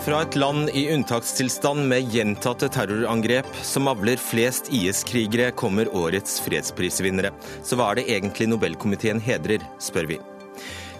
Fra 0.00 0.22
et 0.24 0.36
land 0.36 0.70
i 0.72 0.86
unntakstilstand 0.94 1.84
med 1.88 2.06
gjentatte 2.08 2.70
terrorangrep 2.72 3.48
som 3.62 3.88
avler 3.90 4.16
flest 4.16 4.70
IS-krigere, 4.72 5.50
kommer 5.52 5.90
årets 5.92 6.38
fredsprisvinnere. 6.40 7.34
Så 7.62 7.76
hva 7.76 7.90
er 7.90 8.00
det 8.00 8.06
egentlig 8.14 8.48
Nobelkomiteen 8.48 9.20
hedrer, 9.20 9.60
spør 9.76 10.08
vi. 10.08 10.16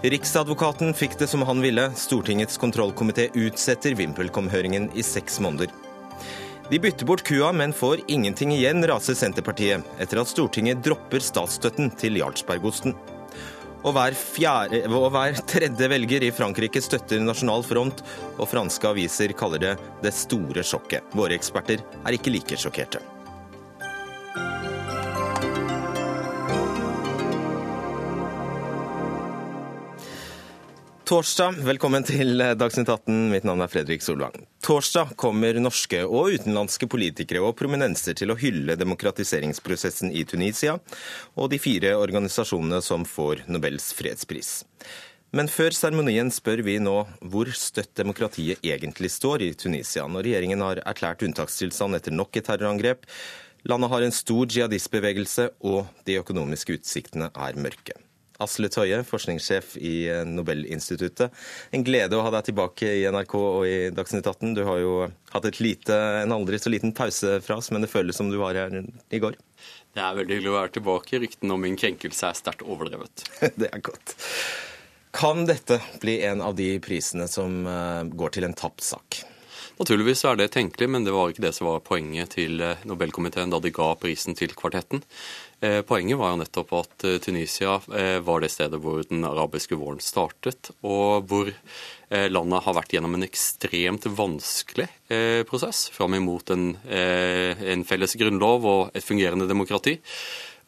Riksadvokaten 0.05 0.92
fikk 0.96 1.16
det 1.20 1.30
som 1.32 1.46
han 1.48 1.64
ville. 1.64 1.86
Stortingets 1.96 2.60
kontrollkomité 2.60 3.30
utsetter 3.41 3.96
VimpelCom-høringen 3.96 4.91
i 4.92 5.05
seks 5.05 5.41
måneder. 5.41 5.73
De 6.69 6.78
bytter 6.78 7.09
bort 7.09 7.24
kua, 7.24 7.55
men 7.56 7.73
får 7.73 8.05
ingenting 8.06 8.52
igjen, 8.52 8.84
raser 8.84 9.16
Senterpartiet, 9.16 9.80
etter 9.96 10.20
at 10.20 10.28
Stortinget 10.28 10.84
dropper 10.84 11.24
statsstøtten 11.24 11.88
til 11.96 12.20
Jarlsbergosten. 12.20 12.95
Og 13.80 13.94
hver, 13.96 14.16
fjerde, 14.16 14.82
og 14.92 15.09
hver, 15.14 15.38
tredje 15.48 15.88
velger 15.88 16.27
i 16.27 16.32
Frankrike 16.36 16.82
støtter 16.84 17.23
Nasjonal 17.24 17.64
Front, 17.64 18.02
og 18.36 18.50
franske 18.50 18.91
aviser 18.91 19.32
kaller 19.32 19.59
det 19.59 19.78
'det 20.02 20.12
store 20.12 20.60
sjokket'. 20.60 21.16
Våre 21.16 21.38
eksperter 21.38 21.80
er 22.05 22.12
ikke 22.12 22.30
like 22.30 22.56
sjokkerte. 22.56 23.00
Torsdag, 31.10 31.56
velkommen 31.66 32.05
til 32.06 32.38
Dagsnytt 32.38 32.87
18. 32.87 33.32
Mitt 33.32 33.42
navn 33.42 33.64
er 33.64 33.70
Fredrik 33.73 34.05
Solvang. 34.05 34.45
Torsdag 34.62 35.16
kommer 35.19 35.56
norske 35.59 36.05
og 36.06 36.36
utenlandske 36.36 36.86
politikere 36.86 37.41
og 37.42 37.56
prominenser 37.59 38.14
til 38.14 38.30
å 38.30 38.36
hylle 38.38 38.77
demokratiseringsprosessen 38.78 40.12
i 40.14 40.23
Tunisia 40.23 40.77
og 41.34 41.48
de 41.50 41.59
fire 41.59 41.96
organisasjonene 41.98 42.78
som 42.86 43.02
får 43.02 43.42
Nobels 43.50 43.88
fredspris. 43.98 44.52
Men 45.34 45.50
før 45.50 45.74
seremonien 45.74 46.30
spør 46.30 46.62
vi 46.69 46.77
nå 46.78 46.94
hvor 47.33 47.50
støtt 47.58 47.91
demokratiet 47.98 48.62
egentlig 48.62 49.11
står 49.11 49.42
i 49.48 49.56
Tunisia, 49.58 50.05
når 50.06 50.28
regjeringen 50.28 50.62
har 50.62 50.83
erklært 50.84 51.25
unntakstilstand 51.27 51.98
etter 51.98 52.14
nok 52.14 52.38
et 52.38 52.47
terrorangrep. 52.47 53.03
Landet 53.66 53.91
har 53.97 54.06
en 54.06 54.14
stor 54.14 54.47
jihadistbevegelse, 54.47 55.48
og 55.66 55.91
de 56.06 56.20
økonomiske 56.22 56.78
utsiktene 56.78 57.33
er 57.34 57.58
mørke. 57.58 57.98
Asle 58.41 58.70
Tøye, 58.72 59.02
forskningssjef 59.06 59.74
i 59.80 59.94
eh, 60.10 60.22
Nobelinstituttet. 60.28 61.34
En 61.77 61.84
glede 61.86 62.16
å 62.19 62.24
ha 62.24 62.33
deg 62.34 62.48
tilbake 62.50 62.88
i 63.00 63.05
NRK 63.10 63.34
og 63.41 63.66
i 63.69 63.77
Dagsnytt 63.94 64.27
18. 64.27 64.55
Du 64.56 64.62
har 64.69 64.80
jo 64.82 64.94
hatt 65.34 65.60
lite, 65.60 65.97
en 66.22 66.34
aldri 66.36 66.60
så 66.60 66.72
liten 66.72 66.94
pause 66.97 67.38
fra 67.44 67.58
oss, 67.60 67.70
men 67.74 67.84
det 67.84 67.92
føles 67.92 68.16
som 68.16 68.30
du 68.32 68.38
var 68.41 68.58
her 68.58 68.80
i 68.80 69.22
går. 69.22 69.38
Det 69.94 70.02
er 70.02 70.16
veldig 70.16 70.36
hyggelig 70.36 70.52
å 70.52 70.58
være 70.58 70.74
tilbake. 70.78 71.20
Ryktene 71.22 71.56
om 71.56 71.64
min 71.66 71.78
krenkelse 71.78 72.30
er 72.30 72.38
sterkt 72.38 72.66
overdrevet. 72.66 73.27
det 73.60 73.70
er 73.72 73.84
godt. 73.84 74.16
Kan 75.16 75.42
dette 75.48 75.80
bli 76.00 76.20
en 76.22 76.42
av 76.44 76.54
de 76.54 76.72
prisene 76.82 77.27
som 77.28 77.64
eh, 77.66 78.02
går 78.14 78.36
til 78.36 78.47
en 78.47 78.56
tapt 78.56 78.86
sak? 78.86 79.25
Naturligvis 79.81 80.27
er 80.28 80.36
det 80.36 80.50
tenkelig, 80.53 80.91
men 80.92 81.06
det 81.06 81.12
var 81.14 81.31
ikke 81.31 81.47
det 81.47 81.55
som 81.56 81.70
var 81.70 81.81
poenget 81.81 82.34
til 82.34 82.61
eh, 82.61 82.83
Nobelkomiteen 82.84 83.48
da 83.48 83.56
de 83.64 83.70
ga 83.73 83.87
prisen 83.97 84.37
til 84.37 84.53
kvartetten. 84.53 85.00
Eh, 85.64 85.78
poenget 85.89 86.19
var 86.20 86.34
jo 86.34 86.41
nettopp 86.42 86.75
at 86.77 87.06
eh, 87.09 87.17
Tunisia 87.25 87.78
var 88.20 88.45
det 88.45 88.50
stedet 88.53 88.77
hvor 88.83 89.00
den 89.09 89.25
arabiske 89.25 89.78
våren 89.81 90.03
startet, 90.05 90.69
og 90.84 91.25
hvor 91.31 91.48
landet 92.11 92.64
har 92.64 92.75
vært 92.75 92.92
gjennom 92.92 93.14
en 93.14 93.22
ekstremt 93.22 94.09
vanskelig 94.19 94.89
prosess 95.47 95.84
fram 95.94 96.17
imot 96.19 96.50
en, 96.50 96.72
en 96.83 97.84
felles 97.87 98.17
grunnlov 98.19 98.67
og 98.67 98.98
et 98.98 99.06
fungerende 99.06 99.47
demokrati. 99.47 99.94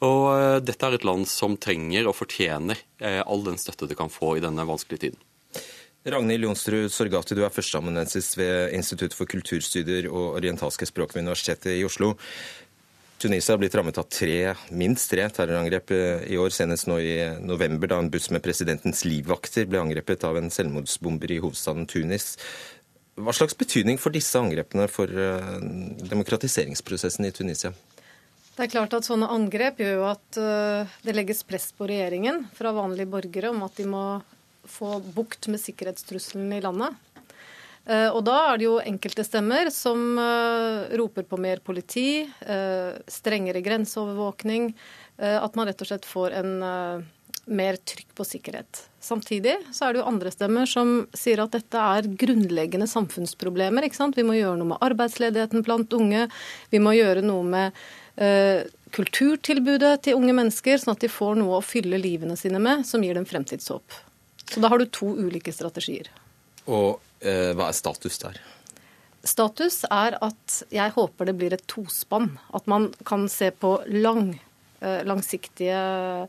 Og 0.06 0.62
dette 0.62 0.86
er 0.86 1.00
et 1.00 1.08
land 1.08 1.26
som 1.26 1.58
trenger 1.58 2.06
og 2.06 2.14
fortjener 2.14 2.78
all 3.26 3.42
den 3.48 3.58
støtte 3.58 3.90
det 3.90 3.98
kan 3.98 4.12
få 4.12 4.36
i 4.38 4.44
denne 4.44 4.68
vanskelige 4.70 5.08
tiden. 5.08 5.22
Ragnhild 6.02 6.48
Jonsrud 6.48 6.90
Sorgati, 6.90 7.36
du 7.38 7.44
er 7.46 7.52
førsteamanuensis 7.54 8.32
ved 8.34 8.72
Institutt 8.74 9.14
for 9.14 9.30
kulturstudier 9.30 10.08
og 10.10 10.40
orientalske 10.40 10.88
språk 10.88 11.14
ved 11.14 11.22
Universitetet 11.22 11.76
i 11.76 11.84
Oslo. 11.86 12.16
Tunisia 13.22 13.54
har 13.54 13.60
blitt 13.62 13.76
rammet 13.78 14.00
av 14.02 14.08
tre, 14.10 14.56
minst 14.74 15.12
tre 15.12 15.28
terrorangrep 15.30 15.92
eh, 15.94 16.24
i 16.34 16.38
år, 16.42 16.50
senest 16.50 16.88
nå 16.90 16.96
i 16.98 17.14
november, 17.38 17.86
da 17.92 18.00
en 18.02 18.10
buss 18.10 18.32
med 18.34 18.42
presidentens 18.42 19.04
livvakter 19.06 19.70
ble 19.70 19.78
angrepet 19.78 20.26
av 20.26 20.40
en 20.40 20.50
selvmordsbomber 20.50 21.30
i 21.30 21.38
hovedstaden 21.44 21.86
Tunis. 21.86 22.32
Hva 23.14 23.30
slags 23.36 23.54
betydning 23.54 24.00
får 24.02 24.16
disse 24.18 24.42
angrepene 24.42 24.88
for 24.90 25.06
eh, 25.06 25.54
demokratiseringsprosessen 26.10 27.30
i 27.30 27.34
Tunisia? 27.36 27.70
Det 28.56 28.66
er 28.66 28.74
klart 28.74 28.98
at 28.98 29.06
Sånne 29.06 29.30
angrep 29.30 29.78
gjør 29.78 30.00
jo 30.00 30.06
at 30.10 30.42
eh, 30.42 30.98
det 31.06 31.14
legges 31.14 31.46
press 31.46 31.70
på 31.78 31.86
regjeringen 31.86 32.48
fra 32.58 32.74
vanlige 32.74 33.14
borgere 33.14 33.54
om 33.54 33.62
at 33.70 33.78
de 33.78 33.86
må 33.86 34.06
få 34.68 34.98
bukt 35.14 35.48
med 35.52 35.60
sikkerhetstrusselen 35.62 36.52
i 36.56 36.60
landet. 36.64 36.98
Eh, 37.84 38.08
og 38.14 38.22
da 38.26 38.36
er 38.52 38.60
det 38.60 38.68
jo 38.68 38.76
enkelte 38.78 39.24
stemmer 39.26 39.70
som 39.74 40.18
eh, 40.20 40.92
roper 40.98 41.26
på 41.26 41.38
mer 41.40 41.62
politi, 41.64 42.22
eh, 42.22 42.92
strengere 43.10 43.62
grenseovervåkning, 43.64 44.74
at 45.22 45.54
man 45.54 45.68
rett 45.68 45.82
og 45.84 45.86
slett 45.86 46.06
får 46.08 46.32
en 46.34 46.52
mer 47.44 47.76
trykk 47.76 48.14
på 48.16 48.24
sikkerhet. 48.26 48.80
Samtidig 48.98 49.54
så 49.70 49.86
er 49.86 49.94
det 49.94 50.00
jo 50.00 50.06
andre 50.08 50.32
stemmer 50.34 50.66
som 50.66 50.92
sier 51.14 51.42
at 51.44 51.54
dette 51.54 51.78
er 51.78 52.08
grunnleggende 52.18 52.88
samfunnsproblemer. 52.90 53.86
ikke 53.86 54.00
sant? 54.00 54.18
Vi 54.18 54.24
må 54.26 54.34
gjøre 54.38 54.56
noe 54.58 54.72
med 54.72 54.82
arbeidsledigheten 54.82 55.62
blant 55.62 55.92
unge. 55.94 56.28
Vi 56.70 56.80
må 56.82 56.94
gjøre 56.96 57.22
noe 57.22 57.44
med 57.46 57.82
eh, 58.16 58.64
kulturtilbudet 58.90 60.00
til 60.06 60.18
unge 60.18 60.34
mennesker, 60.40 60.80
sånn 60.80 60.96
at 60.96 61.04
de 61.04 61.12
får 61.12 61.38
noe 61.38 61.60
å 61.60 61.66
fylle 61.66 62.00
livene 62.00 62.38
sine 62.40 62.62
med 62.62 62.86
som 62.88 63.04
gir 63.04 63.18
dem 63.18 63.28
fremtidshåp. 63.28 64.00
Så 64.52 64.60
da 64.60 64.68
har 64.72 64.78
du 64.78 64.86
to 64.86 65.08
ulike 65.16 65.54
strategier. 65.54 66.10
Og 66.68 67.00
Eh, 67.22 67.52
hva 67.54 67.68
er 67.70 67.76
status 67.76 68.18
der? 68.22 68.40
Status 69.22 69.84
er 69.86 70.16
at 70.24 70.56
jeg 70.74 70.94
håper 70.96 71.28
det 71.28 71.36
blir 71.38 71.54
et 71.54 71.66
tospann. 71.70 72.32
At 72.54 72.66
man 72.70 72.90
kan 73.06 73.28
se 73.30 73.52
på 73.54 73.76
lang, 73.86 74.34
eh, 74.80 75.02
langsiktige, 75.06 76.28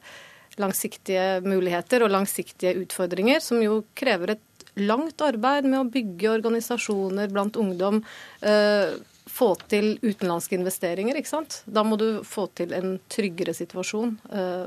langsiktige 0.61 1.41
muligheter 1.41 2.03
og 2.05 2.13
langsiktige 2.13 2.75
utfordringer, 2.83 3.41
som 3.41 3.61
jo 3.61 3.83
krever 3.95 4.35
et 4.35 4.67
langt 4.77 5.17
arbeid 5.21 5.65
med 5.65 5.79
å 5.79 5.89
bygge 5.89 6.29
organisasjoner 6.37 7.33
blant 7.33 7.57
ungdom. 7.57 8.03
Eh, 8.41 8.93
få 9.25 9.55
til 9.67 9.97
utenlandske 10.03 10.53
investeringer. 10.53 11.15
ikke 11.15 11.27
sant? 11.27 11.63
Da 11.65 11.81
må 11.81 11.97
du 11.97 12.21
få 12.21 12.53
til 12.53 12.71
en 12.73 12.99
tryggere 13.09 13.55
situasjon 13.55 14.19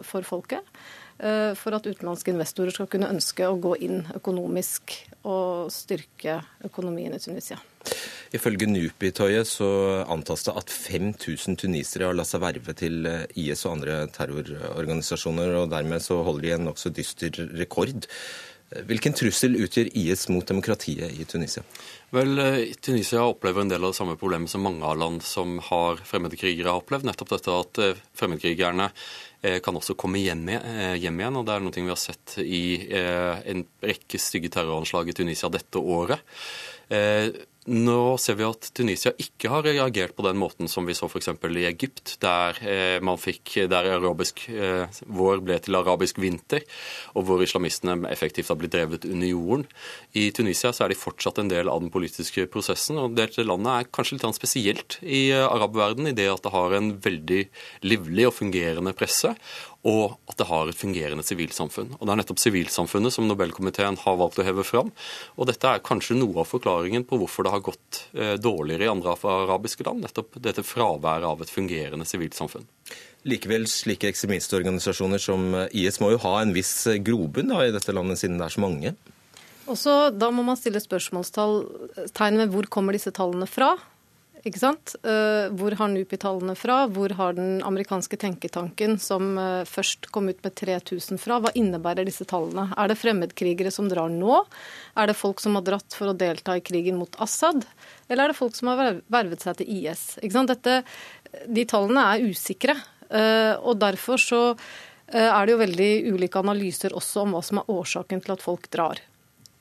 for 0.02 0.22
folket. 0.22 0.64
Eh, 1.16 1.54
for 1.56 1.72
at 1.72 1.86
utenlandske 1.88 2.34
investorer 2.34 2.74
skal 2.74 2.88
kunne 2.92 3.08
ønske 3.08 3.46
å 3.48 3.56
gå 3.56 3.72
inn 3.86 4.02
økonomisk 4.18 4.92
og 5.24 5.72
styrke 5.72 6.42
økonomien 6.68 7.14
i 7.16 7.20
Tunisia. 7.22 7.56
Ifølge 8.36 8.68
NUPI-tøyet 8.68 9.48
så 9.48 9.68
antas 10.12 10.44
det 10.44 10.56
at 10.60 10.72
5000 10.72 11.56
tunisere 11.62 12.10
har 12.10 12.18
latt 12.18 12.28
seg 12.28 12.42
verve 12.44 12.74
til 12.76 13.08
eh, 13.08 13.24
IS 13.46 13.64
og 13.64 13.78
andre 13.78 14.02
terrororganisasjoner, 14.12 15.56
og 15.62 15.72
dermed 15.72 16.04
så 16.04 16.20
holder 16.26 16.44
de 16.44 16.52
en 16.58 16.68
nokså 16.68 16.92
dyster 16.92 17.40
rekord. 17.56 18.10
Hvilken 18.66 19.14
trussel 19.14 19.54
utgjør 19.62 19.92
IS 19.94 20.26
mot 20.32 20.46
demokratiet 20.46 21.14
i 21.14 21.24
Tunisia? 21.28 21.62
Vel, 22.10 22.38
eh, 22.42 22.74
Tunisia 22.82 23.22
opplever 23.22 23.62
en 23.62 23.70
del 23.70 23.84
av 23.84 23.92
det 23.92 23.98
samme 24.00 24.16
problemet 24.18 24.50
som 24.50 24.64
mange 24.66 24.82
av 24.84 24.98
land 24.98 25.22
som 25.22 25.58
har 25.68 26.02
fremmedkrigere 26.02 26.72
har 26.72 26.82
opplevd. 26.82 27.06
Nettopp 27.06 27.36
dette 27.36 27.60
at 27.60 27.80
fremmedkrigerne 28.18 28.90
Eh, 29.46 29.58
kan 29.60 29.76
også 29.76 29.94
komme 29.94 30.18
hjem, 30.18 30.48
eh, 30.48 30.96
hjem, 30.96 31.20
igjen. 31.20 31.36
og 31.36 31.46
Det 31.46 31.54
er 31.54 31.60
noe 31.60 31.72
vi 31.76 31.88
har 31.88 32.00
sett 32.00 32.38
i 32.42 32.88
eh, 32.90 33.42
en 33.52 33.64
rekke 33.82 34.18
stygge 34.18 34.50
terroranslag 34.50 35.08
i 35.08 35.12
Tunisia 35.12 35.48
dette 35.48 35.78
året. 35.78 36.20
Nå 37.66 38.14
ser 38.22 38.36
vi 38.38 38.44
at 38.46 38.68
Tunisia 38.78 39.10
ikke 39.18 39.50
har 39.50 39.64
reagert 39.66 40.14
på 40.14 40.22
den 40.22 40.38
måten 40.38 40.68
som 40.70 40.86
vi 40.86 40.94
så 40.94 41.08
f.eks. 41.10 41.32
i 41.34 41.64
Egypt, 41.66 42.12
der 42.22 42.60
eh, 42.62 42.98
man 43.02 43.18
fikk, 43.18 43.56
der 43.66 43.88
arabisk 43.96 44.44
eh, 44.52 44.86
vår 45.02 45.42
ble 45.42 45.56
til 45.64 45.74
arabisk 45.74 46.20
vinter, 46.22 46.62
og 47.18 47.26
hvor 47.26 47.42
islamistene 47.42 48.06
effektivt 48.12 48.52
har 48.52 48.60
blitt 48.60 48.76
drevet 48.76 49.08
under 49.10 49.26
jorden. 49.26 49.66
I 50.14 50.28
Tunisia 50.30 50.70
så 50.70 50.86
er 50.86 50.94
de 50.94 51.00
fortsatt 51.00 51.42
en 51.42 51.50
del 51.50 51.66
av 51.72 51.82
den 51.82 51.90
politiske 51.90 52.46
prosessen, 52.52 53.00
og 53.02 53.18
dette 53.18 53.42
landet 53.42 53.72
er 53.72 53.90
kanskje 53.90 54.20
litt 54.20 54.38
spesielt 54.38 55.00
i 55.02 55.32
eh, 55.34 55.42
arabverdenen 55.42 56.12
i 56.12 56.16
det 56.16 56.30
at 56.30 56.46
det 56.46 56.54
har 56.54 56.78
en 56.78 56.92
veldig 57.02 57.42
livlig 57.82 58.30
og 58.30 58.36
fungerende 58.38 58.94
presse, 58.94 59.34
og 59.86 60.16
at 60.26 60.38
det 60.40 60.48
har 60.48 60.68
et 60.68 60.78
fungerende 60.78 61.24
sivilsamfunn. 61.26 61.92
Og 61.96 62.02
Det 62.02 62.12
er 62.12 62.20
nettopp 62.20 62.40
sivilsamfunnet 62.42 63.14
som 63.14 63.28
Nobelkomiteen 63.28 63.98
har 64.02 64.18
valgt 64.18 64.40
å 64.42 64.46
heve 64.46 64.64
fram. 64.66 64.90
Og 65.38 65.46
dette 65.46 65.70
er 65.70 65.84
kanskje 65.86 66.18
noe 66.18 66.42
av 66.42 66.50
forklaringen 66.50 67.06
på 67.06 67.20
hvorfor 67.20 67.46
det 67.46 67.54
har 67.54 67.64
gått 67.66 68.00
eh, 68.18 68.34
dårligere 68.34 68.88
i 68.88 68.90
andre 68.90 69.14
arabiske 69.14 69.86
land. 69.86 70.02
Nettopp 70.02 70.40
dette 70.42 70.66
fraværet 70.66 71.28
av 71.28 71.44
et 71.44 71.52
fungerende 71.52 72.08
sivilsamfunn. 72.08 72.66
Likevel, 73.26 73.66
slike 73.70 74.10
ekstremistorganisasjoner 74.10 75.22
som 75.22 75.48
IS 75.70 76.00
må 76.02 76.12
jo 76.14 76.22
ha 76.26 76.40
en 76.42 76.54
viss 76.54 76.74
grobunn 77.06 77.54
i 77.54 77.74
dette 77.74 77.94
landet, 77.94 78.20
siden 78.20 78.38
det 78.38 78.46
er 78.46 78.54
så 78.54 78.62
mange? 78.62 78.94
Også, 79.66 79.94
da 80.14 80.30
må 80.30 80.44
man 80.46 80.58
stille 80.58 80.82
spørsmålstegn 80.82 82.42
ved 82.42 82.52
hvor 82.54 82.68
kommer 82.70 82.94
disse 82.94 83.10
tallene 83.14 83.48
fra. 83.50 83.74
Ikke 84.46 84.60
sant? 84.62 84.94
Eh, 85.02 85.48
hvor 85.58 85.74
har 85.78 85.90
NUPI-tallene 85.90 86.54
fra? 86.58 86.78
Hvor 86.92 87.12
har 87.18 87.34
den 87.36 87.58
amerikanske 87.66 88.18
tenketanken 88.22 88.96
som 89.02 89.34
eh, 89.40 89.64
først 89.66 90.08
kom 90.14 90.30
ut 90.30 90.42
med 90.44 90.54
3000 90.58 91.20
fra? 91.20 91.40
Hva 91.42 91.52
innebærer 91.58 92.06
disse 92.06 92.26
tallene? 92.28 92.68
Er 92.78 92.90
det 92.90 92.98
fremmedkrigere 93.00 93.72
som 93.74 93.90
drar 93.90 94.12
nå? 94.12 94.38
Er 94.96 95.10
det 95.10 95.18
folk 95.18 95.42
som 95.42 95.58
har 95.58 95.66
dratt 95.66 95.96
for 95.98 96.12
å 96.12 96.16
delta 96.16 96.56
i 96.56 96.64
krigen 96.64 97.00
mot 97.00 97.18
Assad? 97.22 97.66
Eller 98.08 98.26
er 98.26 98.34
det 98.34 98.38
folk 98.38 98.54
som 98.58 98.70
har 98.72 99.00
vervet 99.12 99.42
seg 99.42 99.58
til 99.60 99.72
IS? 99.80 100.06
Ikke 100.22 100.38
sant? 100.38 100.54
Dette, 100.54 100.80
de 101.50 101.66
tallene 101.68 102.06
er 102.12 102.30
usikre. 102.30 102.78
Og 103.06 103.76
derfor 103.78 104.18
så 104.18 104.40
er 105.06 105.46
det 105.46 105.52
jo 105.52 105.60
veldig 105.60 105.90
ulike 106.16 106.40
analyser 106.40 106.96
også 106.98 107.22
om 107.22 107.36
hva 107.36 107.42
som 107.46 107.60
er 107.60 107.68
årsaken 107.70 108.24
til 108.24 108.34
at 108.34 108.42
folk 108.42 108.66
drar. 108.74 108.98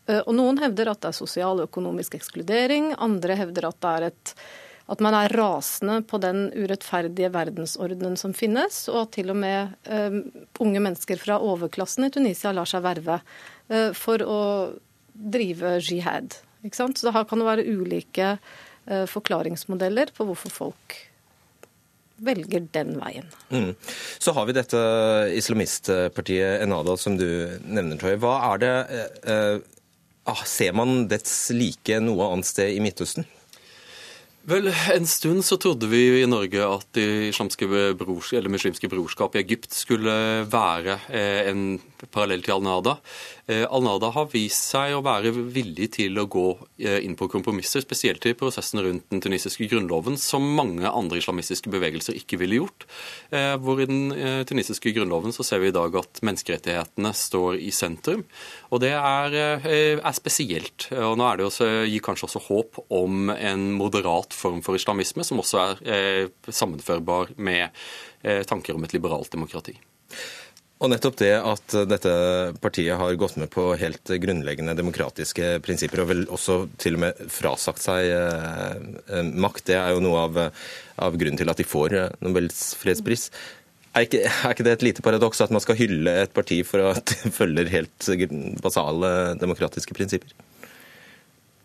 Eh, 0.09 0.21
og 0.21 0.35
noen 0.37 0.59
hevder 0.61 0.91
at 0.91 1.01
det 1.01 1.11
er 1.11 1.17
sosial 1.17 1.61
og 1.61 1.69
økonomisk 1.69 2.17
ekskludering. 2.19 2.93
Andre 3.01 3.37
hevder 3.39 3.69
at, 3.71 3.79
det 3.81 3.93
er 3.93 4.07
et, 4.11 4.35
at 4.91 5.01
man 5.01 5.15
er 5.17 5.33
rasende 5.33 6.01
på 6.05 6.19
den 6.21 6.47
urettferdige 6.53 7.31
verdensordenen 7.33 8.17
som 8.19 8.35
finnes, 8.37 8.83
og 8.91 9.05
at 9.05 9.15
til 9.17 9.31
og 9.33 9.39
med 9.41 9.73
uh, 9.89 10.19
unge 10.61 10.83
mennesker 10.83 11.17
fra 11.21 11.39
overklassen 11.41 12.05
i 12.05 12.11
Tunisia 12.13 12.53
lar 12.53 12.69
seg 12.69 12.85
verve 12.85 13.17
uh, 13.21 13.89
for 13.97 14.21
å 14.21 14.39
drive 15.15 15.79
jihad. 15.79 16.37
Ikke 16.65 16.77
sant? 16.77 17.01
Så 17.01 17.13
her 17.15 17.25
kan 17.25 17.41
det 17.41 17.49
være 17.49 17.65
ulike 17.65 18.35
uh, 18.37 19.05
forklaringsmodeller 19.09 20.13
på 20.13 20.29
hvorfor 20.29 20.53
folk 20.53 20.97
velger 22.25 22.67
den 22.71 22.93
veien. 23.01 23.25
Mm. 23.49 23.73
Så 24.23 24.31
har 24.37 24.45
vi 24.47 24.55
dette 24.55 24.81
islamistpartiet 25.35 26.61
Enada 26.63 26.95
som 26.99 27.17
du 27.19 27.27
nevner, 27.65 27.97
Toy. 27.99 28.15
Hva 28.21 28.37
er 28.53 28.61
det 28.61 28.75
uh, 29.25 30.37
ser 30.45 30.77
man 30.77 31.07
dets 31.11 31.33
like 31.53 31.99
noe 32.01 32.29
annet 32.31 32.53
sted 32.53 32.77
i 32.77 32.79
Midtøsten? 32.85 33.27
Vel, 34.45 34.69
En 34.93 35.07
stund 35.09 35.41
så 35.45 35.57
trodde 35.57 35.87
vi 35.89 36.21
i 36.21 36.25
Norge 36.29 36.61
at 36.61 36.85
det 36.93 37.33
brors, 37.97 38.29
muslimske 38.53 38.89
brorskap 38.91 39.33
i 39.33 39.41
Egypt 39.41 39.73
skulle 39.73 40.45
være 40.45 40.99
eh, 41.09 41.49
en 41.49 41.79
parallell 42.13 42.45
til 42.45 42.53
Al-Nada. 42.53 42.93
Eh, 43.47 43.65
Al-Nada 43.69 44.09
har 44.09 44.25
vist 44.31 44.71
seg 44.71 44.95
å 44.95 45.03
være 45.05 45.29
villig 45.53 45.91
til 45.99 46.17
å 46.17 46.25
gå 46.31 46.45
eh, 46.81 46.97
inn 47.05 47.13
på 47.17 47.27
kompromisser, 47.29 47.83
spesielt 47.85 48.25
i 48.25 48.33
prosessen 48.37 48.81
rundt 48.81 49.05
den 49.13 49.21
tunisiske 49.21 49.67
grunnloven, 49.69 50.17
som 50.17 50.47
mange 50.57 50.89
andre 50.89 51.21
islamistiske 51.21 51.69
bevegelser 51.73 52.17
ikke 52.17 52.39
ville 52.41 52.57
gjort. 52.63 52.87
Eh, 53.29 53.53
hvor 53.61 53.81
i 53.81 53.87
den 53.89 54.09
tunisiske 54.49 54.95
grunnloven 54.95 55.35
så 55.35 55.45
ser 55.45 55.61
vi 55.61 55.69
i 55.69 55.75
dag 55.75 55.93
at 55.99 56.23
menneskerettighetene 56.25 57.11
står 57.13 57.59
i 57.61 57.69
sentrum. 57.75 58.23
Og 58.73 58.81
det 58.81 58.95
er, 58.97 59.35
er 59.61 60.15
spesielt. 60.17 60.87
Og 60.95 61.17
nå 61.19 61.27
er 61.29 61.39
det 61.39 61.47
også, 61.47 61.67
gir 61.85 62.03
kanskje 62.05 62.29
også 62.29 62.43
håp 62.47 62.79
om 62.93 63.29
en 63.35 63.67
moderat 63.77 64.33
form 64.33 64.63
for 64.65 64.77
islamisme, 64.77 65.25
som 65.27 65.41
også 65.43 65.61
er 65.85 66.31
sammenførbar 66.49 67.35
med 67.37 67.69
tanker 68.49 68.77
om 68.77 68.87
et 68.87 68.95
liberalt 68.97 69.31
demokrati. 69.35 69.77
Og 70.83 70.91
nettopp 70.91 71.15
det 71.21 71.31
at 71.39 71.73
dette 71.87 72.13
partiet 72.59 72.99
har 72.99 73.15
gått 73.15 73.37
med 73.39 73.47
på 73.53 73.69
helt 73.79 74.11
grunnleggende 74.21 74.75
demokratiske 74.75 75.53
prinsipper, 75.63 76.01
og 76.03 76.09
vel 76.09 76.25
også 76.27 76.57
til 76.81 76.97
og 76.97 77.05
med 77.05 77.21
frasagt 77.31 77.85
seg 77.85 78.09
eh, 78.11 79.21
makt, 79.31 79.69
det 79.71 79.77
er 79.79 79.93
jo 79.95 80.03
noe 80.03 80.25
av, 80.25 80.41
av, 80.99 81.15
grunnen 81.15 81.39
til 81.39 81.51
at 81.51 81.61
de 81.61 81.67
får 81.67 81.95
eh, 81.95 82.17
Nobels 82.27 82.73
fredspris. 82.81 83.29
Er 83.95 84.09
ikke, 84.09 84.25
er 84.27 84.51
ikke, 84.51 84.67
det 84.67 84.75
et 84.75 84.85
lite 84.89 85.05
paradoks 85.05 85.39
at 85.45 85.55
man 85.55 85.63
skal 85.63 85.79
hylle 85.79 86.11
et 86.25 86.35
parti 86.35 86.59
for 86.67 86.83
at 86.91 87.07
det 87.07 87.31
følger 87.39 87.71
helt 87.71 88.11
basale 88.59 89.15
demokratiske 89.39 89.95
prinsipper? 89.95 90.35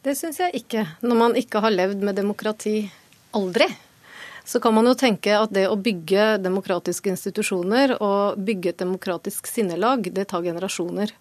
Det 0.07 0.15
syns 0.17 0.39
jeg 0.39 0.63
ikke, 0.63 0.87
når 1.03 1.19
man 1.19 1.35
ikke 1.37 1.61
har 1.67 1.75
levd 1.75 2.07
med 2.07 2.17
demokrati 2.23 2.85
aldri 3.37 3.67
så 4.51 4.59
kan 4.61 4.75
man 4.75 4.89
jo 4.91 4.97
tenke 4.99 5.31
at 5.39 5.53
det 5.55 5.69
å 5.71 5.79
bygge 5.79 6.41
demokratiske 6.43 7.13
institusjoner 7.13 7.93
og 8.03 8.41
bygge 8.43 8.73
et 8.73 8.81
demokratisk 8.83 9.47
sinnelag, 9.47 10.09
det 10.11 10.25
tar 10.33 10.43
generasjoner. 10.43 11.13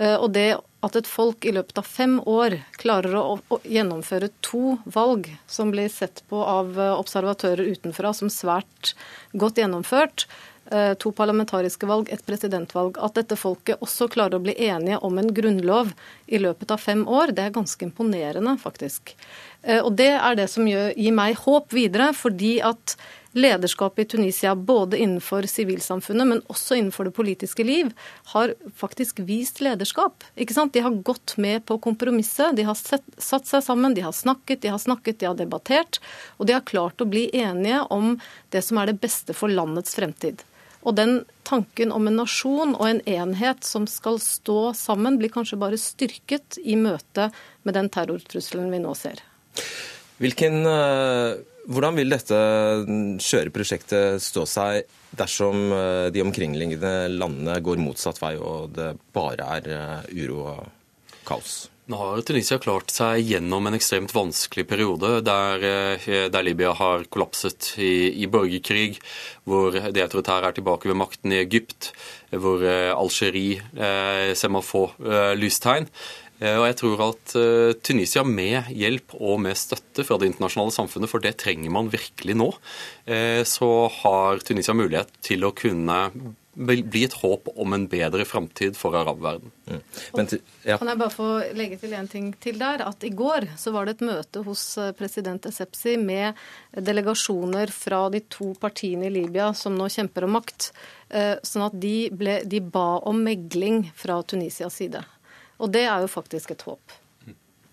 Eh, 0.00 0.14
og 0.16 0.30
det 0.32 0.54
at 0.82 0.96
et 0.96 1.08
folk 1.10 1.44
i 1.44 1.52
løpet 1.52 1.82
av 1.82 1.84
fem 1.84 2.14
år 2.24 2.56
klarer 2.80 3.18
å, 3.20 3.58
gjennomføre 3.68 4.30
to 4.40 4.78
valg 4.88 5.28
som 5.44 5.68
blir 5.74 5.92
sett 5.92 6.24
på 6.32 6.40
av 6.40 6.72
eh, 6.80 6.94
observatører 6.96 7.74
utenfra 7.76 8.14
som 8.16 8.32
svært 8.32 8.94
godt 9.36 9.60
gjennomført, 9.60 10.24
to 10.98 11.12
parlamentariske 11.12 11.86
valg, 11.88 12.08
et 12.12 12.22
presidentvalg, 12.26 12.96
at 12.96 13.16
dette 13.18 13.36
folket 13.36 13.80
også 13.84 14.08
klarer 14.12 14.38
å 14.38 14.44
bli 14.44 14.54
enige 14.56 15.00
om 15.04 15.18
en 15.20 15.32
grunnlov 15.34 15.92
i 16.32 16.40
løpet 16.40 16.72
av 16.72 16.80
fem 16.80 17.02
år, 17.08 17.34
det 17.36 17.46
er 17.46 17.56
ganske 17.56 17.84
imponerende, 17.84 18.56
faktisk. 18.60 19.16
Eh, 19.62 19.80
og 19.80 19.96
Det 19.96 20.12
er 20.12 20.36
det 20.36 20.48
som 20.50 20.66
gir 20.68 21.12
meg 21.14 21.36
håp 21.44 21.72
videre, 21.72 22.12
fordi 22.16 22.60
at 22.64 22.96
lederskapet 23.32 24.04
i 24.04 24.08
Tunisia, 24.16 24.54
både 24.54 24.98
innenfor 25.00 25.46
sivilsamfunnet, 25.48 26.28
men 26.28 26.42
også 26.52 26.76
innenfor 26.76 27.08
det 27.08 27.14
politiske 27.16 27.64
liv, 27.64 27.92
har 28.34 28.52
faktisk 28.76 29.22
vist 29.24 29.62
lederskap. 29.64 30.24
Ikke 30.36 30.52
sant? 30.52 30.74
De 30.74 30.82
har 30.84 31.00
gått 31.04 31.38
med 31.40 31.64
på 31.64 31.78
kompromisset. 31.80 32.56
De 32.56 32.66
har 32.68 32.76
sett, 32.76 33.04
satt 33.16 33.48
seg 33.48 33.64
sammen, 33.64 33.96
de 33.96 34.04
har 34.04 34.12
snakket, 34.12 34.60
de 34.60 34.74
har 34.74 34.82
snakket, 34.82 35.22
de 35.22 35.30
har 35.30 35.38
debattert. 35.38 36.02
Og 36.36 36.46
de 36.46 36.58
har 36.58 36.68
klart 36.68 37.00
å 37.00 37.08
bli 37.08 37.30
enige 37.32 37.80
om 37.88 38.18
det 38.52 38.64
som 38.66 38.82
er 38.82 38.92
det 38.92 39.00
beste 39.00 39.32
for 39.36 39.48
landets 39.48 39.96
fremtid. 39.96 40.44
Og 40.82 40.96
den 40.98 41.22
tanken 41.46 41.92
om 41.94 42.08
en 42.08 42.18
nasjon 42.18 42.74
og 42.74 42.84
en 42.88 43.00
enhet 43.08 43.64
som 43.66 43.86
skal 43.90 44.18
stå 44.22 44.72
sammen, 44.78 45.18
blir 45.20 45.32
kanskje 45.32 45.60
bare 45.60 45.78
styrket 45.80 46.58
i 46.62 46.76
møte 46.78 47.30
med 47.62 47.78
den 47.78 47.90
terrortrusselen 47.92 48.70
vi 48.72 48.82
nå 48.82 48.94
ser. 48.98 49.22
Hvilken, 50.22 50.62
eh, 50.66 51.40
hvordan 51.70 51.98
vil 51.98 52.14
dette 52.14 52.38
skjøre 53.22 53.54
prosjektet 53.54 54.22
stå 54.22 54.46
seg 54.46 54.86
dersom 55.18 55.72
eh, 55.72 56.10
de 56.14 56.22
omkringliggende 56.22 57.10
landene 57.14 57.58
går 57.62 57.82
motsatt 57.82 58.20
vei 58.22 58.36
og 58.38 58.72
det 58.76 58.94
bare 59.14 59.50
er 59.58 59.70
eh, 59.76 60.24
uro 60.24 60.46
og 60.54 60.64
kaos? 61.26 61.71
Nå 61.90 61.98
har 61.98 62.20
Tunisia 62.22 62.60
klart 62.62 62.92
seg 62.94 63.26
gjennom 63.26 63.66
en 63.66 63.74
ekstremt 63.74 64.12
vanskelig 64.14 64.64
periode, 64.70 65.16
der, 65.26 65.64
der 66.30 66.44
Libya 66.46 66.70
har 66.78 67.02
kollapset 67.10 67.72
i, 67.74 68.22
i, 68.22 68.28
borgerkrig, 68.30 69.00
hvor 69.42 69.74
det 69.74 70.04
autoritære 70.04 70.52
er 70.52 70.56
tilbake 70.56 70.86
ved 70.86 71.00
makten 71.00 71.34
i 71.34 71.40
Egypt, 71.42 71.90
hvor 72.30 72.62
Algerie 72.62 73.58
eh, 73.74 74.30
ser 74.38 74.54
man 74.54 74.62
få 74.62 74.86
eh, 75.02 75.34
lystegn. 75.34 75.90
Eh, 76.42 76.58
og 76.58 76.66
jeg 76.66 76.78
tror 76.80 77.02
at 77.06 77.34
eh, 77.38 77.72
Tunisia 77.86 78.24
med 78.26 78.72
hjelp 78.74 79.14
og 79.20 79.40
med 79.44 79.58
støtte 79.58 80.04
fra 80.06 80.18
det 80.18 80.32
internasjonale 80.32 80.74
samfunnet, 80.74 81.10
for 81.10 81.22
det 81.22 81.36
trenger 81.42 81.72
man 81.74 81.90
virkelig 81.92 82.36
nå, 82.38 82.48
eh, 83.06 83.42
så 83.46 83.70
har 84.00 84.42
Tunisia 84.46 84.74
mulighet 84.76 85.12
til 85.22 85.46
å 85.46 85.54
kunne 85.54 85.98
bli 86.54 87.04
et 87.04 87.14
håp 87.16 87.48
om 87.56 87.72
en 87.72 87.86
bedre 87.88 88.24
framtid 88.28 88.76
for 88.76 88.96
arabverden. 88.98 89.52
Mm. 89.66 89.80
Ja. 90.62 90.76
Kan 90.78 90.90
jeg 90.90 91.00
bare 91.00 91.14
få 91.14 91.28
legge 91.56 91.78
til 91.80 91.94
en 91.96 92.08
ting 92.10 92.32
til 92.44 92.58
der? 92.60 92.84
At 92.84 93.04
I 93.04 93.12
går 93.16 93.48
så 93.60 93.72
var 93.72 93.88
det 93.88 93.96
et 93.96 94.04
møte 94.10 94.42
hos 94.44 94.64
president 94.98 95.48
Essepsi 95.48 95.96
med 96.00 96.36
delegasjoner 96.76 97.72
fra 97.72 98.04
de 98.12 98.20
to 98.28 98.52
partiene 98.60 99.08
i 99.08 99.14
Libya 99.14 99.52
som 99.56 99.78
nå 99.78 99.88
kjemper 99.92 100.28
om 100.28 100.36
makt. 100.36 100.72
Sånn 101.42 101.64
at 101.64 101.78
de, 101.80 101.96
ble, 102.12 102.42
de 102.44 102.60
ba 102.60 103.00
om 103.08 103.24
megling 103.24 103.86
fra 103.96 104.20
Tunisias 104.22 104.76
side. 104.76 105.00
Og 105.62 105.72
det 105.72 105.86
er 105.86 106.04
jo 106.04 106.10
faktisk 106.10 106.52
et 106.52 106.66
håp. 106.68 107.00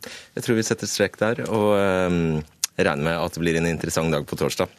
Jeg 0.07 0.45
tror 0.45 0.55
vi 0.55 0.63
setter 0.63 0.87
strek 0.87 1.19
der, 1.19 1.43
og 1.51 1.73
um, 1.75 2.39
regner 2.79 3.03
med 3.09 3.19
at 3.19 3.35
det 3.35 3.43
blir 3.43 3.59
en 3.59 3.67
interessant 3.67 4.13
dag 4.13 4.23
på 4.27 4.39
torsdag. 4.39 4.71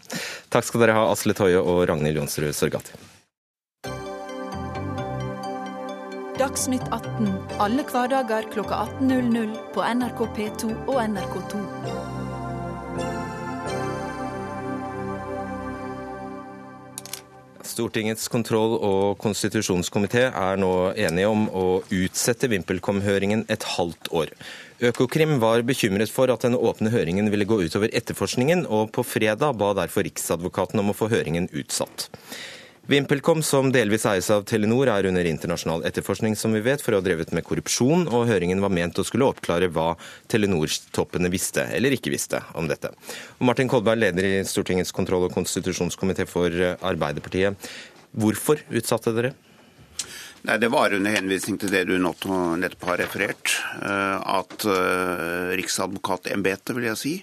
Takk 0.52 0.68
skal 0.68 0.86
dere 0.86 0.96
ha, 0.96 1.08
Asle 1.12 1.36
Toje 1.36 1.60
og 1.60 1.82
Ragnhild 1.90 2.22
Jonsrud 2.22 2.56
Sørgati. 2.56 2.96
Dagsnytt 6.40 6.86
18 6.88 7.26
alle 7.60 7.82
hverdager 7.84 8.46
kl 8.48 8.62
18.00 8.64 9.50
på 9.74 9.82
NRK 9.84 10.20
P2 10.36 10.68
og 10.88 10.96
NRK2. 11.02 11.58
Stortingets 17.70 18.30
kontroll- 18.32 18.78
og 18.78 19.18
konstitusjonskomité 19.20 20.22
er 20.30 20.56
nå 20.62 20.70
enige 20.96 21.28
om 21.28 21.42
å 21.52 21.64
utsette 21.84 22.48
VimpelCom-høringen 22.48 23.44
et 23.52 23.66
halvt 23.74 24.08
år. 24.22 24.32
Økokrim 24.80 25.36
var 25.44 25.60
bekymret 25.68 26.08
for 26.08 26.32
at 26.32 26.46
den 26.46 26.56
åpne 26.56 26.88
høringen 26.94 27.28
ville 27.28 27.44
gå 27.44 27.60
utover 27.66 27.92
etterforskningen, 27.92 28.64
og 28.64 28.94
på 28.96 29.04
fredag 29.04 29.60
ba 29.60 29.74
derfor 29.76 30.08
Riksadvokaten 30.08 30.80
om 30.80 30.94
å 30.94 30.96
få 30.96 31.10
høringen 31.12 31.50
utsatt. 31.52 32.08
VimpelCom, 32.90 33.38
som 33.42 33.68
delvis 33.70 34.02
eies 34.10 34.26
av 34.34 34.42
Telenor, 34.50 34.88
er 34.90 35.06
under 35.06 35.26
internasjonal 35.30 35.84
etterforskning 35.86 36.32
som 36.34 36.50
vi 36.56 36.62
vet, 36.64 36.82
for 36.82 36.90
å 36.90 36.98
ha 36.98 37.04
drevet 37.06 37.30
med 37.30 37.44
korrupsjon, 37.46 38.08
og 38.10 38.26
høringen 38.26 38.58
var 38.64 38.72
ment 38.74 38.98
å 38.98 39.04
skulle 39.06 39.28
oppklare 39.30 39.68
hva 39.70 39.92
Telenor-toppene 40.32 41.30
visste 41.30 41.68
eller 41.70 41.94
ikke 41.94 42.10
visste 42.10 42.40
om 42.58 42.66
dette. 42.66 42.90
Og 43.38 43.46
Martin 43.46 43.70
Kolberg, 43.70 44.02
leder 44.02 44.26
i 44.26 44.32
Stortingets 44.42 44.90
kontroll- 44.96 45.28
og 45.28 45.36
konstitusjonskomité 45.36 46.26
for 46.26 46.50
Arbeiderpartiet. 46.50 47.70
Hvorfor 48.10 48.58
utsatte 48.74 49.14
dere? 49.14 49.36
Nei, 50.42 50.56
Det 50.58 50.70
var 50.72 50.94
under 50.96 51.14
henvisning 51.14 51.58
til 51.60 51.70
det 51.70 51.84
du 51.86 51.94
nettopp 52.00 52.86
har 52.88 53.02
referert. 53.04 53.54
Eh, 53.84 54.18
at 54.40 54.64
uh, 54.66 55.52
Riksadvokatembetet, 55.58 56.72
vil 56.74 56.90
jeg 56.90 56.98
si, 56.98 57.14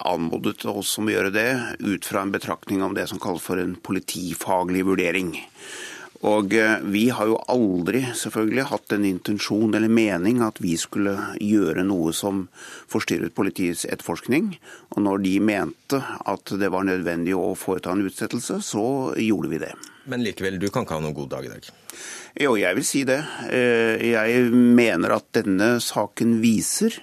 anmodet 0.00 0.64
oss 0.70 0.94
om 0.98 1.10
å 1.10 1.12
gjøre 1.12 1.32
det 1.34 1.50
ut 1.84 2.06
fra 2.08 2.22
en 2.24 2.32
betraktning 2.32 2.80
om 2.82 2.94
det 2.96 3.04
som 3.10 3.20
kalles 3.20 3.44
for 3.44 3.60
en 3.60 3.74
politifaglig 3.84 4.86
vurdering. 4.88 5.34
Og 6.26 6.54
uh, 6.54 6.78
vi 6.82 7.08
har 7.14 7.28
jo 7.30 7.38
aldri 7.50 8.00
selvfølgelig 8.16 8.64
hatt 8.72 8.94
en 8.96 9.04
intensjon 9.06 9.74
eller 9.74 9.92
mening 9.92 10.40
at 10.42 10.58
vi 10.58 10.74
skulle 10.80 11.14
gjøre 11.38 11.84
noe 11.86 12.10
som 12.16 12.46
forstyrret 12.90 13.36
politiets 13.36 13.84
etterforskning. 13.86 14.56
Og 14.96 15.04
når 15.06 15.22
de 15.22 15.36
mente 15.38 16.00
at 16.02 16.54
det 16.58 16.72
var 16.74 16.88
nødvendig 16.88 17.36
å 17.38 17.52
foreta 17.58 17.94
en 17.94 18.02
utsettelse, 18.08 18.58
så 18.66 18.86
gjorde 19.14 19.52
vi 19.52 19.62
det. 19.62 19.74
Men 20.10 20.24
likevel, 20.24 20.58
du 20.58 20.70
kan 20.72 20.86
ikke 20.86 20.98
ha 20.98 21.04
noen 21.04 21.14
god 21.14 21.30
dag 21.36 21.46
i 21.46 21.52
dag? 21.52 21.70
Jo, 22.38 22.56
jeg 22.58 22.78
vil 22.78 22.86
si 22.86 23.04
det. 23.06 23.20
Eh, 23.52 24.00
jeg 24.08 24.48
mener 24.54 25.18
at 25.18 25.28
denne 25.36 25.76
saken 25.84 26.38
viser 26.42 26.96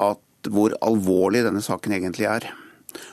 at 0.00 0.22
hvor 0.48 0.76
alvorlig 0.84 1.44
denne 1.46 1.62
saken 1.64 1.96
egentlig 1.96 2.28
er. 2.30 2.48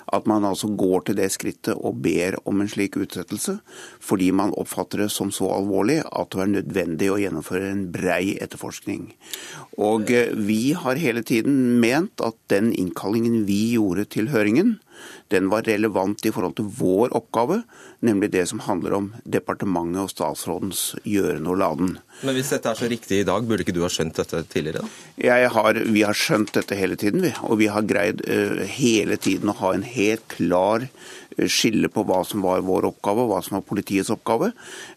At 0.10 0.25
man 0.25 0.46
altså 0.48 0.69
går 0.74 1.03
til 1.05 1.17
det 1.19 1.27
skrittet 1.34 1.75
og 1.75 2.00
ber 2.01 2.38
om 2.50 2.62
en 2.63 2.69
slik 2.72 2.96
utsettelse 2.98 3.60
fordi 4.03 4.31
man 4.34 4.53
oppfatter 4.57 5.03
det 5.03 5.10
som 5.13 5.29
så 5.34 5.51
alvorlig 5.53 6.00
at 6.07 6.31
det 6.34 6.41
er 6.43 6.53
nødvendig 6.55 7.12
å 7.13 7.19
gjennomføre 7.22 7.69
en 7.69 7.84
brei 7.93 8.38
etterforskning. 8.41 9.12
Og 9.77 10.10
eh, 10.10 10.34
vi 10.34 10.74
har 10.77 11.01
hele 11.01 11.22
tiden 11.22 11.77
ment 11.84 12.24
at 12.25 12.39
den 12.53 12.72
innkallingen 12.74 13.43
vi 13.50 13.75
gjorde 13.75 14.07
til 14.17 14.31
høringen, 14.34 14.77
den 15.34 15.50
var 15.51 15.68
relevant 15.68 16.25
i 16.25 16.32
forhold 16.34 16.56
til 16.58 16.70
vår 16.77 17.13
oppgave, 17.18 17.62
nemlig 18.06 18.32
det 18.36 18.46
som 18.51 18.62
handler 18.63 18.96
om 18.98 19.10
departementet 19.25 20.04
og 20.04 20.12
statsrådens 20.13 20.84
gjøren 21.08 21.50
og 21.50 21.60
laden. 21.62 21.98
Men 22.25 22.38
hvis 22.38 22.54
dette 22.54 22.72
er 22.72 22.80
så 22.80 22.89
riktig 22.89 23.22
i 23.22 23.27
dag, 23.27 23.46
burde 23.46 23.66
ikke 23.66 23.75
du 23.75 23.84
ha 23.84 23.92
skjønt 23.92 24.18
dette 24.18 24.42
tidligere? 24.51 24.86
da? 24.86 25.38
Har, 25.54 25.82
vi 25.86 26.06
har 26.08 26.18
skjønt 26.18 26.56
dette 26.58 26.77
hele 26.80 26.98
tiden, 27.00 27.22
vi. 27.25 27.34
Og 27.46 27.60
vi 27.62 27.70
har 27.74 27.86
greid 27.88 28.24
uh, 28.25 28.63
hele 28.77 29.20
tiden 29.22 29.54
å 29.54 29.58
ha 29.62 29.74
en 29.75 29.86
helt 29.86 30.25
klar 30.34 30.88
skille 31.46 31.89
på 31.94 32.03
hva 32.08 32.24
som 32.25 32.41
var 32.46 32.63
vår 32.65 32.89
oppgave 32.89 33.24
og 33.24 33.32
hva 33.32 33.41
som 33.46 33.60
var 33.60 33.65
politiets 33.67 34.10
oppgave. 34.13 34.51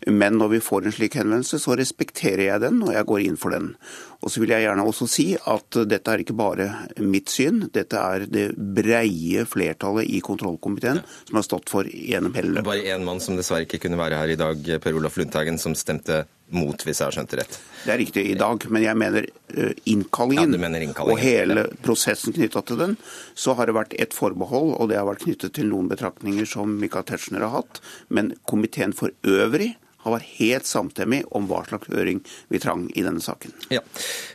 Men 0.08 0.38
når 0.40 0.54
vi 0.54 0.62
får 0.64 0.86
en 0.86 0.96
slik 0.96 1.18
henvendelse, 1.20 1.60
så 1.60 1.76
respekterer 1.78 2.46
jeg 2.46 2.64
den, 2.64 2.80
og 2.86 2.94
jeg 2.96 3.08
går 3.10 3.26
inn 3.26 3.38
for 3.40 3.52
den. 3.54 3.74
Og 4.20 4.32
så 4.32 4.42
vil 4.42 4.52
jeg 4.52 4.66
gjerne 4.66 4.84
også 4.84 5.08
si 5.08 5.28
at 5.36 5.78
dette 5.88 6.12
er 6.12 6.24
ikke 6.24 6.36
bare 6.36 6.66
mitt 7.00 7.32
syn, 7.32 7.62
dette 7.72 8.00
er 8.00 8.26
det 8.28 8.50
breie 8.56 9.46
flertallet 9.48 10.10
i 10.12 10.20
kontrollkomiteen 10.24 11.00
som 11.28 11.40
har 11.40 11.46
stått 11.46 11.72
for 11.72 11.88
gjennom 11.88 12.34
hele 12.36 12.56
løpet. 12.56 12.68
Bare 12.68 12.96
én 12.96 13.06
mann 13.06 13.22
som 13.24 13.38
dessverre 13.38 13.68
ikke 13.68 13.80
kunne 13.86 14.00
være 14.00 14.20
her 14.20 14.34
i 14.34 14.40
dag, 14.40 14.74
Per 14.84 15.00
Olaf 15.00 15.16
Lundteigen, 15.20 15.60
som 15.60 15.76
stemte 15.78 16.24
mot, 16.54 16.84
hvis 16.86 17.00
jeg 17.00 17.06
har 17.06 17.16
skjønt 17.16 17.34
det 17.34 17.40
rett. 17.42 17.58
Det 17.84 17.92
er 17.94 18.00
riktig 18.00 18.24
i 18.30 18.38
dag, 18.38 18.64
men 18.72 18.84
jeg 18.84 18.98
mener 19.00 19.26
uh, 19.26 19.72
innkallingen, 19.90 20.56
ja, 20.56 20.62
mener 20.62 20.86
innkallingen, 20.86 21.16
og 21.16 21.22
hele 21.22 21.66
prosessen 21.84 22.36
knytta 22.36 22.64
til 22.68 22.80
den, 22.80 22.96
så 23.34 23.56
har 23.58 23.70
det 23.70 23.76
vært 23.76 23.94
et 24.00 24.16
forbehold, 24.16 24.74
og 24.76 24.90
det 24.90 24.98
har 25.00 25.08
vært 25.08 25.24
knyttet 25.26 25.56
til 25.58 25.70
noen 25.72 25.90
betraktninger 25.90 26.48
som 26.48 26.78
Michael 26.80 27.06
Tetzschner 27.08 27.46
har 27.46 27.60
hatt. 27.60 27.82
Men 28.08 28.34
komiteen 28.50 28.96
for 28.96 29.14
øvrig 29.26 29.74
har 30.04 30.14
vært 30.14 30.28
helt 30.38 30.68
samstemmig 30.68 31.20
om 31.36 31.46
hva 31.50 31.60
slags 31.68 31.90
høring 31.92 32.22
vi 32.52 32.60
trang 32.62 32.86
i 32.96 33.04
denne 33.04 33.22
saken. 33.24 33.52
Ja. 33.72 33.82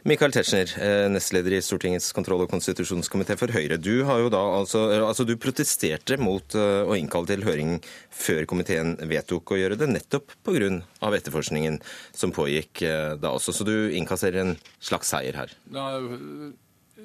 Michael 0.08 0.36
Tetzschner, 0.36 0.72
eh, 0.78 1.06
nestleder 1.12 1.58
i 1.58 1.62
Stortingets 1.66 2.12
kontroll- 2.16 2.46
og 2.46 2.52
konstitusjonskomité 2.52 3.38
for 3.40 3.54
Høyre. 3.54 3.80
Du, 3.82 4.04
har 4.06 4.22
jo 4.22 4.32
da 4.34 4.42
altså, 4.60 4.86
altså 5.02 5.26
du 5.26 5.36
protesterte 5.42 6.20
mot 6.22 6.58
eh, 6.58 6.84
å 6.86 6.98
innkalle 6.98 7.32
til 7.32 7.46
høring 7.48 7.80
før 8.14 8.46
komiteen 8.50 8.96
vedtok 9.10 9.56
å 9.56 9.62
gjøre 9.62 9.80
det, 9.82 9.90
nettopp 9.90 10.38
pga. 10.46 10.70
etterforskningen 11.16 11.80
som 12.14 12.34
pågikk 12.36 12.84
eh, 12.86 13.16
da 13.18 13.34
også. 13.34 13.56
Så 13.56 13.66
du 13.66 13.90
innkasserer 13.98 14.44
en 14.44 14.56
slags 14.80 15.10
seier 15.10 15.36
her? 15.42 15.52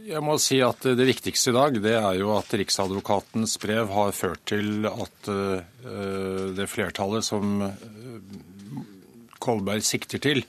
Jeg 0.01 0.23
må 0.25 0.37
si 0.41 0.61
at 0.65 0.81
Det 0.81 1.05
viktigste 1.05 1.51
i 1.51 1.57
dag 1.57 1.77
det 1.83 1.97
er 1.99 2.21
jo 2.21 2.31
at 2.37 2.53
Riksadvokatens 2.57 3.57
brev 3.61 3.91
har 3.93 4.15
ført 4.17 4.45
til 4.49 4.87
at 4.89 5.31
det 6.57 6.69
flertallet 6.71 7.27
som 7.27 7.61
Kolberg 9.41 9.85
sikter 9.87 10.23
til, 10.23 10.45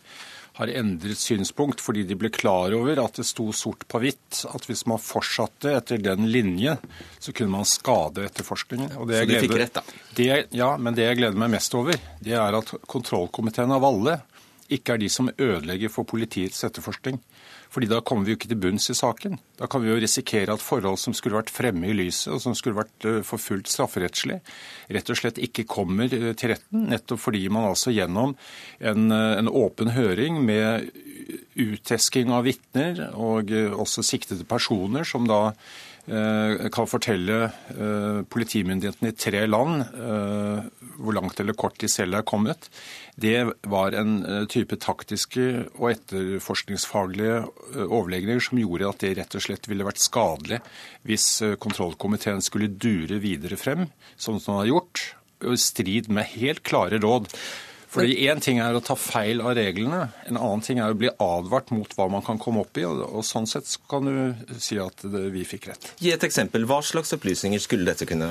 har 0.60 0.68
endret 0.68 1.18
synspunkt 1.18 1.82
fordi 1.82 2.04
de 2.06 2.18
ble 2.20 2.30
klar 2.34 2.74
over 2.76 3.00
at 3.02 3.22
det 3.22 3.26
sto 3.26 3.48
sort 3.56 3.86
på 3.90 4.02
hvitt 4.04 4.44
at 4.52 4.68
hvis 4.68 4.84
man 4.90 5.00
fortsatte 5.02 5.72
etter 5.78 6.02
den 6.04 6.28
linje, 6.32 6.76
så 7.20 7.34
kunne 7.34 7.56
man 7.56 7.70
skade 7.70 8.26
etterforskningen. 8.28 8.92
så 8.92 9.08
de 9.08 9.40
fikk 9.46 9.56
rett, 9.62 9.80
da? 9.80 9.86
Det, 10.18 10.30
ja, 10.58 10.74
men 10.78 10.98
det 10.98 11.08
jeg 11.08 11.22
gleder 11.22 11.40
meg 11.40 11.54
mest 11.56 11.78
over, 11.80 11.98
det 12.20 12.36
er 12.36 12.60
at 12.60 12.76
kontrollkomiteen 12.92 13.72
av 13.72 13.88
alle 13.88 14.20
ikke 14.72 14.96
er 14.96 15.02
de 15.02 15.10
som 15.12 15.32
ødelegger 15.32 15.92
for 15.92 16.08
politiets 16.08 16.62
etterforskning. 16.68 17.20
Fordi 17.72 17.88
da 17.88 18.02
kommer 18.04 18.28
vi 18.28 18.34
jo 18.34 18.40
ikke 18.40 18.50
til 18.52 18.60
bunns 18.60 18.90
i 18.92 18.96
saken. 18.98 19.38
Da 19.60 19.68
kan 19.72 19.84
vi 19.84 19.92
jo 19.92 20.00
risikere 20.02 20.52
at 20.52 20.64
forhold 20.64 21.00
som 21.00 21.16
skulle 21.16 21.38
vært 21.38 21.54
fremme 21.54 21.88
i 21.88 21.96
lyset, 21.96 22.34
og 22.36 22.42
som 22.44 22.56
skulle 22.58 22.82
vært 22.82 23.08
eh, 23.08 23.22
forfulgt 23.24 23.72
strafferettslig, 23.72 24.42
rett 24.92 25.12
og 25.12 25.20
slett 25.20 25.40
ikke 25.40 25.68
kommer 25.72 26.12
eh, 26.12 26.34
til 26.36 26.52
retten. 26.52 26.90
Nettopp 26.92 27.24
fordi 27.24 27.46
man 27.48 27.70
altså 27.70 27.94
gjennom 27.96 28.36
en, 28.80 29.08
eh, 29.16 29.38
en 29.40 29.52
åpen 29.52 29.94
høring 29.96 30.42
med 30.44 30.92
uttesking 31.62 32.34
av 32.36 32.44
vitner 32.44 33.06
og 33.14 33.52
også 33.54 34.04
siktede 34.04 34.44
personer 34.50 35.08
som 35.08 35.28
da 35.30 35.54
kan 36.76 36.90
fortelle 36.90 37.38
politimyndighetene 38.28 39.14
i 39.14 39.16
tre 39.16 39.46
land 39.48 39.86
hvor 41.02 41.16
langt 41.16 41.40
eller 41.42 41.58
kort 41.58 41.80
de 41.82 41.90
selv 41.92 42.18
er 42.18 42.26
kommet, 42.28 42.68
det 43.22 43.36
var 43.70 43.96
en 43.98 44.20
eh, 44.26 44.44
type 44.52 44.78
taktiske 44.82 45.48
og 45.78 45.90
etterforskningsfaglige 45.92 47.40
eh, 47.42 47.88
overlegninger 47.88 48.44
som 48.44 48.62
gjorde 48.62 48.90
at 48.90 49.04
det 49.04 49.16
rett 49.20 49.38
og 49.38 49.46
slett 49.46 49.68
ville 49.70 49.88
vært 49.88 50.02
skadelig 50.02 50.62
hvis 51.08 51.28
eh, 51.46 51.58
kontrollkomiteen 51.62 52.44
skulle 52.46 52.72
dure 52.72 53.20
videre 53.24 53.60
frem, 53.60 53.90
som 54.16 54.40
den 54.40 54.62
har 54.62 54.70
gjort, 54.72 55.04
i 55.42 55.58
strid 55.58 56.10
med 56.14 56.30
helt 56.38 56.62
klare 56.68 57.02
råd. 57.02 57.32
Fordi 57.92 58.16
Én 58.32 58.40
ting 58.40 58.62
er 58.64 58.76
å 58.76 58.84
ta 58.84 58.96
feil 58.96 59.42
av 59.44 59.58
reglene, 59.58 60.06
en 60.30 60.40
annen 60.40 60.64
ting 60.64 60.80
er 60.80 60.94
å 60.94 60.98
bli 60.98 61.12
advart 61.12 61.74
mot 61.76 61.92
hva 61.98 62.08
man 62.12 62.24
kan 62.24 62.40
komme 62.40 62.64
opp 62.64 62.80
i. 62.80 62.86
og, 62.88 63.20
Sånn 63.28 63.50
sett 63.50 63.68
kan 63.92 64.08
du 64.08 64.56
si 64.64 64.80
at 64.80 65.04
det, 65.04 65.26
vi 65.36 65.44
fikk 65.48 65.68
rett. 65.74 65.92
Gi 66.00 66.14
et 66.16 66.24
eksempel. 66.24 66.64
Hva 66.70 66.80
slags 66.86 67.12
opplysninger 67.18 67.60
skulle 67.60 67.90
dette 67.92 68.08
kunne 68.08 68.30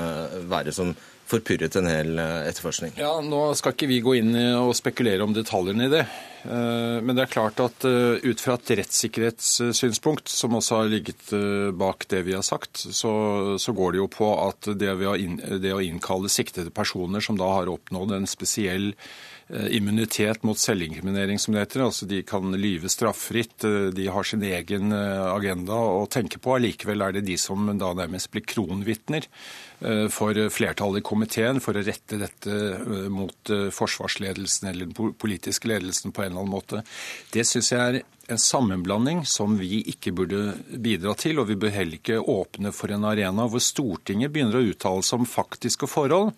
være 0.49 0.73
som 0.73 0.95
forpurret 1.31 1.77
en 1.79 1.89
hel 1.91 2.19
eh, 2.19 2.49
etterforskning? 2.49 2.97
Ja, 2.99 3.13
Nå 3.23 3.51
skal 3.59 3.77
ikke 3.77 3.89
vi 3.91 4.01
gå 4.05 4.17
inn 4.19 4.33
og 4.59 4.73
spekulere 4.79 5.27
om 5.27 5.35
detaljene 5.37 5.87
i 5.87 5.93
det. 5.93 6.03
Eh, 6.43 6.97
men 7.05 7.13
det 7.15 7.27
er 7.27 7.33
klart 7.35 7.61
at 7.63 7.87
eh, 7.89 8.17
ut 8.25 8.43
fra 8.43 8.57
et 8.57 8.73
rettssikkerhetssynspunkt, 8.81 10.33
som 10.33 10.57
også 10.59 10.81
har 10.81 10.93
ligget 10.93 11.35
bak 11.79 12.09
det 12.11 12.25
vi 12.27 12.37
har 12.39 12.47
sagt, 12.47 12.81
så, 12.81 13.13
så 13.61 13.77
går 13.77 13.93
det 13.93 14.03
jo 14.03 14.09
på 14.17 14.31
at 14.41 14.73
det, 14.81 14.95
inn, 15.21 15.37
det 15.63 15.75
å 15.77 15.83
innkalle 15.85 16.33
siktede 16.33 16.73
personer 16.75 17.23
som 17.25 17.39
da 17.39 17.53
har 17.61 17.71
oppnådd 17.71 18.17
en 18.17 18.31
spesiell 18.31 18.95
immunitet 19.51 20.45
mot 20.47 20.59
selvinkriminering, 20.59 21.41
som 21.43 21.55
det 21.55 21.65
heter. 21.65 21.83
Altså 21.87 22.07
de 22.07 22.21
kan 22.27 22.53
lyve 22.55 22.91
straffritt, 22.93 23.67
de 23.97 24.07
har 24.13 24.27
sin 24.27 24.45
egen 24.47 24.95
agenda 24.95 25.75
å 25.75 26.05
tenke 26.11 26.39
på. 26.39 26.55
Allikevel 26.55 27.03
er 27.03 27.17
det 27.17 27.25
de 27.27 27.39
som 27.41 27.67
da 27.81 27.91
nærmest 27.99 28.31
blir 28.31 28.47
kronvitner 28.47 29.27
Eh, 29.81 30.09
for 30.13 30.37
flertallet 30.53 31.01
i 31.01 31.05
komiteen 31.09 31.61
for 31.65 31.77
å 31.77 31.83
rette 31.85 32.19
dette 32.21 32.53
eh, 32.53 33.07
mot 33.09 33.53
eh, 33.53 33.71
forsvarsledelsen 33.73 34.69
eller 34.69 34.91
den 34.91 35.15
politiske 35.17 35.71
ledelsen 35.71 36.13
på 36.13 36.21
en 36.21 36.35
eller 36.35 36.43
annen 36.43 36.53
måte. 36.53 36.83
Det 37.33 37.47
syns 37.49 37.73
jeg 37.73 37.81
er 37.81 38.03
en 38.31 38.41
sammenblanding 38.41 39.25
som 39.29 39.57
vi 39.59 39.81
ikke 39.93 40.13
burde 40.17 40.55
bidra 40.83 41.15
til. 41.19 41.41
Og 41.43 41.49
vi 41.51 41.59
bør 41.61 41.75
heller 41.75 41.99
ikke 41.99 42.21
åpne 42.21 42.73
for 42.77 42.93
en 42.95 43.07
arena 43.09 43.47
hvor 43.51 43.63
Stortinget 43.63 44.33
begynner 44.33 44.61
å 44.61 44.71
uttale 44.71 45.05
seg 45.07 45.23
om 45.23 45.29
faktiske 45.29 45.89
forhold 45.91 46.33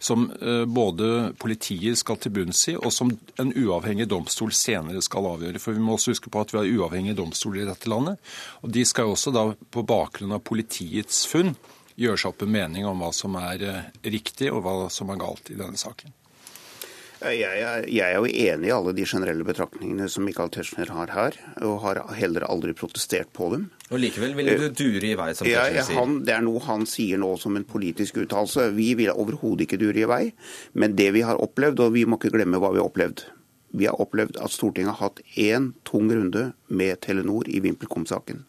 som 0.00 0.28
både 0.68 1.32
politiet 1.40 1.98
skal 1.98 2.18
til 2.22 2.34
bunns 2.36 2.60
i, 2.70 2.76
og 2.76 2.92
som 2.94 3.10
en 3.40 3.50
uavhengig 3.50 4.06
domstol 4.10 4.52
senere 4.54 5.02
skal 5.04 5.26
avgjøre. 5.32 5.60
For 5.62 5.76
vi 5.76 5.82
må 5.82 5.96
også 5.96 6.14
huske 6.14 6.30
på 6.32 6.42
at 6.42 6.54
vi 6.54 6.60
har 6.60 6.70
uavhengige 6.78 7.18
domstoler 7.18 7.64
i 7.64 7.68
dette 7.70 7.90
landet. 7.90 8.22
Og 8.62 8.72
de 8.74 8.84
skal 8.86 9.10
også 9.10 9.34
da 9.34 9.48
på 9.54 9.84
bakgrunn 9.88 10.36
av 10.36 10.44
politiets 10.46 11.24
funn 11.30 11.54
gjøre 11.98 12.20
seg 12.20 12.32
opp 12.32 12.44
en 12.46 12.54
mening 12.54 12.86
om 12.86 13.02
hva 13.02 13.10
som 13.14 13.34
er 13.40 13.64
eh, 13.66 13.90
riktig 14.06 14.52
og 14.52 14.62
hva 14.64 14.76
som 14.92 15.10
er 15.10 15.20
galt 15.20 15.50
i 15.50 15.58
denne 15.58 15.78
saken. 15.80 16.14
Jeg 17.18 17.40
er, 17.42 17.86
jeg 17.90 18.04
er, 18.04 18.16
jo 18.20 18.28
enig 18.30 18.68
i 18.68 18.74
alle 18.74 18.92
de 18.94 19.04
generelle 19.08 19.42
betraktningene 19.46 20.06
som 20.12 20.22
Michael 20.22 20.52
Tetzschner 20.54 20.92
har 20.94 21.10
her, 21.10 21.38
og 21.66 21.80
har 21.82 21.98
heller 22.14 22.46
aldri 22.46 22.74
protestert 22.78 23.32
på 23.34 23.48
dem. 23.54 23.64
Og 23.90 23.98
Likevel 23.98 24.36
vil 24.38 24.52
du 24.60 24.68
dure 24.70 25.08
i 25.08 25.16
vei, 25.18 25.32
som 25.34 25.48
Tetzschner 25.48 25.88
sier? 25.88 25.98
Han, 25.98 26.20
det 26.28 26.36
er 26.36 26.44
noe 26.46 26.62
han 26.62 26.86
sier 26.86 27.18
nå 27.18 27.32
som 27.42 27.58
en 27.58 27.66
politisk 27.66 28.20
uttalelse. 28.22 28.68
Vi 28.76 28.92
vil 29.00 29.10
overhodet 29.10 29.66
ikke 29.66 29.80
dure 29.82 30.04
i 30.04 30.06
vei. 30.06 30.22
Men 30.78 30.94
det 30.98 31.10
vi 31.16 31.24
har 31.26 31.42
opplevd, 31.42 31.82
og 31.82 31.96
vi 31.98 32.06
må 32.06 32.20
ikke 32.20 32.36
glemme 32.36 32.62
hva 32.62 32.70
vi 32.76 32.82
har 32.82 32.86
opplevd 32.86 33.26
Vi 33.78 33.84
har 33.90 33.98
opplevd 34.00 34.38
at 34.40 34.54
Stortinget 34.54 34.94
har 34.94 35.10
hatt 35.10 35.18
én 35.36 35.72
tung 35.84 36.06
runde 36.08 36.52
med 36.68 37.02
Telenor 37.02 37.50
i 37.50 37.58
VimpelCom-saken. 37.60 38.46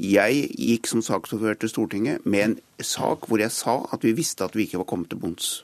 Jeg 0.00 0.46
gikk 0.56 0.88
som 0.88 1.02
saksordfører 1.04 1.60
til 1.60 1.68
Stortinget 1.68 2.24
med 2.24 2.46
en 2.46 2.56
sak 2.80 3.28
hvor 3.28 3.38
jeg 3.38 3.52
sa 3.52 3.82
at 3.92 4.02
vi 4.06 4.16
visste 4.16 4.46
at 4.46 4.56
vi 4.56 4.64
ikke 4.64 4.80
var 4.80 4.88
kommet 4.88 5.12
til 5.12 5.20
bunns. 5.20 5.60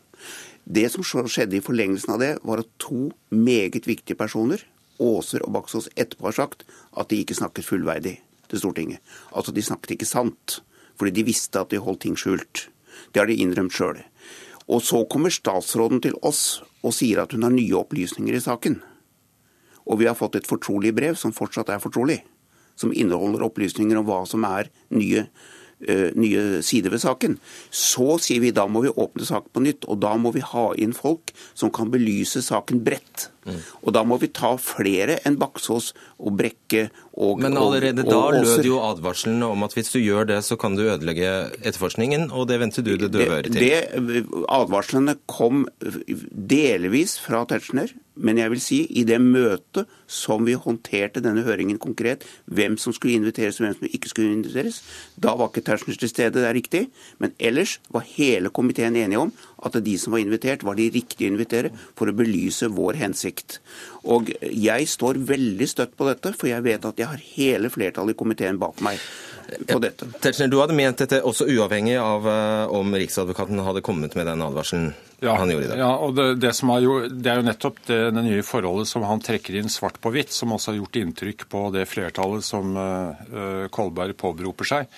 Det 0.67 0.89
som 0.91 1.05
skjedde 1.07 1.61
i 1.61 1.63
forlengelsen 1.63 2.17
av 2.17 2.23
det, 2.23 2.33
var 2.43 2.59
at 2.65 2.71
to 2.83 3.13
meget 3.31 3.87
viktige 3.87 4.19
personer, 4.19 4.65
Aaser 4.99 5.45
og 5.47 5.53
Baksås, 5.55 5.87
etterpå 5.95 6.27
har 6.27 6.35
sagt 6.41 6.65
at 6.97 7.11
de 7.11 7.21
ikke 7.23 7.37
snakket 7.39 7.69
fullverdig 7.69 8.17
til 8.51 8.63
Stortinget. 8.63 8.99
Altså 9.31 9.55
de 9.55 9.63
snakket 9.63 9.95
ikke 9.95 10.09
sant, 10.09 10.61
fordi 10.99 11.15
de 11.15 11.27
visste 11.29 11.61
at 11.61 11.71
de 11.71 11.79
holdt 11.79 12.03
ting 12.03 12.19
skjult. 12.19 12.67
Det 13.13 13.23
har 13.23 13.31
de 13.31 13.39
innrømt 13.39 13.77
sjøl. 13.77 14.01
Og 14.67 14.83
så 14.83 15.05
kommer 15.07 15.31
statsråden 15.31 16.03
til 16.03 16.17
oss 16.27 16.65
og 16.83 16.97
sier 16.97 17.23
at 17.23 17.37
hun 17.37 17.47
har 17.47 17.55
nye 17.55 17.79
opplysninger 17.79 18.35
i 18.35 18.43
saken. 18.43 18.81
Og 19.87 20.01
vi 20.01 20.09
har 20.11 20.19
fått 20.19 20.41
et 20.41 20.49
fortrolig 20.49 20.91
brev, 20.97 21.15
som 21.15 21.35
fortsatt 21.37 21.71
er 21.71 21.83
fortrolig, 21.83 22.25
som 22.75 22.91
inneholder 22.91 23.45
opplysninger 23.47 24.01
om 24.01 24.09
hva 24.09 24.25
som 24.27 24.43
er 24.49 24.73
nye 24.91 25.29
uh, 25.29 25.45
nye 26.17 26.63
sider 26.65 26.93
ved 26.95 27.03
saken. 27.03 27.39
Så 27.71 28.17
sier 28.23 28.41
vi 28.43 28.55
da 28.57 28.67
må 28.71 28.85
vi 28.87 28.93
åpne 28.93 29.29
saken 29.29 29.53
på 29.53 29.65
nytt, 29.67 29.89
og 29.91 30.01
da 30.05 30.15
må 30.21 30.33
vi 30.37 30.45
ha 30.45 30.71
inn 30.81 30.97
folk 30.97 31.35
som 31.55 31.73
kan 31.75 31.93
belyse 31.93 32.43
saken 32.45 32.85
bredt. 32.87 33.31
Mm. 33.47 33.59
Og 33.87 33.95
da 33.95 34.03
må 34.07 34.19
vi 34.23 34.31
ta 34.35 34.53
flere 34.61 35.21
enn 35.27 35.39
Baksås 35.41 35.93
og 36.19 36.37
Brekke 36.39 36.89
og 37.17 37.41
Men 37.41 37.57
allerede 37.57 38.05
og, 38.05 38.11
og, 38.13 38.35
da 38.35 38.41
lød 38.45 38.67
jo 38.69 38.81
advarselen 38.85 39.45
om 39.47 39.65
at 39.65 39.77
hvis 39.77 39.93
du 39.95 40.01
gjør 40.03 40.27
det, 40.29 40.41
så 40.45 40.59
kan 40.61 40.77
du 40.77 40.85
ødelegge 40.85 41.31
etterforskningen, 41.63 42.29
og 42.29 42.49
det 42.51 42.59
venter 42.61 42.85
du 42.85 42.93
det 43.01 43.09
døve 43.15 43.39
øret 43.39 43.53
til. 43.55 43.63
Det, 43.63 44.25
advarslene 44.53 45.17
kom 45.31 45.65
delvis 45.77 47.17
fra 47.23 47.47
Tetzschner, 47.49 47.95
men 48.17 48.41
jeg 48.41 48.53
vil 48.53 48.61
si 48.65 48.81
i 49.01 49.05
det 49.09 49.19
møtet 49.21 49.89
som 50.09 50.45
vi 50.49 50.57
håndterte 50.61 51.23
denne 51.25 51.45
høringen 51.47 51.81
konkret, 51.81 52.25
hvem 52.45 52.77
som 52.81 52.95
skulle 52.97 53.17
inviteres 53.17 53.61
og 53.61 53.67
hvem 53.67 53.79
som 53.79 53.89
ikke 53.89 54.13
skulle 54.13 54.37
inviteres, 54.37 54.83
da 55.17 55.37
var 55.37 55.53
ikke 55.53 55.65
Tetzschner 55.71 56.01
til 56.01 56.13
stede, 56.13 56.37
det 56.37 56.49
er 56.49 56.57
riktig. 56.57 56.87
Men 57.23 57.33
ellers 57.41 57.79
var 57.93 58.05
hele 58.09 58.53
komiteen 58.53 58.97
enige 58.97 59.25
om 59.25 59.33
at 59.65 59.79
de 59.85 59.95
som 59.99 60.13
var 60.13 60.21
invitert, 60.21 60.65
var 60.67 60.77
de 60.77 60.91
riktige 60.93 61.31
å 61.31 61.33
invitere 61.33 61.71
for 61.97 62.11
å 62.11 62.17
belyse 62.17 62.69
vår 62.73 62.99
hensikt. 63.01 63.61
Og 64.05 64.29
jeg 64.41 64.91
står 64.91 65.23
veldig 65.31 65.69
støtt 65.71 65.97
på 65.97 66.09
dette, 66.11 66.35
for 66.37 66.51
jeg 66.51 66.65
vet 66.67 66.85
at 66.85 67.01
jeg 67.01 67.09
har 67.09 67.25
hele 67.37 67.73
flertallet 67.73 68.17
i 68.17 68.21
komiteen 68.21 68.61
bak 68.61 68.83
meg 68.85 69.01
på 69.67 69.79
dette. 69.83 70.09
Tetzschner, 70.21 70.51
du 70.51 70.59
hadde 70.61 70.77
ment 70.77 71.01
dette 71.01 71.23
også 71.25 71.47
uavhengig 71.49 71.97
av 72.03 72.27
eh, 72.29 72.77
om 72.77 72.95
Riksadvokaten 72.99 73.63
hadde 73.63 73.85
kommet 73.87 74.17
med 74.19 74.27
den 74.29 74.43
advarselen 74.45 74.91
ja, 75.23 75.37
han 75.39 75.51
gjorde 75.51 75.65
i 75.65 75.71
dag? 75.71 75.81
Ja, 75.81 75.93
og 76.03 76.17
det, 76.19 76.27
det, 76.43 76.53
jo, 76.85 76.97
det, 77.09 77.31
er 77.31 77.41
jo 77.41 77.47
nettopp 77.47 77.79
det, 77.89 78.01
det, 78.13 78.25
nye 78.27 78.45
forholdet 78.45 78.91
som 78.91 79.07
han 79.09 79.23
trekker 79.25 79.57
inn 79.57 79.73
svart 79.73 80.01
på 80.03 80.13
hvitt, 80.13 80.35
som 80.35 80.53
også 80.53 80.75
har 80.75 80.81
gjort 80.83 80.99
inntrykk 81.01 81.47
på 81.53 81.63
det 81.77 81.87
flertallet 81.89 82.45
som 82.45 82.77
uh, 82.77 83.71
Kolberg 83.73 84.17
påberoper 84.21 84.69
seg. 84.69 84.91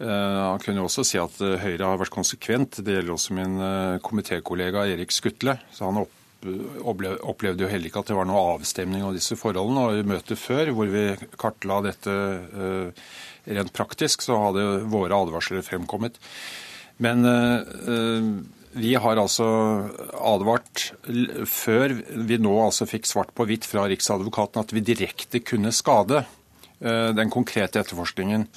Uh, 0.00 0.54
han 0.54 0.62
kunne 0.62 0.86
også 0.86 1.04
si 1.04 1.18
at 1.20 1.36
Høyre 1.36 1.90
har 1.92 2.00
vært 2.00 2.14
konsekvent. 2.14 2.80
Det 2.80 2.94
gjelder 2.94 3.12
også 3.12 3.36
min 3.36 3.58
uh, 3.60 4.00
komitékollega 4.04 4.86
Erik 4.88 5.12
Skutle. 5.12 5.58
så 5.74 5.90
han 5.90 6.02
opp 6.04 6.16
opplevde 6.40 7.66
jo 7.66 7.68
heller 7.68 7.90
ikke 7.90 8.00
at 8.00 8.08
det 8.08 8.14
var 8.16 8.24
noe 8.24 8.54
avstemning 8.54 9.02
av 9.04 9.12
disse 9.12 9.36
forholdene. 9.36 9.82
Og 9.82 9.98
i 10.00 10.06
møtet 10.08 10.40
før, 10.40 10.70
hvor 10.72 10.88
vi 10.88 11.02
kartla 11.36 11.82
dette 11.84 12.14
rent 13.44 13.72
praktisk, 13.76 14.24
så 14.24 14.38
hadde 14.46 14.64
våre 14.88 15.18
advarsler 15.20 15.60
fremkommet. 15.66 16.16
Men 16.96 17.28
vi 18.72 18.94
har 19.04 19.20
altså 19.20 19.50
advart 20.16 20.86
før 21.44 21.98
vi 22.08 22.40
nå 22.40 22.56
altså 22.64 22.88
fikk 22.88 23.10
svart 23.12 23.36
på 23.36 23.44
hvitt 23.44 23.68
fra 23.68 23.84
Riksadvokaten 23.92 24.64
at 24.64 24.72
vi 24.72 24.80
direkte 24.80 25.44
kunne 25.44 25.74
skade 25.76 26.24
den 26.80 27.36
konkrete 27.36 27.84
etterforskningen. 27.84 28.48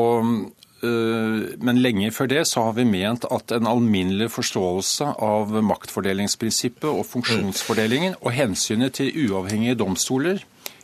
Og 0.00 0.48
men 0.82 1.78
lenge 1.78 2.08
før 2.10 2.26
det 2.32 2.40
så 2.50 2.64
har 2.66 2.72
vi 2.74 2.82
ment 2.88 3.22
at 3.30 3.52
en 3.54 3.68
alminnelig 3.70 4.32
forståelse 4.34 5.12
av 5.22 5.52
maktfordelingsprinsippet 5.68 6.88
og 6.90 7.04
funksjonsfordelingen 7.06 8.16
og 8.18 8.34
hensynet 8.34 8.96
til 8.98 9.12
uavhengige 9.28 9.78
domstoler 9.78 10.42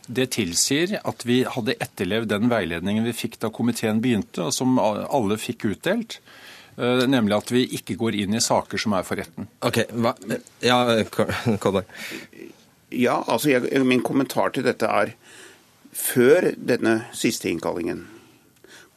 det 0.09 0.31
tilsier 0.33 0.97
at 1.05 1.23
vi 1.27 1.43
hadde 1.45 1.77
etterlevd 1.77 2.31
den 2.31 2.49
veiledningen 2.49 3.05
vi 3.05 3.15
fikk 3.15 3.37
da 3.43 3.51
komiteen 3.53 4.01
begynte, 4.01 4.47
og 4.47 4.55
som 4.55 4.79
alle 4.81 5.37
fikk 5.37 5.67
utdelt. 5.69 6.17
Eh, 6.79 7.05
nemlig 7.09 7.37
at 7.37 7.51
vi 7.53 7.65
ikke 7.77 7.97
går 7.99 8.17
inn 8.23 8.37
i 8.37 8.43
saker 8.43 8.81
som 8.81 8.95
er 8.97 9.05
for 9.05 9.21
retten. 9.21 9.49
Ok, 9.65 9.83
hva? 9.93 10.15
Ja, 10.65 10.81
Kolberg. 11.63 11.89
Ja, 12.89 13.19
altså 13.27 13.51
jeg, 13.51 13.83
Min 13.85 14.01
kommentar 14.01 14.55
til 14.55 14.65
dette 14.65 14.89
er 14.89 15.13
før 15.93 16.49
denne 16.57 17.03
siste 17.13 17.51
innkallingen 17.51 18.07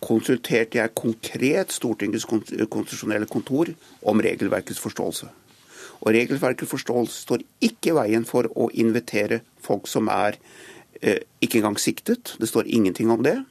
konsulterte 0.03 0.81
jeg 0.81 0.95
konkret 0.99 1.73
Stortingets 1.73 2.27
konstitusjonelle 2.27 3.29
kontor 3.31 3.71
om 4.09 4.21
regelverkets 4.25 4.83
forståelse. 4.83 5.31
Og 6.03 6.11
regelverkets 6.17 6.71
forståelse 6.71 7.23
står 7.23 7.47
ikke 7.63 7.93
i 7.93 7.97
veien 8.01 8.27
for 8.27 8.51
å 8.59 8.69
invitere 8.75 9.43
folk 9.63 9.87
som 9.91 10.11
er 10.11 10.41
Eh, 11.03 11.19
ikke 11.43 11.59
engang 11.59 11.79
siktet. 11.83 12.37
Det 12.39 12.47
står 12.47 12.67
ingenting 12.67 13.11
om 13.11 13.23
det. 13.23 13.43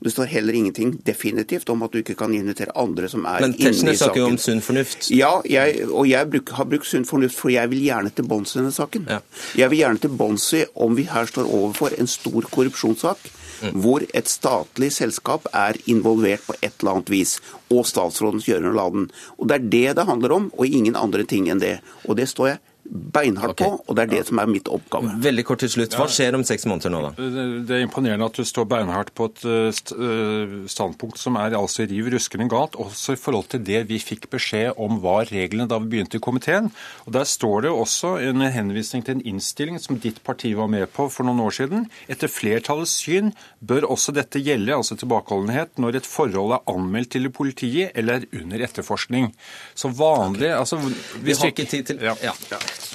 Det 0.00 0.10
står 0.10 0.24
heller 0.24 0.52
ingenting 0.52 0.94
definitivt 1.04 1.68
om 1.68 1.82
at 1.84 1.92
du 1.92 1.98
ikke 2.00 2.16
kan 2.16 2.32
invitere 2.32 2.72
andre 2.76 3.08
som 3.08 3.26
er 3.28 3.44
inne 3.44 3.52
i 3.52 3.60
saken. 3.60 3.84
Men 3.84 3.96
snakker 4.00 4.20
jo 4.20 4.28
om 4.30 4.38
sunn 4.40 4.62
fornuft. 4.64 5.10
Ja, 5.12 5.34
jeg, 5.48 5.84
og 5.90 6.08
jeg 6.08 6.30
bruk, 6.32 6.54
har 6.56 6.68
brukt 6.68 6.88
sunn 6.88 7.04
fornuft, 7.08 7.36
for 7.36 7.52
jeg 7.52 7.70
vil 7.72 7.84
gjerne 7.84 8.12
til 8.16 8.24
bunns 8.28 8.56
i 8.56 8.58
denne 8.62 8.72
saken. 8.72 9.04
Ja. 9.12 9.20
Jeg 9.60 9.72
vil 9.72 9.82
gjerne 9.82 10.00
til 10.00 10.16
bunns 10.16 10.48
i 10.56 10.64
om 10.74 10.96
vi 10.96 11.04
her 11.12 11.28
står 11.28 11.44
overfor 11.44 11.96
en 11.98 12.08
stor 12.08 12.48
korrupsjonssak. 12.56 13.28
Mm. 13.64 13.80
Hvor 13.80 14.04
et 14.12 14.28
statlig 14.28 14.90
selskap 14.92 15.48
er 15.56 15.78
involvert 15.90 16.44
på 16.44 16.56
et 16.60 16.74
eller 16.78 16.98
annet 16.98 17.12
vis, 17.12 17.38
og 17.72 17.86
statsrådens 17.88 18.48
gjøren 18.48 18.68
og 18.72 18.78
laden. 18.78 19.10
Og 19.38 19.48
Det 19.48 19.56
er 19.56 19.68
det 19.72 19.96
det 19.96 20.06
handler 20.06 20.36
om, 20.36 20.50
og 20.52 20.66
ingen 20.66 20.96
andre 20.96 21.24
ting 21.24 21.48
enn 21.48 21.62
det. 21.62 21.78
Og 22.04 22.16
det 22.20 22.28
står 22.28 22.48
jeg 22.52 22.62
beinhardt 22.84 23.54
okay. 23.56 23.70
på, 23.70 23.80
og 23.88 23.96
det 23.96 24.02
er 24.04 24.10
det 24.12 24.22
som 24.28 24.40
er 24.42 24.48
mitt 24.50 24.68
oppgave. 24.70 25.14
Veldig 25.24 25.44
kort 25.48 25.62
til 25.64 25.70
slutt. 25.72 25.96
Hva 25.96 26.06
skjer 26.10 26.36
om 26.36 26.44
seks 26.46 26.66
måneder 26.68 26.92
nå, 26.92 27.00
da? 27.06 27.28
Det 27.64 27.78
er 27.78 27.84
imponerende 27.84 28.28
at 28.28 28.36
du 28.36 28.44
står 28.46 28.66
beinhardt 28.70 29.12
på 29.16 29.28
et 29.30 29.44
eh, 29.48 29.68
eh, 29.72 30.54
standpunkt 30.70 31.20
som 31.20 31.38
er 31.40 31.56
altså 31.56 31.86
riv 31.88 32.10
ruskende 32.12 32.46
galt, 32.52 32.76
også 32.80 33.16
i 33.16 33.20
forhold 33.20 33.48
til 33.54 33.64
det 33.64 33.84
vi 33.88 34.00
fikk 34.02 34.28
beskjed 34.34 34.80
om 34.80 35.00
var 35.04 35.30
reglene 35.32 35.68
da 35.70 35.78
vi 35.80 35.94
begynte 35.94 36.20
i 36.20 36.24
komiteen. 36.24 36.70
Og 37.06 37.16
Der 37.16 37.28
står 37.28 37.66
det 37.66 37.72
også 37.72 38.16
en 38.28 38.44
henvisning 38.54 39.04
til 39.06 39.18
en 39.18 39.24
innstilling 39.32 39.80
som 39.80 39.98
ditt 40.00 40.20
parti 40.26 40.52
var 40.58 40.68
med 40.72 40.86
på 40.92 41.08
for 41.12 41.26
noen 41.26 41.40
år 41.46 41.56
siden. 41.56 41.88
Etter 42.10 42.28
flertallets 42.32 42.94
syn 43.00 43.32
bør 43.64 43.88
også 43.94 44.12
dette 44.16 44.42
gjelde, 44.44 44.76
altså 44.76 44.98
tilbakeholdenhet, 45.00 45.78
når 45.80 46.02
et 46.02 46.08
forhold 46.08 46.58
er 46.58 46.64
anmeldt 46.70 47.14
til 47.16 47.30
politiet 47.32 47.96
eller 47.96 48.20
er 48.20 48.42
under 48.42 48.64
etterforskning. 48.68 49.32
Så 49.74 49.88
vanlig 49.88 50.50
okay. 50.52 50.58
altså, 50.60 50.80
Vi 51.24 51.32
har 51.32 51.52
ikke 51.52 51.70
tid 51.70 51.88
til 51.88 52.02
ja. 52.04 52.16
ja. 52.22 52.34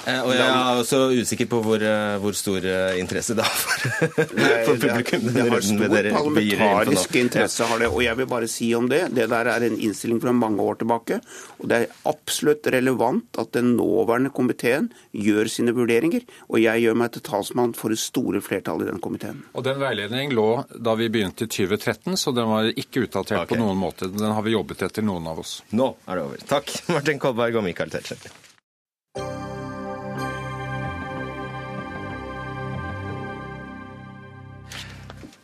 Eh, 0.07 0.19
og 0.23 0.31
jeg 0.33 0.45
er 0.47 0.79
også 0.79 0.99
usikker 1.19 1.47
på 1.51 1.59
hvor, 1.63 1.83
eh, 1.83 2.15
hvor 2.23 2.35
stor 2.37 2.63
eh, 2.65 2.99
interesse 3.01 3.35
det 3.37 3.45
har 3.45 3.57
for, 3.59 4.31
for 4.67 4.79
publikum. 4.79 5.25
Det, 5.25 5.33
det, 5.35 5.45
har 5.51 5.65
stor 5.65 5.83
parlamentarisk 6.15 7.17
interesse, 7.19 7.67
har 7.69 7.83
det. 7.83 7.89
Og 7.91 8.03
jeg 8.05 8.19
vil 8.19 8.29
bare 8.31 8.49
si 8.51 8.69
om 8.77 8.89
det. 8.91 9.01
Det 9.15 9.27
der 9.31 9.51
er 9.51 9.67
en 9.67 9.77
innstilling 9.77 10.21
fra 10.23 10.33
mange 10.35 10.63
år 10.63 10.79
tilbake. 10.81 11.19
Og 11.59 11.69
det 11.71 11.81
er 11.81 11.93
absolutt 12.09 12.69
relevant 12.73 13.41
at 13.41 13.53
den 13.57 13.73
nåværende 13.77 14.33
komiteen 14.35 14.89
gjør 15.11 15.51
sine 15.51 15.75
vurderinger. 15.75 16.25
Og 16.49 16.61
jeg 16.63 16.85
gjør 16.85 16.99
meg 17.03 17.13
til 17.15 17.25
talsmann 17.29 17.75
for 17.77 17.93
det 17.93 18.01
store 18.01 18.43
flertallet 18.45 18.87
i 18.87 18.91
den 18.93 19.03
komiteen. 19.03 19.43
Og 19.53 19.65
den 19.67 19.81
veiledningen 19.81 20.35
lå 20.37 20.49
da 20.75 20.95
vi 20.99 21.11
begynte 21.11 21.47
i 21.47 21.51
2013, 21.51 22.17
så 22.19 22.35
den 22.35 22.49
var 22.51 22.71
ikke 22.71 23.05
utdatert 23.07 23.43
okay. 23.43 23.53
på 23.53 23.61
noen 23.61 23.79
måte. 23.79 24.11
Den 24.13 24.35
har 24.35 24.45
vi 24.45 24.55
jobbet 24.55 24.87
etter, 24.87 25.05
noen 25.05 25.27
av 25.31 25.39
oss. 25.41 25.59
Nå 25.75 25.93
er 26.07 26.19
det 26.19 26.27
over. 26.27 26.45
Takk, 26.49 26.75
Martin 26.91 27.21
Kolberg 27.21 27.59
og 27.59 27.67
Michael 27.67 27.91
Tetzschner. 27.93 28.48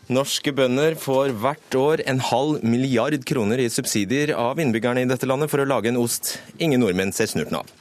Norske 0.06 0.52
bønder 0.54 0.94
får 1.02 1.32
hvert 1.42 1.76
år 1.80 2.02
en 2.06 2.20
halv 2.22 2.62
milliard 2.62 3.16
kroner 3.26 3.58
i 3.64 3.72
subsidier 3.74 4.36
av 4.38 4.60
innbyggerne 4.62 5.02
i 5.02 5.08
dette 5.10 5.26
landet 5.26 5.50
for 5.50 5.64
å 5.64 5.66
lage 5.66 5.90
en 5.90 5.98
ost 5.98 6.36
ingen 6.62 6.84
nordmenn 6.84 7.14
ser 7.16 7.32
snurten 7.32 7.58
av. 7.58 7.72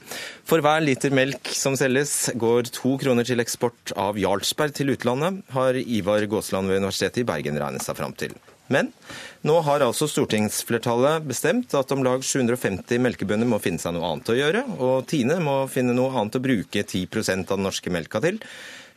For 0.49 0.65
hver 0.65 0.81
liter 0.81 1.13
melk 1.13 1.51
som 1.53 1.77
selges, 1.77 2.31
går 2.41 2.71
to 2.73 2.95
kroner 3.03 3.29
til 3.29 3.45
eksport 3.45 3.93
av 4.01 4.17
Jarlsberg 4.17 4.73
til 4.73 4.95
utlandet, 4.95 5.43
har 5.53 5.77
Ivar 5.77 6.25
Gåsland 6.33 6.73
ved 6.73 6.81
Universitetet 6.81 7.21
i 7.21 7.29
Bergen 7.29 7.61
regnet 7.61 7.85
seg 7.85 7.99
fram 7.99 8.17
til. 8.17 8.33
Men 8.73 8.89
nå 9.45 9.59
har 9.67 9.85
altså 9.85 10.09
stortingsflertallet 10.09 11.27
bestemt 11.29 11.75
at 11.77 11.93
om 11.93 12.07
lag 12.07 12.25
750 12.25 13.03
melkebønder 13.05 13.51
må 13.51 13.59
finne 13.61 13.83
seg 13.83 13.93
noe 13.93 14.15
annet 14.15 14.33
å 14.33 14.39
gjøre, 14.39 14.65
og 14.81 15.05
Tine 15.13 15.37
må 15.45 15.59
finne 15.69 15.93
noe 15.93 16.15
annet 16.17 16.41
å 16.41 16.45
bruke 16.47 16.87
10 16.89 17.05
av 17.45 17.59
den 17.59 17.69
norske 17.69 17.93
melka 17.93 18.25
til 18.25 18.41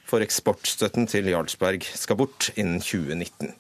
for 0.08 0.24
eksportstøtten 0.24 1.08
til 1.12 1.28
Jarlsberg 1.32 1.86
skal 1.98 2.20
bort 2.20 2.50
innen 2.56 2.80
2019. 2.84 3.54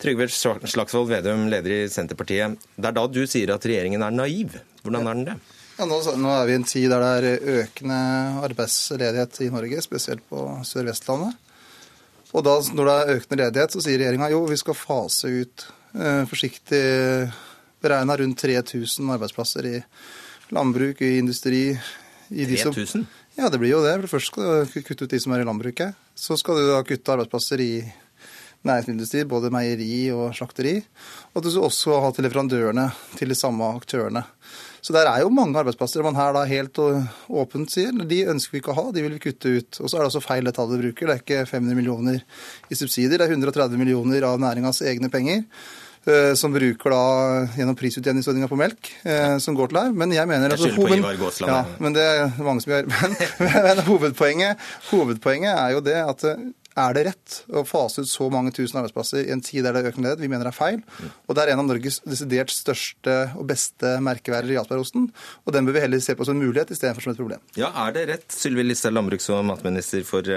Trygve 0.00 0.26
Slagsvold 0.32 1.10
Vedum, 1.10 1.46
leder 1.52 1.74
i 1.74 1.88
Senterpartiet. 1.92 2.56
Det 2.74 2.88
er 2.88 2.96
da 2.96 3.04
du 3.06 3.20
sier 3.28 3.52
at 3.52 3.66
regjeringen 3.68 4.02
er 4.02 4.14
naiv. 4.14 4.56
Hvordan 4.82 5.06
er 5.06 5.18
den 5.18 5.26
det? 5.28 5.36
Ja, 5.80 5.86
nå, 5.88 5.98
nå, 6.20 6.32
er 6.32 6.48
vi 6.48 6.54
i 6.54 6.58
en 6.60 6.66
tid 6.68 6.90
der 6.92 7.04
det 7.04 7.10
er 7.34 7.60
økende 7.62 8.00
arbeidsledighet 8.44 9.38
i 9.46 9.50
Norge, 9.52 9.84
spesielt 9.84 10.24
på 10.28 10.42
Sør-Vestlandet. 10.68 11.36
Og 12.30 12.44
da, 12.46 12.56
når 12.76 12.88
det 12.88 12.96
er 12.96 13.12
økende 13.18 13.38
ledighet, 13.42 13.74
så 13.74 13.84
sier 13.84 14.00
regjeringa 14.00 14.28
jo 14.32 14.42
vi 14.48 14.58
skal 14.60 14.76
fase 14.78 15.30
ut 15.40 15.64
eh, 15.96 16.24
forsiktig 16.30 16.82
beregna 17.80 18.16
rundt 18.20 18.44
3000 18.44 19.14
arbeidsplasser 19.16 19.70
i 19.70 19.78
landbruk, 20.54 21.00
i 21.00 21.16
industri, 21.18 21.64
i 22.30 22.46
de 22.46 22.60
som 22.60 22.76
3000? 22.76 23.08
Ja, 23.40 23.48
det 23.48 23.56
blir 23.56 23.70
jo 23.72 23.80
det. 23.80 23.94
For 24.04 24.20
det 24.20 24.26
skal 24.26 24.66
du 24.68 24.82
kutte 24.84 25.06
ut 25.06 25.12
de 25.14 25.18
som 25.22 25.32
er 25.32 25.40
i 25.40 25.48
landbruket. 25.48 25.96
Så 26.12 26.36
skal 26.36 26.58
du 26.58 26.66
da 26.68 26.82
kutte 26.84 27.14
arbeidsplasser 27.14 27.62
i 27.64 27.72
næringsmiddelindustri, 28.68 29.22
både 29.24 29.48
meieri 29.54 30.10
og 30.12 30.34
slakteri. 30.36 30.74
Og 31.32 31.40
du 31.40 31.48
skal 31.48 31.64
også 31.64 32.02
ha 32.04 32.10
til 32.12 32.26
leverandørene 32.28 32.84
til 33.16 33.32
de 33.32 33.38
samme 33.38 33.70
aktørene. 33.78 34.26
Så 34.84 34.92
der 34.92 35.08
er 35.08 35.22
jo 35.22 35.32
mange 35.32 35.56
arbeidsplasser 35.56 36.04
man 36.04 36.20
her 36.20 36.36
da 36.36 36.44
helt 36.48 36.76
åpent 36.80 37.72
sier 37.72 37.96
de 38.12 38.20
ønsker 38.28 38.58
vi 38.58 38.60
ikke 38.60 38.74
å 38.74 38.76
ha, 38.76 38.86
de 38.92 39.06
vil 39.06 39.16
vi 39.16 39.24
kutte 39.24 39.56
ut. 39.56 39.80
Og 39.80 39.88
så 39.88 39.96
er 39.96 40.04
det 40.04 40.10
også 40.10 40.24
feil 40.26 40.44
det 40.44 40.54
tallet 40.58 40.76
du 40.76 40.84
bruker. 40.84 41.08
Det 41.08 41.16
er 41.16 41.24
ikke 41.24 41.48
500 41.48 41.80
millioner 41.80 42.20
i 42.68 42.76
subsidier, 42.76 43.16
det 43.16 43.24
er 43.24 43.38
130 43.38 43.80
millioner 43.80 44.28
av 44.28 44.36
næringas 44.44 44.84
egne 44.84 45.08
penger. 45.12 45.46
Eh, 46.08 46.34
som 46.34 46.52
bruker 46.52 46.94
da 46.94 47.00
gjennom 47.58 47.76
prisutjevningsordninga 47.76 48.48
på 48.48 48.56
melk, 48.56 48.88
eh, 49.04 49.36
som 49.38 49.56
går 49.56 49.68
til 49.68 49.80
her. 49.82 49.90
Men 49.92 50.14
jeg 50.14 50.28
mener 50.30 50.54
Jeg 50.56 50.72
hoved... 50.78 51.04
Gåsland. 51.20 51.52
Ja, 51.52 51.58
men 51.78 51.96
det 51.96 52.06
er 52.06 52.30
mange 52.40 52.64
som 52.64 52.72
gjør. 52.72 52.88
Men, 53.40 53.52
men 53.66 53.82
hovedpoenget, 53.84 54.64
hovedpoenget 54.90 55.52
er 55.52 55.74
jo 55.74 55.82
det 55.84 55.98
at 56.00 56.24
eh, 56.28 56.42
er 56.80 56.94
det 56.96 57.02
rett 57.08 57.36
å 57.52 57.62
fase 57.68 58.04
ut 58.04 58.08
så 58.08 58.28
mange 58.32 58.52
tusen 58.54 58.78
arbeidsplasser 58.80 59.26
i 59.26 59.32
en 59.34 59.42
tid 59.44 59.64
der 59.66 59.74
det 59.74 59.82
er 59.82 59.90
økende 59.90 60.12
ledd? 60.12 60.22
Vi 60.22 60.28
mener 60.30 60.46
det 60.46 60.52
er 60.52 60.56
feil. 60.56 60.78
Og 61.28 61.36
det 61.36 61.42
er 61.44 61.52
en 61.52 61.62
av 61.64 61.66
Norges 61.68 61.98
desidert 62.06 62.52
største 62.54 63.16
og 63.34 63.48
beste 63.50 63.96
merkeværer, 64.04 64.48
i 64.48 64.56
Jarlsbergosten. 64.56 65.08
Og 65.44 65.56
den 65.56 65.68
bør 65.68 65.76
vi 65.76 65.82
heller 65.84 66.04
se 66.04 66.16
på 66.16 66.24
som 66.24 66.38
en 66.38 66.44
mulighet 66.46 66.72
istedenfor 66.72 67.04
som 67.04 67.12
et 67.12 67.20
problem. 67.20 67.42
Ja, 67.58 67.72
Er 67.84 67.96
det 67.96 68.06
rett, 68.12 68.28
Sylvi 68.32 68.64
Listhaug, 68.64 68.94
landbruks- 68.96 69.28
og 69.34 69.44
matminister 69.50 70.06
for 70.06 70.30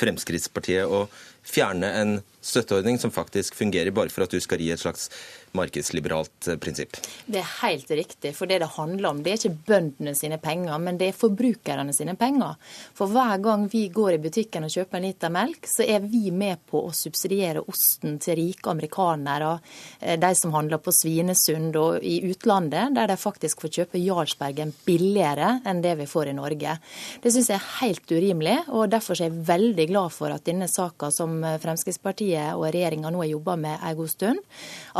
Fremskrittspartiet, 0.00 0.86
å 0.86 1.08
fjerne 1.42 1.92
en 2.00 2.18
støtteordning 2.40 2.98
som 2.98 3.10
faktisk 3.10 3.54
fungerer, 3.54 3.90
bare 3.90 4.08
for 4.08 4.24
at 4.24 4.32
du 4.32 4.40
skal 4.40 4.60
gi 4.60 4.70
et 4.72 4.80
slags 4.80 5.10
markedsliberalt 5.56 6.48
eh, 6.48 6.56
prinsipp? 6.62 6.96
Det 7.26 7.40
er 7.42 7.50
helt 7.60 7.90
riktig. 7.90 8.32
For 8.36 8.48
det 8.48 8.60
det 8.62 8.70
handler 8.76 9.10
om, 9.10 9.22
det 9.22 9.32
er 9.32 9.40
ikke 9.40 9.66
bøndene 9.70 10.14
sine 10.16 10.38
penger, 10.42 10.78
men 10.82 10.98
det 11.00 11.10
er 11.10 11.18
forbrukerne 11.18 11.92
sine 11.96 12.14
penger. 12.18 12.56
For 12.96 13.10
hver 13.10 13.40
gang 13.42 13.66
vi 13.72 13.86
går 13.92 14.16
i 14.16 14.22
butikken 14.22 14.66
og 14.66 14.72
kjøper 14.72 15.00
en 15.00 15.08
liter 15.08 15.34
melk, 15.34 15.68
så 15.68 15.86
er 15.86 16.04
vi 16.06 16.30
med 16.34 16.62
på 16.70 16.84
å 16.86 16.94
subsidiere 16.94 17.64
osten 17.70 18.18
til 18.22 18.38
rike 18.40 18.72
amerikanere, 18.72 19.56
eh, 20.00 20.18
de 20.20 20.32
som 20.38 20.54
handler 20.56 20.82
på 20.82 20.94
Svinesund 20.94 21.76
og 21.80 22.04
i 22.06 22.20
utlandet, 22.30 22.94
der 22.96 23.10
de 23.10 23.18
faktisk 23.20 23.64
får 23.64 23.74
kjøpe 23.80 24.00
Jarlsbergen 24.00 24.72
billigere 24.86 25.58
enn 25.66 25.82
det 25.84 25.96
vi 26.00 26.08
får 26.08 26.30
i 26.30 26.36
Norge. 26.38 26.78
Det 27.20 27.34
syns 27.34 27.50
jeg 27.50 27.58
er 27.58 27.70
helt 27.80 28.14
urimelig, 28.14 28.56
og 28.68 28.90
derfor 28.92 29.18
er 29.18 29.28
jeg 29.28 29.44
veldig 29.50 29.88
glad 29.90 30.14
for 30.14 30.32
at 30.32 30.46
denne 30.46 30.70
saka 30.70 31.10
som 31.14 31.29
Fremskrittspartiet 31.62 32.54
og 32.56 32.66
regjeringa 32.68 33.12
nå 33.12 33.22
har 33.22 33.30
jobba 33.32 33.56
med 33.60 33.78
en 33.78 33.98
god 33.98 34.12
stund, 34.12 34.40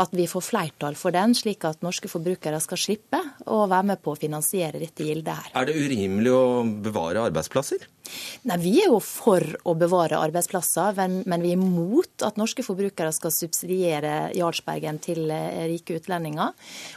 at 0.03 0.13
vi 0.15 0.27
får 0.31 0.45
flertall 0.47 0.97
for 0.99 1.15
den, 1.15 1.35
slik 1.37 1.65
at 1.67 1.83
norske 1.85 2.11
forbrukere 2.11 2.59
skal 2.63 2.79
slippe 2.79 3.21
å 3.51 3.63
være 3.65 3.91
med 3.93 4.03
på 4.03 4.15
å 4.15 4.19
finansiere 4.19 4.81
dette 4.81 5.07
gildet 5.07 5.33
her. 5.37 5.51
Er 5.61 5.69
det 5.69 5.77
urimelig 5.79 6.35
å 6.35 6.45
bevare 6.85 7.27
arbeidsplasser? 7.29 7.87
Nei, 8.49 8.57
Vi 8.57 8.71
er 8.81 8.89
jo 8.89 8.97
for 9.03 9.43
å 9.69 9.75
bevare 9.77 10.17
arbeidsplasser, 10.17 10.95
men, 10.97 11.43
vi 11.43 11.51
er 11.53 11.59
imot 11.59 12.23
at 12.25 12.39
norske 12.41 12.63
forbrukere 12.65 13.11
skal 13.13 13.33
subsidiere 13.33 14.31
Jarlsbergen 14.37 14.97
til 15.03 15.29
eh, 15.29 15.67
rike 15.69 15.99
utlendinger. 15.99 16.55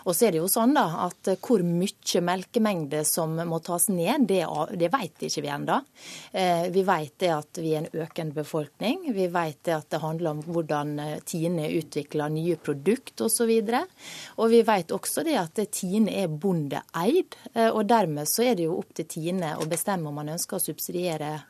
Og 0.09 0.17
så 0.17 0.29
er 0.29 0.35
det 0.35 0.41
jo 0.41 0.49
sånn 0.49 0.73
da, 0.77 0.87
at 1.05 1.35
hvor 1.45 1.61
mye 1.65 2.23
melkemengde 2.25 3.03
som 3.09 3.37
må 3.37 3.61
tas 3.65 3.91
ned, 3.93 4.25
det, 4.31 4.43
det 4.81 4.91
vet 4.93 5.27
ikke 5.29 5.45
vi 5.45 5.53
ennå. 5.53 5.79
Eh, 6.33 6.67
vi 6.73 6.87
vet 6.89 7.15
det 7.21 7.33
at 7.35 7.61
vi 7.61 7.75
er 7.75 7.85
en 7.85 8.05
økende 8.07 8.39
befolkning. 8.41 9.11
Vi 9.13 9.29
vet 9.33 9.61
det 9.69 9.77
at 9.77 9.91
det 9.93 10.03
handler 10.05 10.39
om 10.39 10.43
hvordan 10.49 10.97
eh, 11.05 11.15
Tine 11.29 11.69
utvikler 11.77 12.33
nye 12.33 12.57
produkt 12.57 13.21
osv. 13.25 13.53
Og, 13.53 13.95
og 14.41 14.53
vi 14.53 14.63
vet 14.65 14.97
også 14.97 15.27
det 15.29 15.37
at 15.41 15.61
Tine 15.75 16.17
er 16.25 16.33
bondeeid, 16.33 17.37
og 17.75 17.85
dermed 17.89 18.29
så 18.29 18.45
er 18.49 18.57
det 18.59 18.67
jo 18.67 18.79
opp 18.81 18.93
til 18.97 19.07
Tine 19.09 19.55
å 19.61 19.67
bestemme 19.71 20.09
om 20.11 20.17
man 20.19 20.33
ønsker 20.35 20.59
å 20.59 20.63
subsidiere 20.63 21.04
subsidiere 21.05 21.41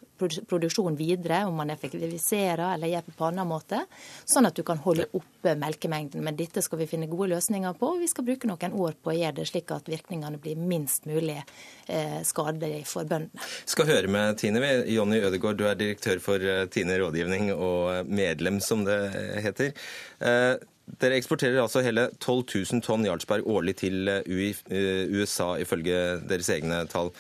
produksjonen 0.46 0.96
videre, 0.96 1.44
om 1.44 1.56
man 1.58 1.70
effektiviserer 1.70 2.76
eller 2.76 2.88
gjør 2.88 3.08
på 3.16 3.24
en 3.26 3.32
annen 3.34 3.48
måte, 3.50 3.80
sånn 4.24 4.46
at 4.46 4.54
du 4.54 4.62
kan 4.62 4.78
holde 4.78 5.08
oppe 5.12 5.56
melkemengden. 5.58 6.22
Men 6.24 6.36
dette 6.38 6.62
skal 6.62 6.78
vi 6.78 6.86
finne 6.86 7.08
gode 7.10 7.32
løsninger 7.32 7.74
på, 7.78 7.90
og 7.96 8.00
vi 8.00 8.08
skal 8.08 8.24
bruke 8.24 8.48
noen 8.48 8.76
år 8.78 8.94
på 9.02 9.10
å 9.10 9.16
gjøre 9.16 9.40
det 9.40 9.48
slik 9.50 9.72
at 9.74 9.90
virkningene 9.90 10.38
blir 10.40 10.56
minst 10.56 11.08
mulig 11.10 11.40
eh, 11.40 12.20
skadelige 12.22 12.84
for 12.88 13.10
bøndene. 13.10 13.50
Skal 13.66 13.90
høre 13.90 14.08
med 14.08 14.38
Tine. 14.38 14.62
Jonny 14.94 15.18
Ødegaard, 15.18 15.58
du 15.58 15.66
er 15.68 15.78
direktør 15.82 16.22
for 16.22 16.40
eh, 16.40 16.64
Tine 16.72 17.00
rådgivning 17.02 17.50
og 17.54 18.06
medlem, 18.06 18.62
som 18.62 18.86
det 18.86 19.00
heter. 19.44 19.74
Eh, 20.22 20.54
dere 21.00 21.18
eksporterer 21.18 21.58
altså 21.58 21.82
hele 21.82 22.10
12 22.20 22.44
000 22.54 22.84
tonn 22.86 23.06
Jarlsberg 23.08 23.46
årlig 23.50 23.80
til 23.82 24.04
USA, 24.28 25.54
ifølge 25.58 26.20
deres 26.28 26.50
egne 26.54 26.84
tall. 26.92 27.10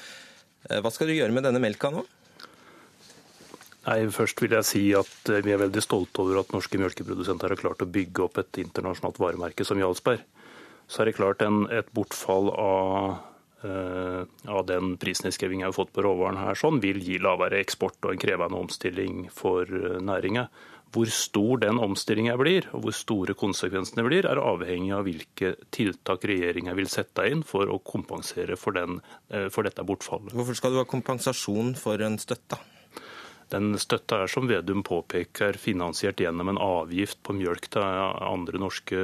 Hva 0.68 0.92
skal 0.92 1.08
du 1.08 1.16
gjøre 1.16 1.32
med 1.32 1.44
denne 1.48 1.62
melka 1.64 1.90
nå? 1.92 2.04
Nei, 3.84 4.06
Først 4.12 4.40
vil 4.40 4.54
jeg 4.56 4.64
si 4.64 4.82
at 4.96 5.30
eh, 5.32 5.42
vi 5.44 5.52
er 5.52 5.60
veldig 5.60 5.82
stolte 5.84 6.24
over 6.24 6.40
at 6.40 6.54
norske 6.54 6.80
melkeprodusenter 6.80 7.52
har 7.52 7.60
klart 7.60 7.84
å 7.84 7.90
bygge 7.90 8.24
opp 8.24 8.40
et 8.40 8.62
internasjonalt 8.62 9.20
varemerke 9.20 9.66
som 9.68 9.80
Jarlsberg. 9.80 10.24
Så 10.88 11.02
er 11.02 11.10
det 11.10 11.18
klart 11.18 11.44
en, 11.44 11.64
et 11.72 11.88
bortfall 11.96 12.48
av, 12.52 13.18
eh, 13.64 14.22
av 14.48 14.64
den 14.68 14.96
prisnedskrivingen 15.00 15.66
vi 15.66 15.68
har 15.68 15.76
fått 15.76 15.92
på 15.96 16.04
råvaren 16.04 16.40
her, 16.40 16.56
sånn, 16.56 16.80
vil 16.80 17.00
gi 17.04 17.20
lavere 17.20 17.60
eksport 17.60 18.00
og 18.04 18.14
en 18.14 18.24
krevende 18.24 18.60
omstilling 18.60 19.26
for 19.32 19.68
uh, 19.68 20.00
næringa. 20.00 20.48
Hvor 20.94 21.10
stor 21.10 21.58
den 21.64 21.80
omstillingen 21.82 22.36
blir, 22.38 22.68
og 22.76 22.84
hvor 22.84 22.94
store 22.96 23.34
konsekvensene 23.36 24.04
blir, 24.06 24.28
er 24.30 24.40
avhengig 24.40 24.92
av 24.94 25.08
hvilke 25.08 25.56
tiltak 25.74 26.24
regjeringa 26.30 26.76
vil 26.78 26.92
sette 26.92 27.24
inn 27.28 27.42
for 27.44 27.68
å 27.72 27.80
kompensere 27.82 28.56
for, 28.60 28.76
den, 28.76 29.00
uh, 29.32 29.48
for 29.52 29.66
dette 29.68 29.84
bortfallet. 29.84 30.32
Hvorfor 30.36 30.60
skal 30.60 30.72
du 30.72 30.80
ha 30.80 30.88
kompensasjon 30.88 31.74
for 31.80 32.04
en 32.04 32.20
støtte? 32.22 32.60
Den 33.54 33.76
støtta 33.78 34.24
er, 34.24 34.30
som 34.30 34.48
Vedum 34.50 34.82
påpeker, 34.86 35.54
finansiert 35.60 36.18
gjennom 36.18 36.50
en 36.50 36.58
avgift 36.58 37.20
på 37.22 37.36
mjølk 37.38 37.68
til 37.76 37.84
andre 37.84 38.58
norske 38.58 38.98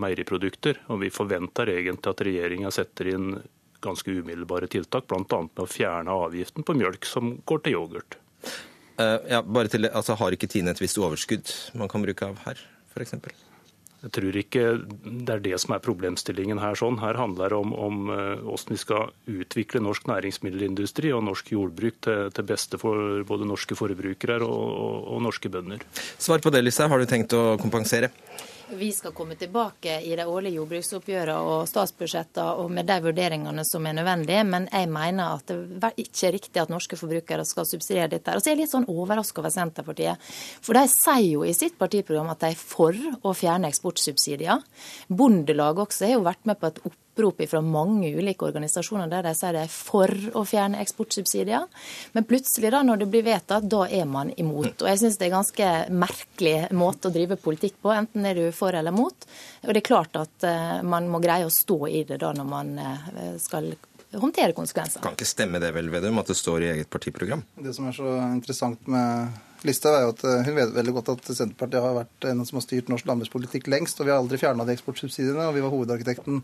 meieriprodukter. 0.00 0.80
Og 0.88 1.02
vi 1.04 1.12
forventer 1.12 1.74
egentlig 1.74 2.14
at 2.14 2.24
regjeringa 2.24 2.72
setter 2.72 3.12
inn 3.12 3.34
ganske 3.82 4.14
umiddelbare 4.14 4.70
tiltak, 4.72 5.08
bl.a. 5.10 5.42
med 5.42 5.64
å 5.64 5.68
fjerne 5.68 6.18
avgiften 6.24 6.64
på 6.64 6.76
mjølk 6.78 7.08
som 7.08 7.34
går 7.44 7.64
til 7.66 7.76
yoghurt. 7.76 8.16
Uh, 9.00 9.18
ja, 9.28 9.42
bare 9.42 9.72
til, 9.72 9.88
altså, 9.88 10.16
Har 10.20 10.32
ikke 10.36 10.48
Tine 10.52 10.72
et 10.72 10.80
visst 10.80 11.00
overskudd 11.00 11.52
man 11.80 11.90
kan 11.92 12.04
bruke 12.04 12.32
av 12.32 12.44
her, 12.46 12.60
f.eks.? 12.94 13.16
Jeg 14.02 14.12
tror 14.16 14.36
ikke 14.38 14.62
det 14.82 15.34
er 15.34 15.42
det 15.44 15.58
som 15.62 15.76
er 15.76 15.82
problemstillingen 15.84 16.58
her. 16.58 16.74
sånn. 16.78 16.98
Her 16.98 17.18
handler 17.20 17.52
det 17.52 17.58
om, 17.58 17.74
om 17.74 18.00
hvordan 18.10 18.74
vi 18.74 18.80
skal 18.80 19.12
utvikle 19.30 19.82
norsk 19.84 20.08
næringsmiddelindustri 20.10 21.12
og 21.14 21.22
norsk 21.28 21.52
jordbruk 21.54 22.00
til, 22.02 22.32
til 22.34 22.48
beste 22.48 22.80
for 22.82 23.22
både 23.28 23.46
norske 23.46 23.78
forbrukere 23.78 24.40
og, 24.42 24.64
og, 24.72 24.96
og 25.14 25.22
norske 25.28 25.52
bønder. 25.52 25.86
Svar 26.18 26.42
på 26.42 26.50
det, 26.50 26.64
Lise. 26.66 26.88
Har 26.90 26.98
du 26.98 27.06
tenkt 27.06 27.36
å 27.38 27.54
kompensere? 27.62 28.10
Vi 28.72 28.92
skal 28.92 29.12
komme 29.12 29.34
tilbake 29.36 29.98
i 30.00 30.14
de 30.16 30.24
årlige 30.24 30.56
jordbruksoppgjørene 30.56 31.34
og 31.44 31.66
statsbudsjettene 31.68 32.62
og 32.62 32.70
med 32.72 32.86
de 32.88 32.96
vurderingene 33.04 33.64
som 33.68 33.84
er 33.86 33.98
nødvendige, 33.98 34.44
men 34.48 34.68
jeg 34.72 34.88
mener 34.88 35.34
at 35.36 35.52
det 35.52 35.90
ikke 36.00 36.28
er 36.28 36.34
riktig 36.38 36.62
at 36.62 36.72
norske 36.72 36.96
forbrukere 36.96 37.44
skal 37.48 37.68
subsidiere 37.68 38.08
dette. 38.14 38.32
Og 38.32 38.40
så 38.40 38.50
er 38.50 38.56
jeg 38.56 38.62
litt 38.62 38.72
sånn 38.72 38.88
overraska 38.88 39.42
over 39.42 39.52
Senterpartiet. 39.52 40.32
For 40.64 40.78
de 40.78 40.86
sier 40.88 41.28
jo 41.34 41.44
i 41.44 41.52
sitt 41.56 41.76
partiprogram 41.80 42.32
at 42.32 42.40
de 42.46 42.54
er 42.54 42.64
for 42.64 42.96
å 42.96 43.36
fjerne 43.36 43.68
eksportsubsidier. 43.68 44.64
Bondelaget 45.12 45.84
også 45.86 46.08
har 46.08 46.16
jo 46.16 46.26
vært 46.30 46.48
med 46.48 46.60
på 46.62 46.72
et 46.72 46.84
opp 46.88 47.01
opprop 47.12 47.48
fra 47.48 47.60
mange 47.60 48.14
ulike 48.16 48.44
organisasjoner 48.46 49.10
der 49.10 49.22
de 49.26 49.34
sier 49.36 49.52
de 49.52 49.64
er 49.66 49.72
for 49.72 50.10
å 50.34 50.44
fjerne 50.48 50.80
eksportsubsidier. 50.80 51.66
Men 52.12 52.24
plutselig, 52.24 52.70
da, 52.72 52.82
når 52.82 53.02
det 53.02 53.10
blir 53.12 53.26
vedtatt, 53.26 53.68
da 53.68 53.84
er 53.88 54.06
man 54.08 54.32
imot. 54.36 54.82
Og 54.82 54.88
jeg 54.88 55.00
syns 55.02 55.18
det 55.18 55.26
er 55.26 55.32
en 55.32 55.38
ganske 55.40 55.70
merkelig 55.92 56.56
måte 56.76 57.08
å 57.10 57.14
drive 57.14 57.36
politikk 57.36 57.78
på, 57.82 57.92
enten 57.92 58.26
er 58.26 58.38
du 58.38 58.50
for 58.56 58.72
eller 58.72 58.94
mot. 58.94 59.28
Og 59.62 59.72
det 59.72 59.82
er 59.82 59.88
klart 59.88 60.16
at 60.16 60.48
uh, 60.48 60.80
man 60.82 61.08
må 61.12 61.20
greie 61.22 61.46
å 61.46 61.52
stå 61.52 61.78
i 61.88 62.04
det 62.08 62.20
da 62.22 62.32
når 62.36 62.48
man 62.48 62.74
uh, 62.80 63.36
skal 63.40 63.74
håndtere 64.20 64.56
konsekvenser. 64.56 65.00
Kan 65.04 65.16
ikke 65.16 65.28
stemme 65.28 65.60
det 65.62 65.72
vel, 65.76 65.88
Vedum, 65.92 66.20
at 66.20 66.28
det 66.28 66.36
står 66.36 66.66
i 66.66 66.70
eget 66.74 66.90
partiprogram? 66.92 67.44
Det 67.56 67.72
som 67.76 67.88
er 67.88 67.96
så 67.96 68.18
interessant 68.32 68.88
med 68.90 69.40
Listhaug 69.66 69.96
er 69.96 70.04
jo 70.06 70.12
at 70.12 70.22
eh, 70.26 70.42
hun 70.46 70.56
vet 70.58 70.74
veldig 70.74 70.94
godt 70.96 71.10
at 71.14 71.28
Senterpartiet 71.30 71.84
har 71.84 71.94
vært 71.96 72.26
en 72.30 72.42
som 72.48 72.58
har 72.58 72.64
styrt 72.64 72.90
norsk 72.90 73.06
landbrukspolitikk 73.08 73.68
lengst, 73.72 74.00
og 74.00 74.08
vi 74.08 74.12
har 74.12 74.20
aldri 74.22 74.40
fjerna 74.40 74.66
de 74.66 74.74
eksportsubsidiene, 74.76 75.46
og 75.48 75.56
vi 75.56 75.62
var 75.64 75.72
hovedarkitekten 75.72 76.40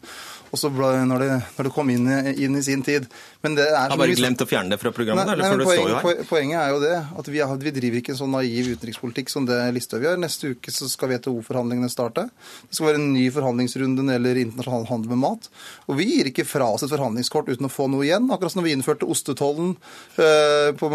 også 0.54 0.70
når 0.72 1.24
det, 1.24 1.30
når 1.56 1.68
det 1.68 1.72
kom 1.74 1.90
inn, 1.92 2.06
inn, 2.34 2.58
i 2.58 2.64
sin 2.64 2.84
tid. 2.86 3.08
Men 3.44 3.56
det 3.58 3.66
er 3.68 3.92
Har 3.92 4.00
bare 4.00 4.16
glemt 4.18 4.44
å 4.44 4.48
fjerne 4.48 4.74
det 4.74 4.80
fra 4.82 4.92
programmet? 4.94 5.28
Nei, 5.28 5.36
nei, 5.42 5.50
det 5.58 6.26
poenget 6.30 6.60
er 6.60 6.72
jo 6.74 6.80
det 6.82 6.94
at 7.22 7.30
vi, 7.30 7.42
vi, 7.64 7.74
driver 7.78 8.00
ikke 8.00 8.14
en 8.14 8.20
sånn 8.22 8.34
naiv 8.34 8.72
utenrikspolitikk 8.74 9.32
som 9.32 9.48
det 9.48 9.58
Listhaug 9.76 10.06
gjør. 10.06 10.20
Neste 10.22 10.54
uke 10.54 10.74
så 10.74 10.88
skal 10.90 11.14
WTO-forhandlingene 11.16 11.90
starte. 11.92 12.28
Det 12.68 12.78
skal 12.78 12.90
være 12.90 13.02
en 13.02 13.10
ny 13.14 13.26
forhandlingsrunde 13.34 14.04
når 14.04 14.08
det 14.08 14.18
gjelder 14.18 14.42
internasjonal 14.44 14.88
handel 14.92 15.14
med 15.14 15.22
mat. 15.24 15.50
Og 15.88 15.98
vi 16.00 16.08
gir 16.12 16.30
ikke 16.30 16.46
fra 16.48 16.70
oss 16.74 16.86
et 16.86 16.92
forhandlingskort 16.92 17.50
uten 17.50 17.68
å 17.68 17.72
få 17.72 17.88
noe 17.90 18.06
igjen. 18.06 18.30
Akkurat 18.34 18.54
som 18.54 18.62
når 18.62 18.68
vi 18.68 18.76
innførte 18.78 19.08
ostetollen 19.08 19.74
øh, 19.74 20.70
på 20.78 20.90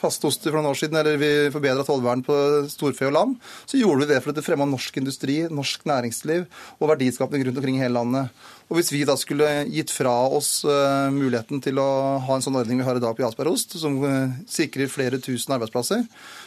faste 0.00 0.28
oster 0.30 0.52
for 0.52 0.60
noen 0.60 0.72
år 0.72 0.80
siden, 0.80 0.98
eller 1.00 1.18
vi 1.20 1.25
vi 1.26 1.54
forbedra 1.54 1.84
tollvern 1.86 2.24
på 2.26 2.36
storfe 2.72 3.08
og 3.08 3.16
lam, 3.16 3.36
så 3.66 3.80
gjorde 3.80 4.04
vi 4.04 4.12
det 4.14 4.20
fordi 4.24 4.40
det 4.40 4.46
fremma 4.46 4.66
norsk 4.68 5.00
industri, 5.02 5.42
norsk 5.50 5.86
næringsliv 5.88 6.46
og 6.78 6.92
verdiskapning 6.92 7.46
rundt 7.46 7.60
omkring 7.60 7.80
i 7.80 7.84
hele 7.84 7.98
landet. 7.98 8.44
Og 8.66 8.80
hvis 8.80 8.90
vi 8.90 9.04
da 9.06 9.14
skulle 9.18 9.46
gitt 9.70 9.92
fra 9.94 10.12
oss 10.26 10.64
uh, 10.66 11.06
muligheten 11.14 11.60
til 11.62 11.78
å 11.78 11.88
ha 12.26 12.34
en 12.34 12.42
sånn 12.42 12.58
ordning 12.58 12.80
vi 12.80 12.86
har 12.88 12.98
i 12.98 13.02
dag 13.02 13.14
på 13.14 13.22
Jarlsbergost, 13.22 13.76
som 13.78 14.00
uh, 14.02 14.32
sikrer 14.50 14.90
flere 14.90 15.20
tusen 15.22 15.54
arbeidsplasser, 15.54 16.02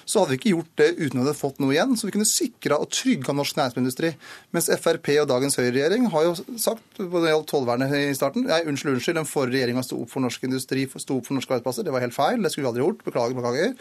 så 0.10 0.24
hadde 0.24 0.34
vi 0.34 0.40
ikke 0.40 0.54
gjort 0.56 0.72
det 0.82 0.88
uten 0.98 1.22
å 1.22 1.26
ha 1.28 1.36
fått 1.38 1.60
noe 1.62 1.76
igjen. 1.76 1.94
Så 2.00 2.08
vi 2.08 2.14
kunne 2.16 2.28
sikra 2.28 2.80
og 2.82 2.90
trygga 2.94 3.36
norsk 3.38 3.60
næringsmiddelindustri. 3.60 4.12
Mens 4.56 4.70
Frp 4.82 5.12
og 5.22 5.30
dagens 5.30 5.60
høyreregjering 5.60 6.08
har 6.14 6.26
jo 6.26 6.36
sagt, 6.58 6.86
på 6.98 7.22
det 7.24 7.34
gjaldt 7.34 7.50
tollvernet 7.52 7.94
i 8.00 8.06
starten 8.18 8.48
Nei, 8.50 8.64
unnskyld, 8.66 8.96
unnskyld, 8.96 9.20
den 9.20 9.30
forrige 9.30 9.60
regjeringa 9.60 9.84
sto 9.86 10.00
opp 10.02 10.10
for 10.14 10.24
norsk 10.24 10.46
industri, 10.48 10.88
sto 10.90 11.20
opp 11.20 11.28
for 11.28 11.38
norske 11.38 11.54
arbeidsplasser. 11.54 11.86
Det 11.86 11.94
var 11.94 12.04
helt 12.06 12.16
feil. 12.16 12.42
Det 12.42 12.52
skulle 12.54 12.66
vi 12.66 12.72
aldri 12.72 12.86
gjort. 12.86 13.04
Beklager, 13.06 13.38
beklager. 13.38 13.76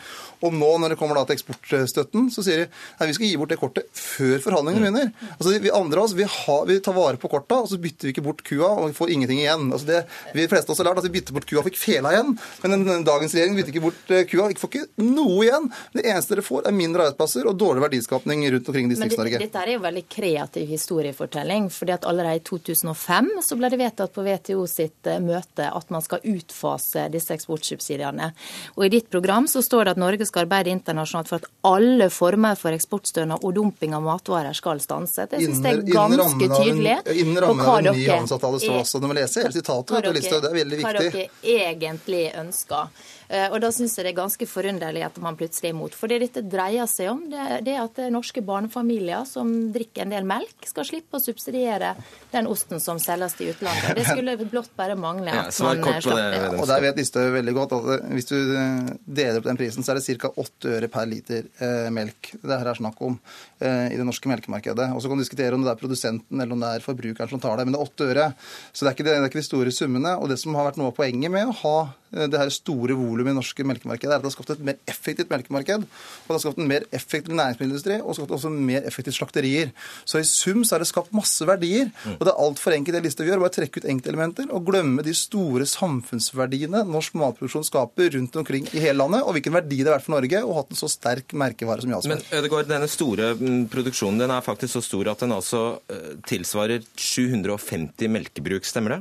Og 0.44 0.56
nå 0.58 0.70
når 0.82 0.94
det 0.94 1.00
kommer 1.00 1.22
til 1.22 1.38
eksportstøtten, 1.38 2.28
så 2.34 2.44
sier 2.44 2.64
de 2.64 2.68
nei, 2.68 3.08
vi 3.08 3.16
skal 3.16 3.30
gi 3.30 3.38
bort 3.40 3.54
det 3.54 3.60
kortet 3.60 3.88
før 3.96 4.36
forhandlingene 4.44 4.84
begynner. 4.84 5.12
Altså, 5.38 5.54
vi 5.62 5.72
andre 5.74 6.02
av 6.02 6.08
oss, 6.08 6.16
vi, 6.18 6.26
har, 6.28 6.62
vi 6.68 6.78
tar 6.84 6.96
vare 6.98 7.20
på 7.20 7.30
korta, 7.32 7.62
og 7.64 7.70
så 7.72 7.80
bytter 7.80 8.08
vi 8.08 8.14
ikke 8.14 8.26
bort 8.26 8.44
kua 8.46 8.70
og 8.74 8.90
vi 8.90 8.96
får 8.98 9.14
ingenting 9.14 9.42
igjen. 9.42 9.68
Altså, 9.72 9.88
det, 9.88 10.02
vi 10.36 10.48
fleste 10.50 10.70
av 10.70 10.74
oss 10.74 10.82
har 10.82 10.90
lært 10.90 11.02
at 11.02 11.08
vi 11.08 11.14
bytter 11.16 11.36
bort 11.36 11.48
kua 11.48 11.64
fikk 11.66 11.80
fela 11.80 12.12
igjen, 12.14 12.34
men 12.62 12.76
den, 12.76 13.06
dagens 13.06 13.34
regjering 13.36 13.56
bytter 13.58 13.74
ikke 13.74 13.84
bort 13.84 14.12
eh, 14.14 14.24
kua. 14.28 14.48
Vi 14.50 14.58
får 14.60 14.72
ikke 14.72 15.06
noe 15.06 15.38
igjen. 15.46 15.68
Det 15.96 16.04
eneste 16.18 16.34
dere 16.34 16.44
får, 16.44 16.66
er 16.68 16.74
mindre 16.76 17.06
arbeidsplasser 17.06 17.48
og 17.48 17.56
dårlig 17.58 17.84
verdiskapning 17.86 18.44
rundt 18.52 18.68
omkring 18.68 18.88
i 18.88 18.94
Distrikts-Norge. 18.94 19.40
Dette 19.42 19.62
er 19.62 19.72
jo 19.74 19.82
veldig 19.84 20.04
kreativ 20.10 20.68
historiefortelling. 20.68 21.70
fordi 21.70 21.92
at 21.94 22.04
Allerede 22.08 22.36
i 22.36 22.44
2005 22.44 23.30
så 23.42 23.56
ble 23.56 23.70
det 23.70 23.78
vedtatt 23.78 24.14
på 24.14 24.24
WTO 24.26 24.66
sitt 24.66 25.06
eh, 25.06 25.20
møte 25.20 25.68
at 25.70 25.90
man 25.90 26.02
skal 26.02 26.22
utfase 26.24 27.08
disse 27.12 27.34
eksportsubsidiene. 27.34 28.30
Og 28.76 28.86
I 28.86 28.92
ditt 28.92 29.10
program 29.10 29.48
så 29.48 29.62
står 29.62 29.84
det 29.84 29.96
at 29.96 30.02
Norge 30.02 30.26
skal 30.28 30.46
arbeide 30.46 30.72
internasjonalt 30.72 31.30
for 31.30 31.42
at 31.42 31.50
alle 31.68 32.10
former 32.10 32.58
for 32.58 32.74
eksportstønad 32.76 33.44
og 33.44 33.54
dumping 33.54 33.94
av 33.96 34.04
matvarer 34.06 34.56
skal 34.56 34.80
stanse. 34.82 35.28
Det 35.30 35.42
syns 35.42 35.62
jeg 35.64 35.82
er 35.82 36.16
ganske 36.18 36.50
tydelig. 36.54 36.98
Innen 37.14 37.42
rammen 37.42 37.66
av 37.66 37.78
en 37.78 37.92
ny 37.92 38.08
handelsavtale 38.08 38.62
står 38.64 38.80
også. 38.82 39.02
Du 39.02 39.08
må 39.10 39.18
lese 39.18 39.44
hele 39.44 39.54
sitatet. 39.54 39.94
Det 39.98 40.32
er 40.38 40.58
veldig 40.58 40.80
viktig. 40.80 40.88
Hva 40.88 40.92
dere 40.98 41.28
egentlig 41.58 42.24
ønsker. 42.38 43.06
Eh, 43.28 43.48
og 43.52 43.60
Da 43.60 43.68
syns 43.74 43.96
jeg 43.98 44.06
det 44.06 44.12
er 44.14 44.20
ganske 44.22 44.46
forunderlig 44.48 45.02
at 45.04 45.18
man 45.20 45.36
plutselig 45.36 45.68
er 45.68 45.74
imot. 45.74 45.96
For 45.96 46.08
det 46.08 46.22
dette 46.22 46.42
dreier 46.48 46.88
seg 46.88 47.10
om, 47.12 47.20
det 47.28 47.74
er 47.74 47.82
at 47.82 48.00
norske 48.12 48.40
barnefamilier 48.44 49.26
som 49.28 49.50
drikker 49.74 50.06
en 50.06 50.14
del 50.14 50.28
melk, 50.28 50.64
skal 50.68 50.86
slippe 50.88 51.18
å 51.18 51.22
subsidiere 51.22 51.92
den 52.32 52.48
osten 52.48 52.80
som 52.80 53.00
selges 53.02 53.36
til 53.36 53.52
utlandet. 53.52 53.98
Det 53.98 54.06
skulle 54.08 54.36
blott 54.48 54.72
bare 54.78 54.96
mangle 54.96 55.34
at 55.34 55.52
ja, 55.52 55.66
man 55.66 56.00
slapp 56.00 56.22
det. 56.32 56.40
Og 56.56 56.64
Der 56.70 56.84
vet 56.86 57.00
Listhaug 57.02 57.34
veldig 57.36 57.54
godt 57.58 57.76
at 57.76 58.08
hvis 58.14 58.30
du 58.30 58.36
eh, 58.38 58.88
deler 59.04 59.42
opp 59.42 59.50
den 59.50 59.60
prisen, 59.60 59.84
så 59.84 59.92
er 59.92 60.00
det 60.00 60.18
ca. 60.24 60.32
8 60.32 60.74
øre 60.78 60.90
per 60.92 61.08
liter 61.10 61.52
eh, 61.60 61.88
melk 61.92 62.32
det 62.38 62.54
her 62.54 62.72
er 62.72 62.78
snakk 62.78 63.00
om 63.04 63.18
i 63.58 63.96
det 63.98 64.04
norske 64.06 64.30
melkemarkedet. 64.30 64.84
Og 64.94 65.02
Så 65.02 65.10
kan 65.10 65.18
du 65.18 65.24
diskutere 65.24 65.56
om 65.56 65.64
det 65.64 65.72
er 65.72 65.80
produsenten 65.80 66.38
eller 66.38 66.54
om 66.54 66.60
det 66.62 66.68
er 66.76 66.84
forbrukeren 66.84 67.30
som 67.30 67.40
tar 67.42 67.58
det, 67.58 67.64
men 67.66 67.74
det 67.74 67.80
er 67.80 67.88
8 67.90 68.06
øre. 68.12 68.26
Så 68.70 68.84
det 68.84 68.90
er 68.90 68.94
ikke, 68.94 69.06
det, 69.08 69.14
det 69.16 69.24
er 69.24 69.32
ikke 69.32 69.40
de 69.40 69.48
store 69.48 69.72
summene. 69.74 70.12
Og 70.22 70.30
det 70.30 70.38
som 70.38 70.54
har 70.54 70.68
vært 70.68 70.78
noe 70.78 70.92
av 70.92 70.94
poenget 70.94 71.32
med 71.34 71.50
å 71.50 71.56
ha 71.64 71.78
det 72.08 72.38
her 72.40 72.52
store 72.54 72.94
volumet 72.96 73.17
i 73.26 73.34
norske 73.34 73.66
melkemarkedet, 73.66 74.12
er 74.12 74.20
at 74.20 74.22
det 74.22 74.30
har 74.30 74.36
skapt 74.36 74.54
et 74.54 74.64
mer 74.68 74.78
effektivt 74.86 75.32
melkemarked. 75.32 75.86
Og 75.88 76.30
det 76.30 76.36
har 76.36 76.44
skapt 76.44 76.62
en 76.62 76.70
mer 76.70 76.86
effektiv 76.94 77.34
næringsmiddelindustri 77.34 77.98
og 77.98 78.18
skapt 78.18 78.36
også 78.38 78.52
mer 78.54 78.86
effektive 78.86 79.16
slakterier. 79.18 79.72
Så 80.04 80.22
i 80.22 80.28
sum 80.28 80.62
så 80.62 80.76
er 80.76 80.84
det 80.84 80.90
skapt 80.92 81.14
masse 81.16 81.46
verdier. 81.48 81.90
Og 82.14 82.22
det 82.22 82.32
er 82.32 82.42
altfor 82.46 82.76
enkelt 82.76 82.98
det 82.98 83.04
Listhaug 83.08 83.30
gjør, 83.30 83.42
bare 83.42 83.56
trekke 83.58 83.82
ut 83.82 83.88
enkeltelementer 83.90 84.52
og 84.54 84.66
glemme 84.68 85.04
de 85.06 85.14
store 85.16 85.66
samfunnsverdiene 85.68 86.84
norsk 86.88 87.18
matproduksjon 87.18 87.66
skaper 87.66 88.14
rundt 88.16 88.36
omkring 88.40 88.68
i 88.72 88.82
hele 88.82 88.98
landet, 89.00 89.24
og 89.24 89.36
hvilken 89.36 89.56
verdi 89.58 89.80
det 89.80 89.90
har 89.90 89.98
vært 89.98 90.06
for 90.06 90.16
Norge 90.16 90.42
å 90.44 90.52
ha 90.52 90.62
hatt 90.62 90.74
en 90.74 90.80
så 90.80 90.90
sterk 90.92 91.34
merkevare 91.38 91.84
som 91.84 91.94
Jarlsberg. 91.94 92.24
Men 92.24 92.40
Ødegaard, 92.40 92.70
denne 92.70 92.90
store 92.90 93.30
mm, 93.38 93.62
produksjonen 93.72 94.22
den 94.24 94.34
er 94.34 94.44
faktisk 94.44 94.78
så 94.78 94.84
stor 94.84 95.12
at 95.12 95.24
den 95.24 95.34
altså 95.36 95.62
eh, 95.92 96.12
tilsvarer 96.28 96.84
750 96.98 98.12
melkebruk, 98.18 98.68
stemmer 98.68 98.96
det? 98.98 99.00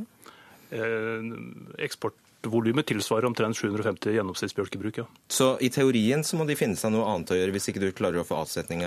Eh, 0.77 1.36
eksport 1.88 2.17
Volumet 2.51 2.88
tilsvarer 2.89 3.27
omtrent 3.29 3.57
750 3.57 4.15
gjennomsnittsbjølkebruk. 4.15 4.99
Ja. 5.01 5.05
Så 5.31 5.49
i 5.63 5.69
teorien 5.73 6.23
så 6.27 6.39
må 6.39 6.45
de 6.47 6.57
finne 6.60 6.79
seg 6.79 6.93
noe 6.93 7.07
annet 7.12 7.33
å 7.33 7.38
gjøre, 7.38 7.53
hvis 7.55 7.69
ikke 7.71 7.83
du 7.83 7.88
klarer 7.95 8.21
å 8.21 8.25
få 8.27 8.39
avsetning, 8.41 8.83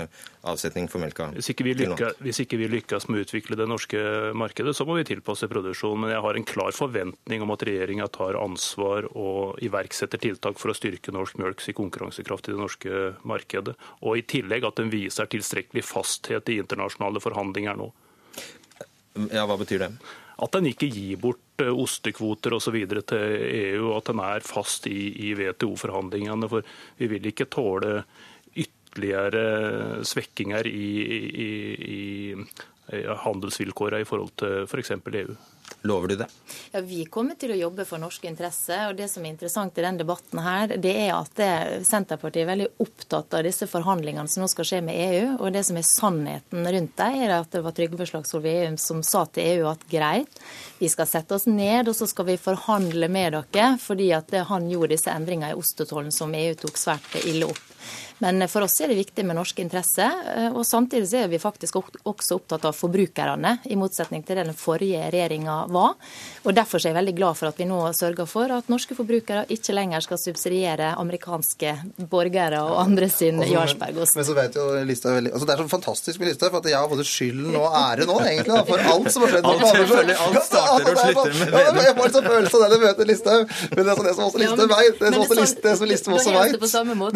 avsetning 0.48 0.88
for 0.92 1.02
melka? 1.02 1.30
Hvis 1.36 1.52
ikke, 1.52 1.66
lykkes, 1.68 2.20
hvis 2.24 2.42
ikke, 2.44 2.60
vi 2.60 2.70
lykkes 2.76 3.08
med 3.08 3.20
å 3.20 3.26
utvikle 3.26 3.58
det 3.60 3.68
norske 3.70 4.02
markedet, 4.36 4.74
så 4.76 4.86
må 4.88 4.98
vi 4.98 5.06
tilpasse 5.10 5.48
produksjonen. 5.50 6.06
Men 6.06 6.14
jeg 6.14 6.24
har 6.26 6.40
en 6.40 6.48
klar 6.52 6.76
forventning 6.76 7.44
om 7.44 7.54
at 7.54 7.66
regjeringa 7.68 8.08
tar 8.12 8.38
ansvar 8.40 9.10
og 9.12 9.60
iverksetter 9.64 10.22
tiltak 10.22 10.60
for 10.60 10.72
å 10.72 10.76
styrke 10.76 11.14
norsk 11.14 11.40
mjølks 11.40 11.70
konkurransekraft 11.76 12.48
i 12.48 12.56
det 12.56 12.60
norske 12.60 13.02
markedet. 13.28 13.76
Og 14.04 14.20
i 14.20 14.26
tillegg 14.28 14.66
at 14.66 14.80
den 14.80 14.92
viser 14.92 15.30
tilstrekkelig 15.30 15.84
fasthet 15.86 16.48
i 16.50 16.60
internasjonale 16.62 17.22
forhandlinger 17.22 17.78
nå. 17.80 17.90
Ja, 19.30 19.46
Hva 19.46 19.56
betyr 19.58 19.82
det? 19.82 19.90
At 20.40 20.56
den 20.56 20.70
ikke 20.70 20.88
gir 20.92 21.20
bort 21.20 21.62
eh, 21.62 21.70
ostekvoter 21.70 22.56
osv. 22.56 22.78
til 22.88 23.36
EU, 23.60 23.92
at 23.96 24.10
den 24.10 24.22
er 24.24 24.46
fast 24.46 24.88
i, 24.90 25.28
i 25.28 25.34
WTO-forhandlingene. 25.36 26.48
For 26.48 26.66
vi 26.98 27.10
vil 27.12 27.30
ikke 27.30 27.50
tåle 27.52 28.00
ytterligere 28.56 30.04
svekkinger 30.08 30.66
i, 30.66 30.90
i, 31.46 31.50
i 31.94 32.00
handelsvilkårene 33.24 34.02
i 34.02 34.08
forhold 34.08 34.36
til 34.40 34.62
f.eks. 34.66 34.94
For 35.04 35.16
EU. 35.22 35.34
Lover 35.82 36.08
du 36.08 36.16
det? 36.16 36.26
Ja, 36.72 36.80
Vi 36.80 37.04
kommer 37.04 37.36
til 37.38 37.54
å 37.54 37.58
jobbe 37.58 37.84
for 37.88 38.02
norske 38.02 38.28
interesser. 38.28 38.88
og 38.88 38.96
Det 38.98 39.06
som 39.08 39.24
er 39.24 39.30
interessant 39.30 39.78
i 39.78 39.84
denne 39.84 40.02
debatten, 40.02 40.40
her, 40.42 40.74
det 40.76 40.92
er 41.06 41.12
at 41.14 41.40
Senterpartiet 41.86 42.42
er 42.42 42.50
veldig 42.50 42.68
opptatt 42.82 43.38
av 43.38 43.46
disse 43.46 43.68
forhandlingene 43.70 44.28
som 44.28 44.44
nå 44.44 44.50
skal 44.50 44.66
skje 44.66 44.82
med 44.84 44.98
EU. 44.98 45.36
og 45.38 45.52
Det 45.54 45.64
som 45.68 45.78
er 45.78 45.86
sannheten 45.86 46.66
rundt 46.66 46.96
dem, 46.98 47.22
er 47.22 47.36
at 47.38 47.50
det 47.54 47.62
var 47.64 47.76
Trygve 47.76 48.08
Slagsvold 48.10 48.44
Vedum 48.44 48.76
som 48.82 49.02
sa 49.06 49.24
til 49.26 49.46
EU 49.54 49.70
at 49.70 49.86
greit, 49.88 50.42
vi 50.80 50.90
skal 50.90 51.08
sette 51.08 51.34
oss 51.38 51.46
ned 51.46 51.88
og 51.88 51.96
så 51.96 52.08
skal 52.10 52.26
vi 52.28 52.40
forhandle 52.40 53.08
med 53.08 53.38
dere, 53.38 53.76
fordi 53.80 54.10
at 54.16 54.34
han 54.50 54.68
gjorde 54.70 54.96
disse 54.96 55.14
endringene 55.14 55.54
i 55.54 55.58
ostetollen 55.58 56.12
som 56.12 56.34
EU 56.34 56.54
tok 56.58 56.80
svært 56.80 57.20
ille 57.24 57.48
opp. 57.48 57.69
Men 58.20 58.44
for 58.52 58.66
oss 58.66 58.76
er 58.84 58.92
det 58.92 58.98
viktig 58.98 59.24
med 59.24 59.38
norske 59.38 59.62
interesser. 59.64 60.12
Eh, 60.36 60.48
og 60.52 60.66
samtidig 60.68 61.08
er 61.16 61.30
vi 61.32 61.40
faktisk 61.40 61.78
også 61.80 62.36
opptatt 62.36 62.66
av 62.68 62.76
forbrukerne, 62.76 63.56
i 63.72 63.76
motsetning 63.80 64.24
til 64.26 64.36
det 64.36 64.46
den 64.50 64.56
forrige 64.56 65.06
regjeringa 65.12 65.64
var. 65.72 65.96
Og 66.44 66.54
Derfor 66.56 66.80
er 66.80 66.90
jeg 66.90 66.98
veldig 66.98 67.14
glad 67.16 67.38
for 67.38 67.48
at 67.48 67.60
vi 67.60 67.66
nå 67.68 67.78
sørger 67.96 68.28
for 68.28 68.52
at 68.52 68.68
norske 68.72 68.96
forbrukere 68.98 69.46
ikke 69.54 69.74
lenger 69.76 70.04
skal 70.04 70.20
subsidiere 70.20 70.92
amerikanske 71.00 71.72
borgere 72.10 72.60
og 72.66 72.80
andre 72.82 73.08
sin 73.12 73.40
altså, 73.40 73.54
Jarlsbergost. 73.54 74.16
Men, 74.16 74.20
men 74.20 74.28
så 74.28 74.36
vet 74.36 74.58
jo 74.58 74.66
Listhaug 74.90 75.16
veldig 75.16 75.32
altså 75.32 75.48
Det 75.48 75.54
er 75.54 75.62
så 75.62 75.68
fantastisk 75.74 76.20
med 76.20 76.30
Listhaug, 76.30 76.50
for 76.50 76.60
at 76.60 76.70
jeg 76.70 76.78
har 76.78 76.90
både 76.92 77.06
skylden 77.08 77.56
og 77.56 77.66
ære 77.80 78.08
nå, 78.10 78.18
egentlig, 78.26 78.52
da, 78.52 78.62
for 78.68 78.92
alt 78.94 79.10
som 79.14 79.24
har 79.24 79.34
skjedd. 79.34 79.48
Alt, 79.50 79.66
selvfølgelig, 79.70 80.18
alt 80.26 80.42
starter 80.50 80.90
og 80.90 81.00
slutter 81.00 81.32
med 81.40 81.54
Vedum. 81.56 81.80
Jeg 81.86 81.96
får 81.96 82.10
en 82.10 82.14
sånn 82.18 82.28
følelse 82.30 82.60
av 82.60 82.74
det 82.74 82.80
møtet 82.84 83.10
Listhaug. 83.10 83.56
Men 83.70 83.80
det, 83.80 83.96
er 83.96 84.04
det 84.10 84.14
som 84.18 84.24
også 84.28 84.42
Listhaug 84.44 84.74
vet, 84.74 85.00
det 85.00 85.12
som 85.14 85.24
også 85.24 85.88
Listhaug 85.90 86.18
også 86.20 86.36
vet, 86.36 86.50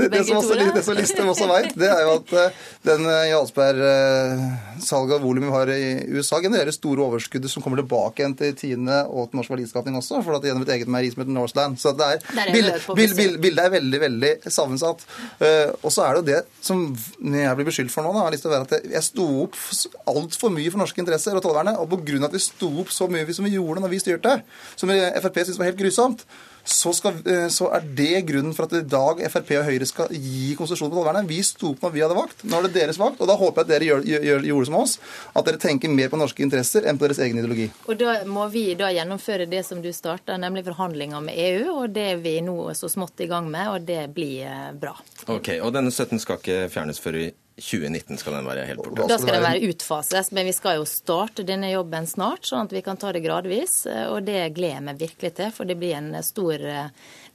det 0.04 0.53
som 0.60 0.74
det 0.74 0.82
som 0.86 0.96
Listhaug 0.98 1.30
også 1.32 1.48
vet, 1.50 1.74
det 1.78 1.88
er 1.90 2.02
jo 2.04 2.12
at 2.18 2.32
eh, 2.40 2.60
den 2.86 3.06
eh, 3.10 3.26
Jarlsberg-salget 3.30 5.16
av 5.16 5.24
volum 5.24 5.46
vi 5.46 5.52
har 5.54 5.72
i 5.74 5.88
USA, 6.14 6.40
genererer 6.44 6.74
store 6.74 7.04
overskuddet 7.06 7.52
som 7.52 7.64
kommer 7.64 7.80
tilbake 7.82 8.22
igjen 8.22 8.36
til 8.38 8.54
Tine 8.58 9.00
og 9.08 9.30
til 9.30 9.40
norsk 9.40 9.54
verdiskapning 9.54 9.98
også, 10.00 10.22
for 10.24 10.38
at 10.38 10.46
gjennom 10.46 10.64
et 10.66 10.72
eget 10.76 10.90
meieri 10.92 11.12
som 11.12 11.24
heter 11.24 11.36
Northland. 11.36 11.80
Så 11.80 11.94
det 11.98 12.10
er, 12.16 12.24
bildet, 12.52 12.88
bildet, 12.94 13.40
bildet 13.42 13.64
er 13.64 13.74
veldig, 13.76 14.00
veldig 14.06 14.32
sammensatt. 14.46 15.04
Eh, 15.40 15.74
og 15.80 15.90
så 15.94 16.06
er 16.06 16.14
det 16.14 16.22
jo 16.22 16.28
det 16.30 16.40
som 16.64 16.86
jeg 17.34 17.58
blir 17.60 17.70
beskyldt 17.70 17.94
for 17.94 18.06
nå, 18.06 18.14
da, 18.14 18.24
har 18.26 18.34
lyst 18.34 18.46
til 18.46 18.52
å 18.52 18.56
være 18.56 18.68
at 18.70 18.90
jeg 18.96 19.08
sto 19.08 19.28
opp 19.44 19.60
altfor 20.14 20.54
mye 20.54 20.72
for 20.72 20.84
norske 20.84 21.00
interesser 21.02 21.36
og 21.36 21.44
tollvernet, 21.44 21.78
og 21.80 21.90
på 21.92 22.02
grunn 22.06 22.24
av 22.24 22.32
at 22.32 22.38
vi 22.38 22.44
sto 22.46 22.70
opp 22.84 22.92
så 22.94 23.10
mye 23.10 23.28
som 23.34 23.46
vi 23.46 23.56
gjorde 23.56 23.84
når 23.84 23.94
vi 23.94 24.02
styrte, 24.02 24.40
som 24.78 24.90
Frp 24.90 25.40
syntes 25.42 25.60
var 25.60 25.70
helt 25.72 25.80
grusomt, 25.80 26.26
så, 26.64 26.92
skal, 26.96 27.18
eh, 27.28 27.48
så, 27.52 27.68
er 27.76 27.84
det 27.84 28.24
grunnen 28.28 28.54
for 28.56 28.64
at 28.64 28.72
i 28.78 28.84
dag 28.88 29.20
Frp 29.28 29.50
og 29.58 29.66
Høyre 29.68 29.88
skal 29.88 30.12
gi 30.16 30.54
konsesjon 30.56 30.88
på 30.88 30.96
tollvernet. 30.96 31.28
Vi 31.28 31.42
sto 31.44 31.74
på 31.76 31.86
når 31.86 31.94
vi 31.94 32.02
hadde 32.04 32.16
vakt. 32.16 32.44
Nå 32.48 32.58
er 32.58 32.68
det 32.68 32.78
deres 32.78 33.00
vakt. 33.00 33.20
Og 33.20 33.28
da 33.28 33.36
håper 33.36 33.60
jeg 33.60 33.66
at 33.66 33.72
dere 33.74 33.88
gjør, 33.90 34.06
gjør, 34.08 34.48
gjorde 34.48 34.70
som 34.70 34.78
oss. 34.80 34.96
At 35.36 35.44
dere 35.48 35.60
tenker 35.60 35.92
mer 35.92 36.08
på 36.12 36.20
norske 36.20 36.44
interesser 36.44 36.88
enn 36.88 37.00
på 37.00 37.04
deres 37.04 37.20
egen 37.24 37.40
ideologi. 37.42 37.68
Og 37.84 38.00
da 38.00 38.16
må 38.28 38.48
vi 38.52 38.64
da 38.80 38.88
gjennomføre 38.94 39.48
det 39.50 39.64
som 39.68 39.84
du 39.84 39.92
starta, 39.92 40.38
nemlig 40.40 40.64
forhandlinger 40.70 41.24
med 41.28 41.36
EU. 41.50 41.78
Og 41.82 41.94
det 41.94 42.08
er 42.14 42.24
vi 42.24 42.38
nå 42.44 42.56
så 42.78 42.88
smått 42.88 43.20
i 43.20 43.28
gang 43.28 43.50
med, 43.52 43.68
og 43.74 43.88
det 43.88 44.06
blir 44.16 44.48
eh, 44.48 44.68
bra. 44.72 44.96
Ok, 45.28 45.58
Og 45.60 45.72
denne 45.76 45.92
støtten 45.92 46.22
skal 46.22 46.40
ikke 46.40 46.68
fjernes 46.72 47.00
før 47.00 47.20
i 47.20 47.30
2019 47.56 48.18
skal 48.18 48.34
den 48.34 48.46
være 48.48 48.64
helt 48.66 48.82
borte. 48.82 48.96
Da 48.98 49.04
skal 49.06 49.14
altså, 49.14 49.34
den 49.34 49.44
være 49.46 49.68
utfases, 49.70 50.30
men 50.34 50.48
vi 50.48 50.54
skal 50.56 50.80
jo 50.80 50.86
starte 50.90 51.44
denne 51.46 51.70
jobben 51.70 52.08
snart, 52.10 52.48
sånn 52.48 52.66
at 52.66 52.74
vi 52.74 52.82
kan 52.82 52.98
ta 52.98 53.12
det 53.14 53.22
gradvis. 53.22 53.84
Og 54.10 54.24
det 54.26 54.48
gleder 54.56 54.80
jeg 54.80 54.86
meg 54.88 54.98
virkelig 55.04 55.30
til, 55.38 55.52
for 55.54 55.70
det 55.70 55.76
blir 55.78 55.94
en 55.94 56.10
stor 56.26 56.58
eh, 56.58 56.88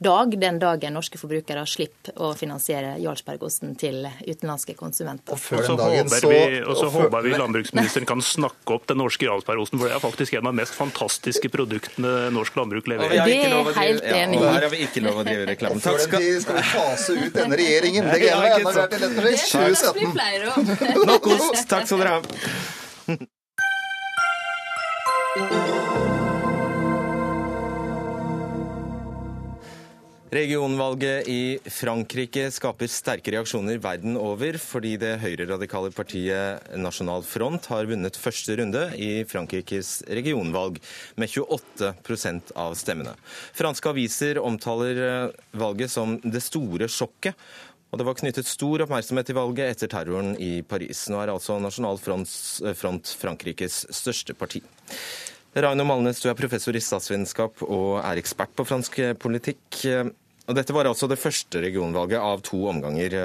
dag 0.04 0.36
den 0.40 0.60
dagen 0.60 0.96
norske 0.96 1.20
forbrukere 1.20 1.64
slipper 1.68 2.20
å 2.20 2.34
finansiere 2.36 2.98
Jarlsbergosten 3.00 3.78
til 3.80 4.06
utenlandske 4.26 4.76
konsumenter. 4.80 5.36
Og 5.36 5.40
så 5.40 5.76
håper 5.80 6.28
vi, 6.28 6.42
og 6.64 6.76
så 6.80 6.92
håper 6.94 7.24
vi 7.24 7.34
landbruksministeren 7.40 8.08
kan 8.08 8.24
snakke 8.24 8.76
opp 8.76 8.88
den 8.92 9.00
norske 9.00 9.28
Jarlsbergosten, 9.28 9.80
for 9.80 9.88
det 9.88 9.98
er 9.98 10.04
faktisk 10.04 10.36
en 10.36 10.48
av 10.48 10.56
de 10.56 10.62
mest 10.62 10.76
fantastiske 10.76 11.52
produktene 11.52 12.14
norsk 12.36 12.60
landbruk 12.60 12.92
leverer. 12.92 13.16
Det 13.24 13.40
er 13.40 13.56
jeg 13.56 13.76
helt 13.80 14.08
enig 14.08 14.40
i. 14.40 14.44
Ja, 14.44 14.54
her 14.56 14.68
har 14.68 14.76
vi 14.76 14.84
ikke 14.88 15.04
lov 15.08 15.20
å 15.20 15.26
drive 15.28 15.48
reklame. 15.52 15.84
Takk 15.84 16.04
skal 16.04 16.28
vi 16.28 16.66
fase 16.74 17.18
ut 17.20 17.36
denne 17.36 17.60
regjeringen. 17.60 18.08
Det 18.12 18.20
gleder 18.24 18.48
jeg 18.52 18.68
meg 18.68 18.70
enda 18.70 18.88
mer 18.88 18.96
til. 18.96 19.44
2017 19.56 20.09
Mm. 20.10 20.66
Morten. 20.66 21.08
Nok 21.10 21.28
ost. 21.28 21.68
Takk 21.70 21.86
skal 21.88 22.00
dere 22.04 22.10
ha. 22.18 22.22
Regionvalget 30.30 31.26
i 31.26 31.58
Frankrike 31.74 32.44
skaper 32.54 32.86
sterke 32.86 33.32
reaksjoner 33.34 33.80
verden 33.82 34.14
over, 34.14 34.60
fordi 34.62 34.92
det 35.02 35.16
høyreradikale 35.24 35.90
partiet 35.90 36.68
Nasjonal 36.78 37.26
Front 37.26 37.66
har 37.72 37.90
vunnet 37.90 38.20
første 38.22 38.60
runde 38.60 38.84
i 38.94 39.24
Frankrikes 39.26 40.04
regionvalg 40.06 40.78
med 41.18 41.34
28 41.34 42.54
av 42.54 42.78
stemmene. 42.78 43.16
Franske 43.58 43.90
aviser 43.90 44.38
omtaler 44.38 45.02
eh, 45.08 45.42
valget 45.58 45.90
som 45.90 46.20
det 46.22 46.44
store 46.46 46.86
sjokket, 46.86 47.34
og 47.90 47.98
Det 47.98 48.06
var 48.06 48.18
knyttet 48.20 48.46
stor 48.46 48.84
oppmerksomhet 48.86 49.26
til 49.26 49.38
valget 49.40 49.74
etter 49.74 49.90
terroren 49.90 50.36
i 50.38 50.62
Paris. 50.62 51.08
Nå 51.10 51.24
er 51.24 51.34
altså 51.34 51.58
Nasjonal 51.62 51.98
Front 51.98 53.14
Frankrikes 53.18 53.82
største 53.90 54.36
parti. 54.38 54.62
Raino 55.58 55.84
Malnes, 55.90 56.22
du 56.22 56.30
er 56.30 56.38
professor 56.38 56.78
i 56.78 56.84
statsvitenskap 56.84 57.64
og 57.66 57.98
er 58.04 58.22
ekspert 58.22 58.54
på 58.54 58.68
fransk 58.70 59.00
politikk. 59.18 59.82
Og 60.50 60.58
dette 60.58 60.74
var 60.74 60.90
altså 60.90 61.10
det 61.10 61.18
første 61.22 61.62
regionvalget 61.66 62.22
av 62.22 62.46
to 62.46 62.62
omganger. 62.70 63.18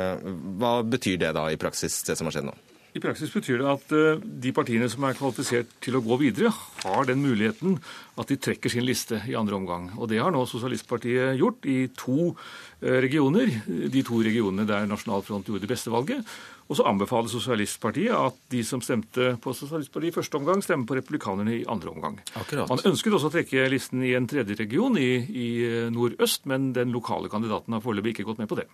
Hva 0.60 0.78
betyr 0.88 1.20
det 1.20 1.34
da 1.36 1.50
i 1.52 1.60
praksis, 1.60 2.00
det 2.08 2.16
som 2.16 2.28
har 2.28 2.38
skjedd 2.38 2.48
nå? 2.48 2.56
I 2.94 3.00
praksis 3.02 3.32
betyr 3.34 3.58
det 3.58 3.66
at 3.66 3.92
eh, 3.96 4.20
de 4.22 4.52
partiene 4.54 4.86
som 4.90 5.02
er 5.08 5.16
kvalifisert 5.18 5.72
til 5.82 5.96
å 5.98 6.02
gå 6.04 6.18
videre, 6.20 6.52
har 6.84 7.08
den 7.08 7.24
muligheten 7.24 7.80
at 8.20 8.30
de 8.30 8.38
trekker 8.38 8.70
sin 8.70 8.86
liste 8.86 9.18
i 9.26 9.34
andre 9.34 9.58
omgang. 9.58 9.88
Og 9.98 10.06
Det 10.12 10.20
har 10.22 10.30
nå 10.30 10.44
Sosialistpartiet 10.46 11.34
gjort 11.40 11.66
i 11.66 11.88
to 11.98 12.30
eh, 12.30 13.00
regioner. 13.02 13.50
De 13.66 14.04
to 14.06 14.20
regionene 14.22 14.68
der 14.68 14.86
Nasjonal 14.86 15.26
Front 15.26 15.50
gjorde 15.50 15.66
det 15.66 15.72
beste 15.74 15.90
valget. 15.90 16.22
Og 16.70 16.78
så 16.78 16.86
anbefaler 16.86 17.34
Sosialistpartiet 17.34 18.14
at 18.14 18.38
de 18.54 18.62
som 18.64 18.80
stemte 18.84 19.34
på 19.42 19.58
Sosialistpartiet 19.58 20.14
i 20.14 20.18
første 20.20 20.38
omgang, 20.38 20.62
stemmer 20.62 20.86
på 20.86 21.00
Republikanerne 21.00 21.58
i 21.58 21.66
andre 21.66 21.90
omgang. 21.90 22.22
Akkurat. 22.38 22.70
Man 22.70 22.86
ønsket 22.94 23.18
også 23.18 23.32
å 23.32 23.34
trekke 23.34 23.66
listen 23.74 24.06
i 24.06 24.14
en 24.14 24.30
tredje 24.30 24.54
region, 24.62 24.94
i, 24.94 25.12
i 25.18 25.52
eh, 25.66 25.90
nordøst, 25.90 26.46
men 26.46 26.70
den 26.78 26.94
lokale 26.94 27.32
kandidaten 27.32 27.74
har 27.74 27.82
foreløpig 27.82 28.14
ikke 28.14 28.30
gått 28.30 28.46
med 28.46 28.54
på 28.54 28.62
det. 28.62 28.70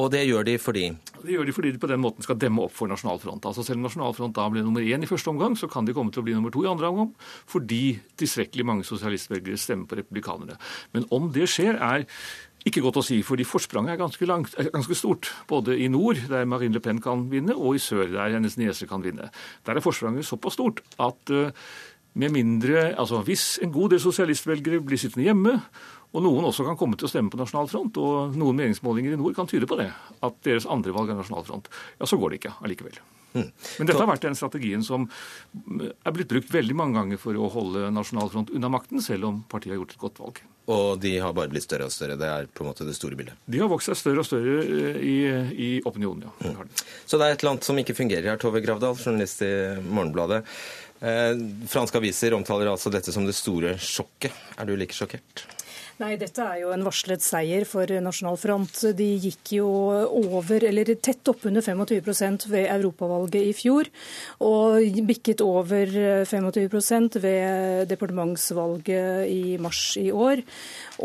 Og 0.00 0.08
det 0.12 0.22
gjør 0.24 0.46
de 0.48 0.54
fordi? 0.60 0.86
Det 1.20 1.34
gjør 1.34 1.48
de 1.48 1.52
fordi 1.52 1.72
de 1.74 1.80
på 1.80 1.90
den 1.90 2.00
måten 2.00 2.24
skal 2.24 2.38
demme 2.40 2.62
opp 2.64 2.72
for 2.72 2.88
Nasjonal 2.88 3.20
Front. 3.20 3.44
Altså 3.48 3.64
Selv 3.66 3.82
om 3.82 3.88
Nasjonal 3.88 4.14
Front 4.16 4.36
da 4.38 4.46
ble 4.52 4.62
nummer 4.64 4.84
én 4.84 5.04
i 5.04 5.10
første 5.10 5.28
omgang, 5.28 5.56
så 5.58 5.68
kan 5.68 5.84
de 5.84 5.92
komme 5.96 6.14
til 6.14 6.22
å 6.22 6.26
bli 6.26 6.36
nummer 6.36 6.54
to 6.54 6.64
i 6.64 6.70
andre 6.70 6.88
omgang, 6.88 7.10
fordi 7.50 7.98
tilstrekkelig 8.20 8.66
mange 8.68 8.88
sosialistvelgere 8.88 9.60
stemmer 9.60 9.90
på 9.90 10.00
republikanerne. 10.00 10.56
Men 10.96 11.04
om 11.12 11.28
det 11.34 11.50
skjer, 11.52 11.76
er 11.76 12.06
ikke 12.68 12.82
godt 12.84 13.00
å 13.00 13.04
si, 13.04 13.18
fordi 13.26 13.44
forspranget 13.46 13.96
er 13.96 14.00
ganske, 14.00 14.26
langt, 14.30 14.52
er 14.56 14.70
ganske, 14.72 14.96
stort. 14.96 15.28
Både 15.50 15.74
i 15.76 15.88
nord, 15.92 16.20
der 16.30 16.46
Marine 16.48 16.78
Le 16.78 16.82
Pen 16.82 17.02
kan 17.02 17.26
vinne, 17.30 17.56
og 17.58 17.76
i 17.76 17.82
sør, 17.82 18.06
der 18.14 18.36
hennes 18.36 18.56
niese 18.56 18.86
kan 18.88 19.02
vinne. 19.04 19.32
Der 19.66 19.76
er 19.76 19.84
forspranget 19.84 20.28
såpass 20.28 20.56
stort 20.56 20.84
at 21.02 21.34
uh, 21.34 21.50
med 22.14 22.28
mindre, 22.34 22.92
altså 23.00 23.22
Hvis 23.24 23.58
en 23.62 23.72
god 23.72 23.90
del 23.90 24.00
sosialistvelgere 24.00 24.82
blir 24.84 25.00
sittende 25.00 25.24
hjemme, 25.24 25.54
og 26.12 26.24
noen 26.24 26.48
også 26.48 26.66
kan 26.66 26.76
komme 26.80 26.98
til 27.00 27.08
å 27.08 27.12
stemme 27.12 27.32
på 27.32 27.40
Nasjonal 27.40 27.70
Front, 27.72 27.98
og 28.02 28.36
noen 28.36 28.58
meningsmålinger 28.58 29.16
i 29.16 29.20
nord 29.20 29.36
kan 29.38 29.48
tyde 29.50 29.68
på 29.68 29.80
det, 29.80 29.88
at 30.20 30.38
deres 30.44 30.68
andre 30.68 30.94
valg 30.94 31.12
er 31.12 31.18
Nasjonal 31.18 31.46
Front, 31.48 31.72
ja, 31.98 32.08
så 32.08 32.20
går 32.20 32.32
det 32.32 32.42
ikke 32.42 32.56
allikevel. 32.60 33.00
Mm. 33.32 33.48
Men 33.78 33.88
dette 33.88 33.96
har 33.96 34.10
vært 34.10 34.24
den 34.26 34.36
strategien 34.36 34.82
som 34.84 35.06
er 35.08 36.12
blitt 36.12 36.28
brukt 36.28 36.50
veldig 36.52 36.74
mange 36.76 36.98
ganger 36.98 37.20
for 37.20 37.36
å 37.40 37.48
holde 37.52 37.88
Nasjonal 37.94 38.28
Front 38.32 38.52
unna 38.52 38.68
makten, 38.72 39.00
selv 39.04 39.30
om 39.30 39.40
partiet 39.48 39.72
har 39.72 39.80
gjort 39.80 39.94
et 39.96 40.02
godt 40.02 40.20
valg. 40.20 40.42
Og 40.72 41.00
de 41.02 41.16
har 41.18 41.32
bare 41.34 41.50
blitt 41.50 41.64
større 41.64 41.88
og 41.88 41.94
større. 41.94 42.14
Det 42.20 42.28
er 42.28 42.46
på 42.46 42.62
en 42.62 42.68
måte 42.70 42.86
det 42.86 42.94
store 42.94 43.16
bildet. 43.18 43.40
De 43.50 43.58
har 43.58 43.70
vokst 43.72 43.90
seg 43.90 43.98
større 43.98 44.22
og 44.22 44.28
større 44.28 44.60
eh, 44.62 45.00
i, 45.00 45.16
i 45.56 45.70
opinionen, 45.88 46.28
ja. 46.28 46.52
Mm. 46.52 46.70
Så 47.08 47.18
det 47.18 47.26
er 47.26 47.34
et 47.34 47.42
eller 47.42 47.56
annet 47.56 47.66
som 47.66 47.80
ikke 47.82 47.96
fungerer 47.98 48.30
her, 48.30 48.40
Tove 48.40 48.62
Gravdal, 48.62 49.00
journalist 49.00 49.42
i 49.48 49.52
Morgenbladet. 49.88 50.44
Eh, 51.02 51.32
franske 51.72 51.98
aviser 51.98 52.36
omtaler 52.36 52.70
altså 52.70 52.92
dette 52.94 53.14
som 53.14 53.26
det 53.26 53.34
store 53.34 53.74
sjokket. 53.80 54.36
Er 54.60 54.68
du 54.68 54.76
like 54.78 54.94
sjokkert? 54.94 55.46
Nei, 56.02 56.16
dette 56.18 56.42
er 56.42 56.62
jo 56.64 56.72
en 56.74 56.82
varslet 56.82 57.22
seier 57.22 57.62
for 57.68 57.86
Nasjonal 58.02 58.34
Front. 58.40 58.80
De 58.98 59.06
gikk 59.22 59.52
jo 59.54 59.66
over, 60.18 60.64
eller 60.66 60.88
tett 60.98 61.28
oppunder 61.30 61.62
25% 61.62 62.48
ved 62.50 62.66
europavalget 62.72 63.46
i 63.46 63.52
fjor, 63.54 63.86
og 64.42 64.82
bikket 65.06 65.44
over 65.44 65.92
25% 66.26 67.20
ved 67.22 67.86
departementsvalget 67.92 69.30
i 69.30 69.58
mars 69.62 69.82
i 70.00 70.08
år. 70.10 70.42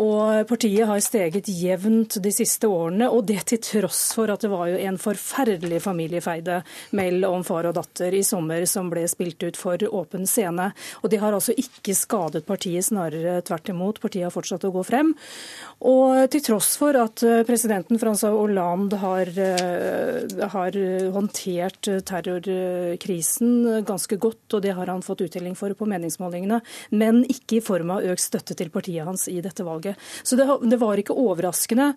Og 0.01 0.47
partiet 0.49 0.89
har 0.89 1.03
steget 1.05 1.51
jevnt 1.51 2.17
de 2.23 2.33
siste 2.33 2.65
årene, 2.65 3.11
og 3.11 3.27
det 3.29 3.43
til 3.53 3.61
tross 3.61 4.01
for 4.17 4.33
at 4.33 4.41
det 4.41 4.49
var 4.49 4.71
jo 4.71 4.81
en 4.81 4.97
forferdelig 4.97 5.83
familiefeide 5.85 6.63
mellom 6.97 7.45
far 7.45 7.69
og 7.69 7.77
datter 7.77 8.17
i 8.17 8.23
sommer 8.25 8.65
som 8.65 8.89
ble 8.89 9.05
spilt 9.11 9.45
ut 9.45 9.61
for 9.61 9.77
åpen 9.91 10.25
scene. 10.25 10.71
Og 11.03 11.13
det 11.13 11.21
har 11.21 11.37
altså 11.37 11.53
ikke 11.53 11.93
skadet 11.93 12.47
partiet, 12.49 12.89
snarere 12.89 13.43
tvert 13.45 13.75
imot. 13.75 14.01
Partiet 14.01 14.25
har 14.25 14.33
fortsatt 14.33 14.65
å 14.65 14.73
gå 14.73 14.86
frem. 14.87 15.13
Og 15.87 16.25
til 16.33 16.41
tross 16.41 16.71
for 16.79 16.97
at 16.97 17.21
eh, 17.21 17.43
presidenten 17.45 17.99
Francois 18.01 18.33
Hollande 18.33 18.97
har, 18.97 19.29
eh, 19.29 20.47
har 20.53 20.77
håndtert 21.13 21.89
terrorkrisen 22.07 23.83
ganske 23.85 24.17
godt, 24.17 24.57
og 24.57 24.63
det 24.65 24.73
har 24.73 24.89
han 24.89 25.05
fått 25.05 25.21
uttelling 25.27 25.53
for 25.57 25.75
på 25.77 25.85
meningsmålingene, 25.89 26.61
men 26.97 27.21
ikke 27.29 27.59
i 27.59 27.63
form 27.63 27.93
av 27.93 28.07
økt 28.09 28.25
støtte 28.25 28.57
til 28.57 28.71
partiet 28.73 29.05
hans 29.05 29.27
i 29.29 29.37
dette 29.45 29.65
valget. 29.67 30.01
Så 30.23 30.39
det, 30.39 30.47
det 30.65 30.81
var 30.81 30.97
ikke 30.97 31.17
overraskende. 31.17 31.91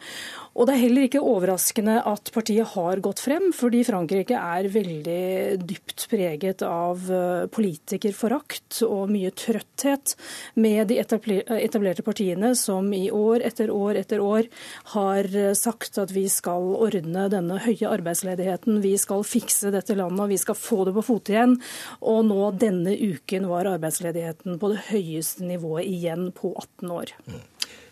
Og 0.58 0.68
det 0.68 0.74
er 0.74 0.82
heller 0.84 1.06
ikke 1.06 1.24
overraskende 1.24 2.00
at 2.04 2.30
partiet 2.34 2.74
har 2.74 3.00
gått 3.00 3.22
frem, 3.22 3.48
fordi 3.56 3.82
Frankrike 3.86 4.36
er 4.36 4.68
veldig 4.72 5.60
dypt 5.64 6.06
preget 6.10 6.64
av 6.66 7.08
eh, 7.08 7.46
politikerforakt 7.52 8.82
og 8.86 9.10
mye 9.12 9.32
trøtthet 9.32 10.14
med 10.60 10.90
de 10.90 10.98
etablerte 11.00 12.04
partiene 12.06 12.52
som 12.58 12.79
i 12.96 13.10
år 13.14 13.44
etter 13.46 13.70
år 13.74 14.00
etter 14.00 14.22
år 14.24 14.48
har 14.94 15.28
eh, 15.36 15.52
sagt 15.58 15.98
at 16.00 16.14
vi 16.14 16.26
skal 16.32 16.72
ordne 16.80 17.28
denne 17.32 17.60
høye 17.64 17.90
arbeidsledigheten, 17.90 18.80
vi 18.84 18.96
skal 19.00 19.24
fikse 19.26 19.72
dette 19.74 19.96
landet, 19.98 20.30
vi 20.32 20.40
skal 20.40 20.58
få 20.58 20.84
det 20.88 20.96
på 20.96 21.06
fote 21.12 21.34
igjen. 21.34 21.56
Og 22.00 22.24
nå 22.28 22.50
denne 22.60 22.96
uken 22.96 23.48
var 23.50 23.70
arbeidsledigheten 23.76 24.60
på 24.60 24.74
det 24.74 24.84
høyeste 24.90 25.46
nivået 25.46 25.88
igjen 25.90 26.30
på 26.36 26.54
18 26.56 26.94
år. 26.96 27.14
Mm. 27.26 27.40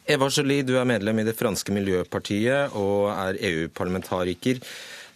Eva 0.08 0.30
Jolie, 0.32 0.64
du 0.64 0.78
er 0.80 0.86
medlem 0.88 1.18
i 1.20 1.26
det 1.26 1.36
franske 1.36 1.74
Miljøpartiet 1.76 2.72
og 2.80 3.10
er 3.12 3.36
EU-parlamentariker. 3.44 4.62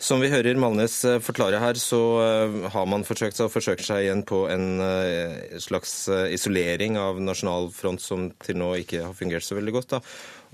Som 0.03 0.19
vi 0.19 0.33
hører 0.33 0.59
Malnes 0.59 0.97
eh, 1.07 1.21
forklare 1.23 1.61
her, 1.63 1.79
så 1.79 1.99
eh, 2.19 2.55
har 2.75 2.87
man 2.91 3.05
forsøkt 3.07 3.37
seg, 3.39 3.53
forsøkt 3.55 3.85
seg 3.87 4.03
igjen 4.03 4.25
på 4.27 4.41
en 4.51 4.81
eh, 4.83 5.53
slags 5.63 5.93
isolering 6.35 6.97
av 6.99 7.21
Nasjonal 7.23 7.69
Front, 7.77 8.03
som 8.03 8.25
til 8.43 8.59
nå 8.59 8.73
ikke 8.81 9.05
har 9.05 9.15
fungert 9.15 9.47
så 9.47 9.55
veldig 9.55 9.75
godt. 9.77 9.95
Da. 9.95 10.01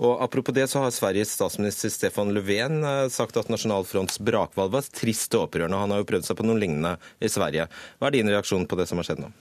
Og 0.05 0.21
Apropos 0.21 0.53
det, 0.53 0.67
så 0.69 0.83
har 0.83 0.93
Sveriges 0.93 1.33
statsminister 1.33 1.89
Stefan 1.89 2.29
Löfven 2.35 2.85
sagt 3.09 3.41
at 3.41 3.49
Nasjonal 3.49 3.89
Fronts 3.89 4.21
brakvalg 4.21 4.75
var 4.75 4.91
trist 4.93 5.33
og 5.33 5.47
opprørende. 5.47 5.81
Han 5.81 5.95
har 5.95 6.03
jo 6.03 6.09
prøvd 6.13 6.29
seg 6.29 6.37
på 6.37 6.45
noe 6.45 6.61
lignende 6.61 6.93
i 7.17 7.33
Sverige. 7.33 7.65
Hva 7.97 8.11
er 8.11 8.19
din 8.19 8.29
reaksjon 8.29 8.69
på 8.69 8.77
det 8.77 8.85
som 8.91 9.01
har 9.01 9.09
skjedd 9.09 9.25
nå? 9.25 9.33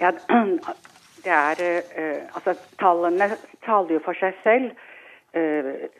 Ja, 0.00 0.16
det 1.28 1.36
er 1.36 1.64
Altså, 2.32 2.56
tallene 2.80 3.34
taler 3.68 3.98
jo 3.98 4.02
for 4.08 4.16
seg 4.16 4.40
selv. 4.48 4.72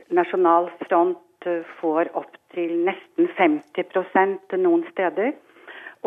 Nasjonal 0.09 0.73
Front 0.89 1.53
får 1.83 2.17
opp 2.17 2.38
til 2.55 2.75
nesten 2.87 3.29
50 3.37 4.59
noen 4.63 4.85
steder. 4.93 5.33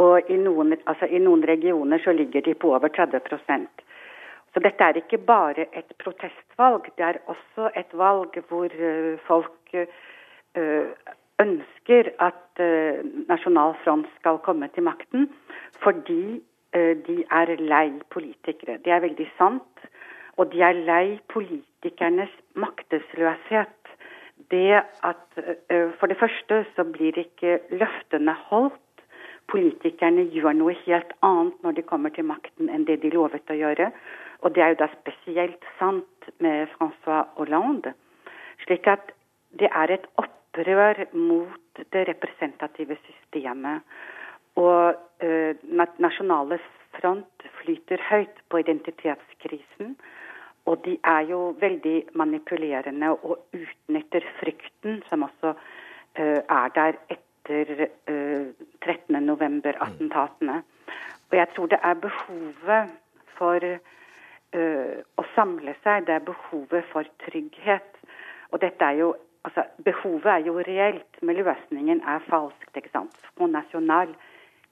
Og 0.02 0.30
i 0.32 0.38
noen, 0.40 0.76
altså 0.88 1.06
i 1.06 1.20
noen, 1.20 1.44
regioner 1.48 2.00
så 2.00 2.14
ligger 2.16 2.42
de 2.42 2.54
på 2.56 2.72
over 2.76 2.88
30% 2.88 3.68
Så 4.54 4.60
dette 4.60 4.84
er 4.84 5.00
ikke 5.00 5.18
bare 5.18 5.66
et 5.74 5.94
protestvalg, 6.00 6.88
det 6.98 7.06
er 7.06 7.20
også 7.28 7.70
et 7.76 7.92
valg 7.94 8.36
hvor 8.50 8.68
uh, 8.68 9.20
folk 9.28 9.76
uh, 9.76 10.88
ønsker 11.40 12.12
at 12.20 12.60
uh, 12.60 13.04
Nasjonal 13.28 13.76
Front 13.84 14.08
skal 14.20 14.40
komme 14.44 14.68
til 14.68 14.84
makten, 14.84 15.30
fordi 15.84 16.42
de 16.72 17.18
er 17.28 17.50
lei 17.60 17.92
politikere. 18.16 18.78
Det 18.80 18.92
er 18.96 19.02
veldig 19.04 19.26
sant. 19.38 19.82
Og 20.40 20.54
de 20.54 20.62
er 20.64 20.78
lei 20.88 21.20
politikernes 21.28 22.32
maktesløshet 22.56 23.81
det 24.52 24.84
at 25.08 25.42
For 26.00 26.12
det 26.12 26.20
første 26.20 26.66
så 26.76 26.84
blir 26.84 27.18
ikke 27.18 27.60
løftene 27.72 28.36
holdt. 28.50 28.80
Politikerne 29.52 30.28
gjør 30.32 30.56
noe 30.56 30.76
helt 30.86 31.14
annet 31.26 31.64
når 31.64 31.78
de 31.78 31.84
kommer 31.88 32.14
til 32.16 32.28
makten 32.28 32.70
enn 32.70 32.86
det 32.88 33.02
de 33.02 33.12
lovet 33.14 33.52
å 33.52 33.58
gjøre. 33.58 33.90
Og 34.42 34.56
det 34.56 34.64
er 34.64 34.74
jo 34.74 34.82
da 34.84 34.88
spesielt 34.94 35.66
sant 35.80 36.30
med 36.40 36.70
Francois 36.78 37.28
Hollande. 37.38 37.94
Slik 38.66 38.88
at 38.88 39.12
det 39.60 39.70
er 39.72 39.92
et 39.92 40.08
opprør 40.22 41.04
mot 41.14 41.84
det 41.94 42.08
representative 42.08 42.98
systemet. 43.08 43.82
Og 44.60 44.96
Nasjonale 46.00 46.60
Front 46.98 47.46
flyter 47.62 48.02
høyt 48.10 48.42
på 48.50 48.60
identitetskrisen. 48.60 49.96
Og 50.66 50.86
de 50.86 50.98
er 51.04 51.22
jo 51.30 51.40
veldig 51.60 51.96
manipulerende 52.14 53.10
og 53.12 53.40
utnytter 53.54 54.26
frykten 54.40 55.02
som 55.10 55.24
også 55.26 55.54
uh, 55.56 56.42
er 56.42 56.74
der 56.76 57.00
etter 57.10 57.72
uh, 57.82 57.88
eh, 58.14 58.48
13.11-attentatene. 58.86 60.62
Og 61.32 61.38
jeg 61.38 61.48
tror 61.56 61.72
det 61.72 61.80
er 61.84 61.94
behovet 62.06 62.94
for 63.38 63.66
uh, 63.66 64.96
å 65.18 65.28
samle 65.36 65.76
seg, 65.84 66.06
det 66.08 66.20
er 66.20 66.30
behovet 66.30 66.86
for 66.94 67.10
trygghet. 67.26 67.98
Og 68.52 68.62
dette 68.62 68.86
er 68.86 69.04
jo 69.06 69.14
Altså, 69.42 69.64
behovet 69.86 70.26
er 70.30 70.44
jo 70.46 70.60
reelt, 70.62 71.16
men 71.22 71.36
løsningen 71.36 72.04
er 72.06 72.20
falskt. 72.30 72.76
ikke 72.78 72.92
sant? 72.94 73.16
Front 73.38 73.52
National 73.52 74.12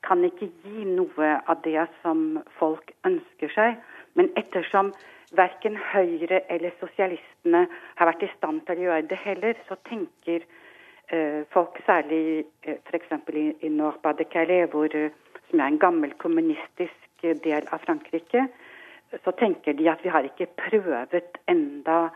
kan 0.06 0.24
ikke 0.24 0.50
gi 0.64 0.86
noe 0.86 1.30
av 1.50 1.64
det 1.66 1.88
som 2.04 2.40
folk 2.60 2.92
ønsker 3.08 3.52
seg. 3.56 3.80
Men 4.20 4.34
ettersom 4.36 4.92
verken 5.38 5.78
Høyre 5.94 6.42
eller 6.52 6.74
sosialistene 6.82 7.66
har 7.96 8.10
vært 8.10 8.26
i 8.26 8.32
stand 8.36 8.66
til 8.68 8.82
å 8.82 8.88
gjøre 8.90 9.08
det 9.08 9.20
heller, 9.24 9.60
så 9.70 9.78
tenker 9.88 10.44
eh, 10.44 11.46
folk, 11.54 11.80
særlig 11.86 12.46
eh, 12.66 12.82
f.eks. 12.90 13.14
i, 13.32 13.46
i 13.64 13.72
Nord-Pas-de-Calais, 13.72 14.76
eh, 15.00 15.38
som 15.50 15.62
er 15.62 15.70
en 15.70 15.80
gammel 15.82 16.18
kommunistisk 16.22 17.24
eh, 17.24 17.38
del 17.46 17.70
av 17.72 17.86
Frankrike, 17.86 18.50
så 19.24 19.34
tenker 19.40 19.78
de 19.78 19.88
at 19.90 20.04
vi 20.04 20.12
har 20.14 20.28
ikke 20.28 20.52
prøvet 20.60 21.40
enda 21.50 22.10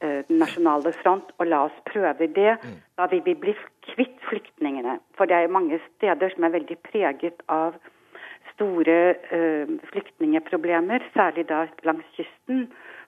den 0.00 0.38
nasjonale 0.40 0.94
front, 0.96 1.28
og 1.36 1.44
la 1.46 1.58
oss 1.66 1.76
prøve 1.84 2.24
det. 2.32 2.54
Mm. 2.62 2.78
Da 2.96 3.04
vil 3.12 3.20
vi 3.26 3.34
bli 3.36 3.52
kvitt 3.84 4.16
flyktningene. 4.24 4.94
For 5.14 5.28
det 5.28 5.36
er 5.36 5.52
mange 5.52 5.76
steder 5.84 6.32
som 6.32 6.46
er 6.48 6.54
veldig 6.54 6.78
preget 6.88 7.44
av 7.52 7.76
store 8.60 8.96
uh, 9.32 9.76
flyktningeproblemer, 9.90 11.08
særlig 11.16 11.48
da 11.48 11.64
langs 11.88 12.08
kysten, 12.16 12.66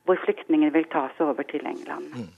hvor 0.09 0.18
flyktninger 0.24 0.72
vil 0.74 0.88
ta 0.90 1.11
seg 1.18 1.28
over 1.34 1.46
til 1.46 1.66
England. 1.68 2.09
Mm. 2.16 2.30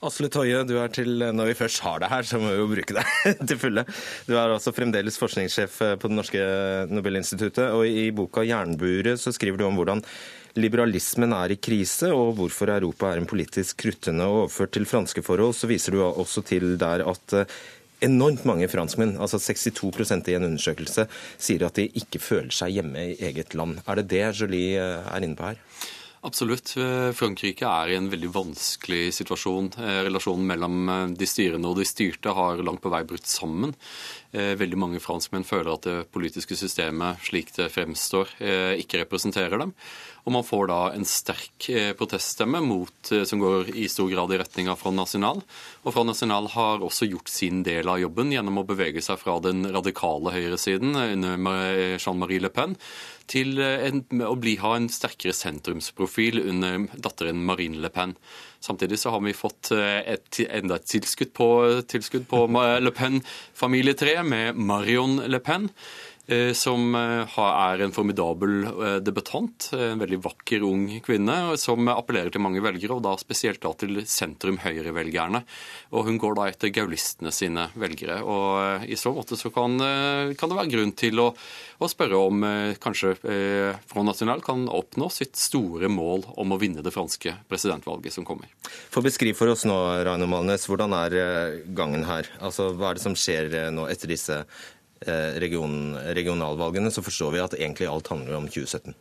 Asle 0.00 0.30
Toje, 0.32 0.62
du 0.64 0.78
er 0.80 0.92
til, 0.92 1.20
når 1.36 1.50
vi 1.50 1.56
først 1.58 1.82
har 1.84 2.00
deg 2.00 2.08
her, 2.08 2.24
så 2.24 2.38
må 2.40 2.52
vi 2.52 2.60
jo 2.60 2.68
bruke 2.70 2.96
deg 2.96 3.08
til 3.50 3.58
fulle. 3.60 3.84
Du 4.24 4.32
er 4.32 4.54
altså 4.54 4.72
fremdeles 4.72 5.18
forskningssjef 5.20 5.74
på 6.00 6.08
Det 6.08 6.16
norske 6.16 6.44
Nobelinstituttet, 6.88 7.66
og 7.76 7.84
i 7.84 8.08
boka 8.16 8.44
'Jernburet' 8.46 9.20
så 9.20 9.32
skriver 9.36 9.60
du 9.60 9.66
om 9.68 9.76
hvordan 9.76 10.00
liberalismen 10.58 11.34
er 11.36 11.52
i 11.52 11.58
krise, 11.62 12.10
og 12.16 12.38
hvorfor 12.38 12.72
Europa 12.72 13.10
er 13.10 13.20
en 13.20 13.28
politisk 13.28 13.84
kruttende. 13.84 14.24
Og 14.24 14.46
overført 14.46 14.72
til 14.78 14.88
franske 14.88 15.22
forhold, 15.22 15.54
så 15.54 15.68
viser 15.70 15.92
du 15.92 16.02
også 16.02 16.42
til 16.48 16.78
der 16.80 17.04
at 17.04 17.36
eh, 17.36 17.60
enormt 18.04 18.44
mange 18.48 18.68
franskmenn, 18.70 19.16
altså 19.20 19.40
62% 19.42 20.30
i 20.30 20.36
en 20.38 20.50
undersøkelse, 20.50 21.06
sier 21.38 21.66
at 21.66 21.78
de 21.78 21.88
ikke 22.00 22.22
føler 22.22 22.52
seg 22.54 22.76
hjemme 22.78 23.10
i 23.12 23.16
eget 23.30 23.56
land. 23.58 23.80
Er 23.86 24.00
det 24.00 24.10
det 24.12 24.26
Jolie 24.40 24.76
eh, 24.80 25.08
er 25.08 25.26
inne 25.26 25.38
på 25.38 25.50
her? 25.50 25.60
Absolutt. 26.26 26.74
Eh, 26.76 27.10
Frankrike 27.16 27.64
er 27.64 27.92
i 27.92 27.96
en 27.96 28.10
veldig 28.12 28.28
vanskelig 28.34 29.14
situasjon. 29.16 29.72
Relasjonen 30.04 30.48
mellom 30.50 31.14
de 31.16 31.28
styrende 31.28 31.70
og 31.70 31.80
de 31.80 31.88
styrte 31.88 32.34
har 32.36 32.60
langt 32.60 32.82
på 32.84 32.92
vei 32.92 33.02
brutt 33.08 33.28
sammen. 33.28 33.72
Veldig 34.30 34.78
mange 34.78 35.00
franskmenn 35.02 35.42
føler 35.48 35.72
at 35.72 35.86
det 35.88 36.10
politiske 36.14 36.54
systemet 36.54 37.24
slik 37.26 37.48
det 37.56 37.66
fremstår, 37.74 38.36
ikke 38.78 39.00
representerer 39.00 39.58
dem. 39.58 39.72
Og 40.26 40.34
man 40.34 40.44
får 40.46 40.68
da 40.70 40.80
en 40.94 41.06
sterk 41.08 41.68
eh, 41.72 41.92
proteststemme 41.96 42.60
mot, 42.64 43.12
eh, 43.12 43.24
som 43.28 43.40
går 43.40 43.72
i 43.72 43.86
stor 43.88 44.10
grad 44.12 44.34
i 44.34 44.40
retning 44.40 44.68
av 44.70 44.80
Front 44.80 44.98
National. 45.00 45.40
Og 45.84 45.94
Front 45.94 46.12
National 46.12 46.50
har 46.52 46.84
også 46.84 47.08
gjort 47.08 47.32
sin 47.32 47.62
del 47.66 47.88
av 47.88 48.00
jobben 48.02 48.32
gjennom 48.34 48.60
å 48.60 48.66
bevege 48.68 49.02
seg 49.04 49.20
fra 49.22 49.38
den 49.44 49.64
radikale 49.72 50.34
høyresiden 50.36 50.92
under 50.96 51.96
Jean-Marie 51.96 52.44
Le 52.44 52.52
Pen 52.52 52.76
til 53.30 53.60
eh, 53.62 53.86
en, 53.88 54.04
å 54.26 54.36
bli, 54.40 54.58
ha 54.60 54.74
en 54.76 54.90
sterkere 54.92 55.36
sentrumsprofil 55.36 56.42
under 56.42 56.86
datteren 57.00 57.40
Marine 57.46 57.80
Le 57.80 57.92
Pen. 57.94 58.16
Samtidig 58.60 58.98
så 59.00 59.14
har 59.14 59.24
vi 59.24 59.32
fått 59.32 59.70
et, 59.72 60.36
enda 60.44 60.76
et 60.76 60.84
tilskudd 60.84 61.30
på, 61.32 61.48
tilskudd 61.88 62.26
på 62.28 62.42
Le 62.84 62.92
Pen-familietreet 62.92 64.26
med 64.28 64.58
Marion 64.60 65.16
Le 65.32 65.40
Pen. 65.40 65.70
Eh, 66.30 66.52
som 66.54 66.94
eh, 66.94 67.38
er 67.42 67.80
en 67.82 67.92
formidabel 67.92 68.62
debattant. 69.02 69.10
debutant. 69.10 69.66
En 69.74 69.98
veldig 69.98 70.20
vakker, 70.22 70.62
ung 70.62 70.84
kvinne 71.02 71.56
som 71.58 71.88
appellerer 71.90 72.30
til 72.30 72.42
mange 72.44 72.62
velgere, 72.62 72.94
og 72.94 73.02
da 73.02 73.16
spesielt 73.18 73.60
da 73.64 73.72
til 73.74 74.04
sentrum-høyre-velgerne. 74.06 75.42
Og 75.90 76.06
hun 76.06 76.20
går 76.22 76.38
da 76.38 76.46
etter 76.50 76.70
gaulistene 76.74 77.32
sine 77.34 77.66
velgere. 77.74 78.20
Og 78.22 78.86
i 78.86 78.98
så 78.98 79.12
måte 79.14 79.38
så 79.38 79.50
kan, 79.50 79.76
kan 80.38 80.52
det 80.52 80.58
være 80.58 80.72
grunn 80.72 80.94
til 80.94 81.18
å, 81.22 81.28
å 81.82 81.90
spørre 81.90 82.22
om 82.30 82.46
kanskje 82.82 83.16
Front 83.90 84.08
National 84.08 84.42
kan 84.44 84.68
oppnå 84.70 85.10
sitt 85.12 85.38
store 85.40 85.90
mål 85.90 86.28
om 86.40 86.54
å 86.54 86.60
vinne 86.60 86.84
det 86.86 86.94
franske 86.94 87.34
presidentvalget 87.50 88.14
som 88.14 88.26
kommer. 88.28 88.50
For 88.92 89.04
Beskriv 89.04 89.38
for 89.38 89.50
oss 89.52 89.66
nå, 89.68 89.78
Raino 90.06 90.30
Malnes, 90.30 90.68
hvordan 90.70 90.94
er 91.02 91.62
gangen 91.76 92.06
her? 92.08 92.30
Altså, 92.38 92.70
Hva 92.76 92.92
er 92.92 93.00
det 93.00 93.06
som 93.08 93.18
skjer 93.18 93.72
nå 93.74 93.88
etter 93.90 94.14
disse 94.14 94.44
Eh, 94.44 94.79
region, 95.40 95.94
regionalvalgene, 96.16 96.90
så 96.92 97.00
forstår 97.00 97.30
vi 97.32 97.40
at 97.40 97.54
egentlig 97.56 97.88
alt 97.88 98.10
handler 98.12 98.36
om 98.36 98.48
2017. 98.50 98.92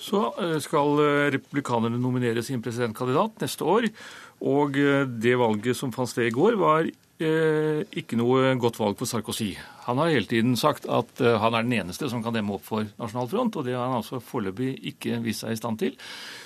Så 0.00 0.20
eh, 0.40 0.58
skal 0.64 1.00
eh, 1.00 1.26
republikanerne 1.34 2.00
nominere 2.00 2.44
sin 2.44 2.62
presidentkandidat 2.64 3.42
neste 3.44 3.64
år. 3.64 3.88
Og 4.44 4.76
det 4.76 5.32
valget 5.40 5.78
som 5.78 5.92
fant 5.94 6.10
sted 6.10 6.28
i 6.28 6.34
går, 6.34 6.58
var 6.60 6.90
Eh, 7.16 7.80
ikke 7.96 8.18
noe 8.20 8.50
godt 8.60 8.76
valg 8.76 8.98
for 9.00 9.08
Sarkozy. 9.08 9.54
Han 9.86 9.96
har 10.02 10.10
hele 10.12 10.28
tiden 10.28 10.52
sagt 10.60 10.84
at 10.84 11.22
eh, 11.24 11.38
han 11.40 11.54
er 11.56 11.64
den 11.64 11.72
eneste 11.78 12.10
som 12.12 12.20
kan 12.20 12.34
demme 12.36 12.52
opp 12.58 12.66
for 12.66 12.84
Nasjonal 13.00 13.30
Front, 13.30 13.54
og 13.56 13.64
det 13.64 13.72
har 13.72 13.86
han 13.88 14.02
altså 14.02 14.20
foreløpig 14.20 14.74
ikke 14.90 15.22
vist 15.24 15.40
seg 15.40 15.54
i 15.54 15.56
stand 15.56 15.80
til. 15.80 15.94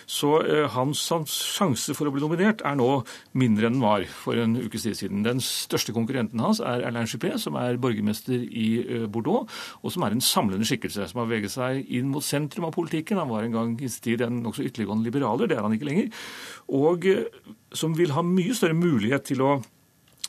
Så 0.06 0.30
eh, 0.44 0.68
hans 0.70 1.02
sjanse 1.10 1.96
for 1.98 2.06
å 2.06 2.12
bli 2.14 2.22
nominert 2.22 2.62
er 2.62 2.78
nå 2.78 2.86
mindre 3.34 3.66
enn 3.66 3.80
den 3.80 3.82
var 3.82 4.04
for 4.14 4.38
en 4.38 4.54
ukes 4.60 4.86
tid 4.86 5.00
siden. 5.00 5.24
Den 5.26 5.42
største 5.42 5.96
konkurrenten 5.96 6.44
hans 6.44 6.62
er 6.62 6.86
Erlend 6.86 7.10
Juppé, 7.10 7.32
som 7.42 7.58
er 7.58 7.80
borgermester 7.82 8.38
i 8.38 8.68
Bordeaux, 9.10 9.50
og 9.82 9.90
som 9.90 10.06
er 10.06 10.14
en 10.14 10.22
samlende 10.22 10.70
skikkelse, 10.70 11.10
som 11.10 11.24
har 11.24 11.32
veget 11.32 11.56
seg 11.56 11.82
inn 11.90 12.14
mot 12.14 12.22
sentrum 12.22 12.68
av 12.70 12.76
politikken. 12.78 13.18
Han 13.18 13.32
var 13.32 13.48
en 13.48 13.58
gang 13.58 13.74
i 13.74 13.90
sin 13.90 14.06
tid 14.06 14.22
en 14.22 14.38
nokså 14.46 14.68
ytterliggående 14.70 15.10
liberaler, 15.10 15.50
det 15.50 15.58
er 15.58 15.66
han 15.66 15.74
ikke 15.74 15.90
lenger. 15.90 16.14
Og 16.78 17.10
som 17.74 17.98
vil 17.98 18.14
ha 18.14 18.22
mye 18.22 18.54
større 18.54 18.78
mulighet 18.78 19.32
til 19.32 19.42
å 19.42 19.52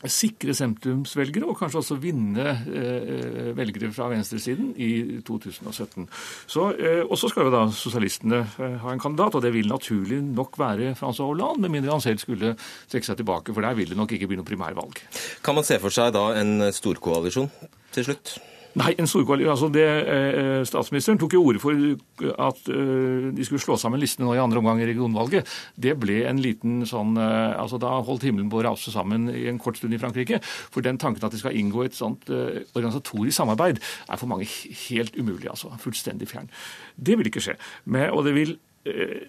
sikre 0.10 0.54
sentrumsvelgere, 0.58 1.45
og 1.45 1.60
kanskje 1.60 1.82
også 1.82 1.97
vinne 2.02 2.45
eh, 2.66 3.52
velgere 3.58 3.91
fra 3.93 4.08
venstresiden 4.12 4.72
i 4.82 5.22
2017. 5.28 6.08
Så, 6.49 6.68
eh, 6.74 7.02
og 7.06 7.18
så 7.20 7.30
skal 7.30 7.47
jo 7.47 7.54
da 7.54 7.66
sosialistene 7.76 8.41
eh, 8.41 8.78
ha 8.82 8.93
en 8.93 9.02
kandidat, 9.02 9.38
og 9.38 9.45
det 9.45 9.54
vil 9.54 9.70
naturlig 9.70 10.22
nok 10.26 10.58
være 10.62 10.95
Francois 10.97 11.30
Hollande, 11.30 11.62
med 11.68 11.78
mindre 11.78 11.93
han 11.93 12.04
selv 12.04 12.24
skulle 12.24 12.56
trekke 12.91 13.12
seg 13.12 13.22
tilbake, 13.22 13.54
for 13.54 13.66
der 13.66 13.78
vil 13.78 13.93
det 13.93 13.99
nok 13.99 14.16
ikke 14.18 14.32
bli 14.32 14.39
noe 14.39 14.47
primærvalg. 14.47 15.04
Kan 15.45 15.60
man 15.60 15.68
se 15.68 15.78
for 15.82 15.93
seg 15.93 16.16
da 16.18 16.32
en 16.39 16.72
storkoalisjon 16.74 17.52
til 17.93 18.10
slutt? 18.10 18.39
Nei, 18.80 18.93
en 18.95 19.07
altså 19.07 19.67
det, 19.67 19.84
eh, 19.84 20.61
Statsministeren 20.63 21.19
tok 21.19 21.34
jo 21.36 21.43
ordet 21.43 21.61
for 21.61 21.76
at 21.76 22.69
eh, 22.72 23.28
de 23.36 23.43
skulle 23.43 23.59
slå 23.59 23.76
sammen 23.76 23.99
listene 23.99 24.28
nå 24.28 24.36
i 24.36 24.39
andre 24.39 24.61
omgang 24.61 24.80
i 24.80 24.88
regionvalget. 24.88 25.47
Det 25.76 25.97
ble 25.99 26.22
en 26.30 26.39
liten 26.39 26.86
sånn 26.88 27.17
eh, 27.19 27.59
altså 27.59 27.80
Da 27.82 27.97
holdt 27.99 28.24
himmelen 28.24 28.49
på 28.51 28.61
å 28.61 28.65
rase 28.69 28.93
sammen 28.93 29.28
i 29.34 29.47
en 29.51 29.59
kort 29.59 29.80
stund 29.80 29.93
i 29.93 29.99
Frankrike. 29.99 30.39
For 30.43 30.82
den 30.86 31.01
tanken 31.01 31.26
at 31.28 31.36
de 31.36 31.41
skal 31.41 31.57
inngå 31.57 31.84
et 31.84 31.97
sånt 31.97 32.32
eh, 32.32 32.63
organisatorisk 32.72 33.36
samarbeid, 33.41 33.82
er 34.07 34.22
for 34.22 34.32
mange 34.32 34.47
helt 34.88 35.19
umulig. 35.19 35.49
altså 35.51 35.74
Fullstendig 35.82 36.32
fjern. 36.32 36.47
Det 36.95 37.19
vil 37.19 37.28
ikke 37.28 37.43
skje. 37.43 37.59
Men, 37.86 38.09
og 38.15 38.24
det 38.30 38.36
vil 38.39 38.55
eh, 38.88 39.28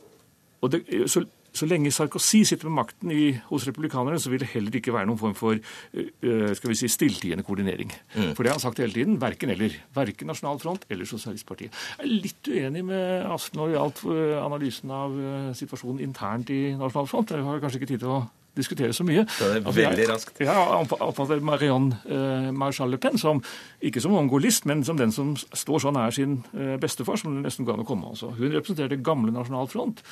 og 0.63 0.71
det, 0.71 0.85
så 1.11 1.25
så 1.53 1.69
lenge 1.69 1.93
Sarkozy 1.93 2.43
sitter 2.49 2.69
med 2.71 2.79
makten 2.81 3.13
i, 3.15 3.33
hos 3.51 3.67
republikanerne, 3.69 4.21
så 4.21 4.33
vil 4.33 4.43
det 4.43 4.51
heller 4.55 4.79
ikke 4.79 4.95
være 4.95 5.09
noen 5.11 5.21
form 5.21 5.37
for 5.39 5.59
uh, 5.59 6.53
skal 6.57 6.73
vi 6.73 6.79
si, 6.79 6.91
stilltiende 6.93 7.45
koordinering. 7.47 7.93
Mm. 8.17 8.33
For 8.37 8.43
det 8.43 8.53
har 8.53 8.59
han 8.59 8.65
sagt 8.65 8.83
hele 8.83 8.97
tiden. 8.97 9.21
Verken 9.23 9.53
eller. 9.55 9.77
Verken 9.95 10.31
Nasjonal 10.33 10.61
Front 10.63 10.87
eller 10.93 11.09
Sosialistpartiet. 11.09 11.75
Jeg 11.99 12.07
er 12.07 12.13
litt 12.27 12.53
uenig 12.53 12.85
med 12.89 13.29
når 13.57 13.69
det 13.69 13.75
gjaldt 13.77 14.05
analysen 14.43 14.93
av 14.95 15.17
situasjonen 15.57 16.03
internt 16.05 16.53
i 16.53 16.63
Nasjonal 16.79 17.11
Front. 17.11 17.35
Jeg 17.35 17.47
har 17.47 17.61
kanskje 17.63 17.83
ikke 17.83 17.93
tid 17.95 18.05
til 18.05 18.15
å 18.15 18.23
diskutere 18.57 18.93
så 18.93 19.05
mye. 19.07 19.25
Det 19.25 19.49
er 19.49 19.77
veldig 19.77 20.09
raskt. 20.11 20.41
Ja, 20.45 20.57
oppfatter 20.83 21.41
Marianne 21.45 21.99
eh, 22.05 22.51
Marshall 22.53 22.93
Le 22.93 23.01
Pen 23.03 23.19
som 23.21 23.43
ikke 23.83 24.03
som 24.03 24.15
mongolist, 24.17 24.67
men 24.69 24.85
som 24.85 24.99
den 25.01 25.13
som 25.15 25.35
står 25.37 25.87
så 25.87 25.93
nær 25.95 26.15
sin 26.15 26.41
eh, 26.53 26.75
bestefar 26.81 27.21
som 27.21 27.37
det 27.37 27.47
nesten 27.47 27.69
går 27.69 27.79
an 27.79 27.87
å 27.87 27.89
komme. 27.89 28.13
Altså. 28.13 28.33
Hun 28.37 28.53
representerte 28.53 29.01
gamle 29.05 29.35
Nasjonal 29.35 29.71
Front, 29.73 30.03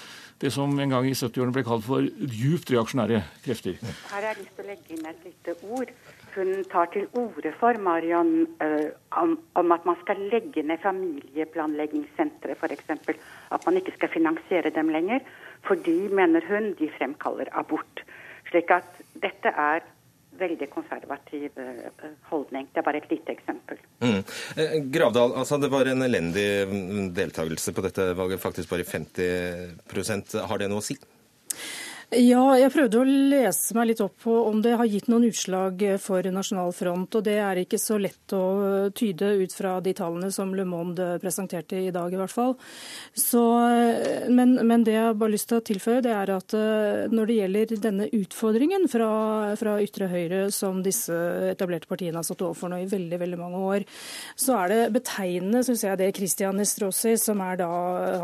det 0.40 0.52
som 0.54 0.72
en 0.78 0.96
gang 0.96 1.08
i 1.08 1.16
70-årene 1.16 1.56
ble 1.56 1.66
kalt 1.66 1.84
for 1.86 2.06
djupt 2.06 2.72
reaksjonære 2.72 3.20
krefter. 3.44 3.76
Her 3.82 4.16
har 4.16 4.30
jeg 4.32 4.42
lyst 4.44 4.56
til 4.56 4.64
å 4.64 4.70
legge 4.70 4.96
inn 4.96 5.12
et 5.12 5.28
lite 5.28 5.56
ord. 5.68 5.92
Hun 6.30 6.50
tar 6.70 6.86
til 6.94 7.08
orde 7.18 7.50
for 7.58 7.78
Marion 7.82 8.44
uh, 8.62 8.90
om, 9.18 9.34
om, 9.58 9.72
at 9.74 9.86
man 9.88 9.98
skal 10.04 10.20
legge 10.30 10.62
ned 10.62 10.78
familieplanleggingssentre 10.84 12.54
f.eks. 12.54 12.92
At 13.50 13.66
man 13.66 13.80
ikke 13.80 13.96
skal 13.96 14.12
finansiere 14.14 14.70
dem 14.74 14.92
lenger. 14.94 15.26
Fordi, 15.66 15.96
mener 16.14 16.46
hun, 16.48 16.70
de 16.78 16.88
fremkaller 16.94 17.50
abort. 17.58 18.04
Slik 18.50 18.70
at 18.74 19.00
dette 19.22 19.52
er 19.54 19.86
veldig 20.40 20.68
konservativ 20.72 21.58
eh, 21.60 22.10
holdning. 22.30 22.68
Det 22.72 22.80
er 22.80 22.86
bare 22.86 23.00
et 23.02 23.10
lite 23.12 23.34
eksempel. 23.34 23.80
Mm. 24.02 24.20
Eh, 24.56 24.76
Gravdal, 24.92 25.34
altså 25.36 25.58
det 25.60 25.70
var 25.72 25.90
en 25.90 26.06
elendig 26.06 26.46
deltakelse 27.16 27.74
på 27.76 27.84
dette 27.84 28.10
valget, 28.18 28.42
faktisk 28.42 28.72
bare 28.72 28.86
50% 28.88 30.38
Har 30.48 30.62
det 30.62 30.70
noe 30.72 30.80
å 30.82 30.86
si? 30.86 30.96
Ja, 32.10 32.56
jeg 32.58 32.72
prøvde 32.74 32.98
å 32.98 33.06
lese 33.06 33.74
meg 33.78 33.92
litt 33.92 34.00
opp 34.02 34.16
på 34.24 34.32
om 34.48 34.58
det 34.64 34.72
har 34.74 34.88
gitt 34.90 35.06
noen 35.06 35.28
utslag 35.28 35.78
for 36.02 36.26
Nasjonal 36.34 36.72
Front. 36.74 37.14
Og 37.14 37.22
det 37.22 37.36
er 37.38 37.60
ikke 37.60 37.78
så 37.78 38.00
lett 38.02 38.32
å 38.34 38.90
tyde 38.98 39.28
ut 39.38 39.52
fra 39.54 39.76
de 39.78 39.92
tallene 39.94 40.32
som 40.34 40.50
Le 40.50 40.64
Monde 40.66 41.06
presenterte 41.22 41.78
i 41.78 41.92
dag, 41.94 42.10
i 42.10 42.18
hvert 42.18 42.34
fall. 42.34 42.56
Så, 43.14 43.42
men, 44.26 44.56
men, 44.58 44.82
det 44.82 44.96
jeg 44.96 45.12
bare 45.20 45.28
har 45.28 45.34
lyst 45.36 45.48
til 45.52 45.60
å 45.60 45.64
tilføye, 45.68 46.00
det 46.02 46.16
er 46.16 46.32
at 46.34 46.56
eh, 46.58 47.04
når 47.14 47.30
det 47.30 47.36
gjelder 47.36 47.76
denne 47.86 48.10
utfordringen 48.18 48.88
fra, 48.90 49.12
fra 49.60 49.76
ytre 49.78 50.10
høyre 50.10 50.42
som 50.50 50.82
disse 50.82 51.14
etablerte 51.52 51.86
partiene 51.86 52.18
har 52.18 52.26
stått 52.26 52.42
overfor 52.48 52.74
nå 52.74 52.82
i 52.82 52.90
veldig, 52.90 53.22
veldig 53.22 53.38
mange 53.38 53.62
år, 53.68 53.86
så 54.34 54.58
er 54.64 54.74
det 54.74 54.80
betegnende, 54.98 55.62
syns 55.62 55.86
jeg, 55.86 56.02
det 56.02 56.10
Christian 56.18 56.58
Estrosi, 56.66 57.14
som 57.22 57.46
er 57.46 57.62
da 57.62 57.70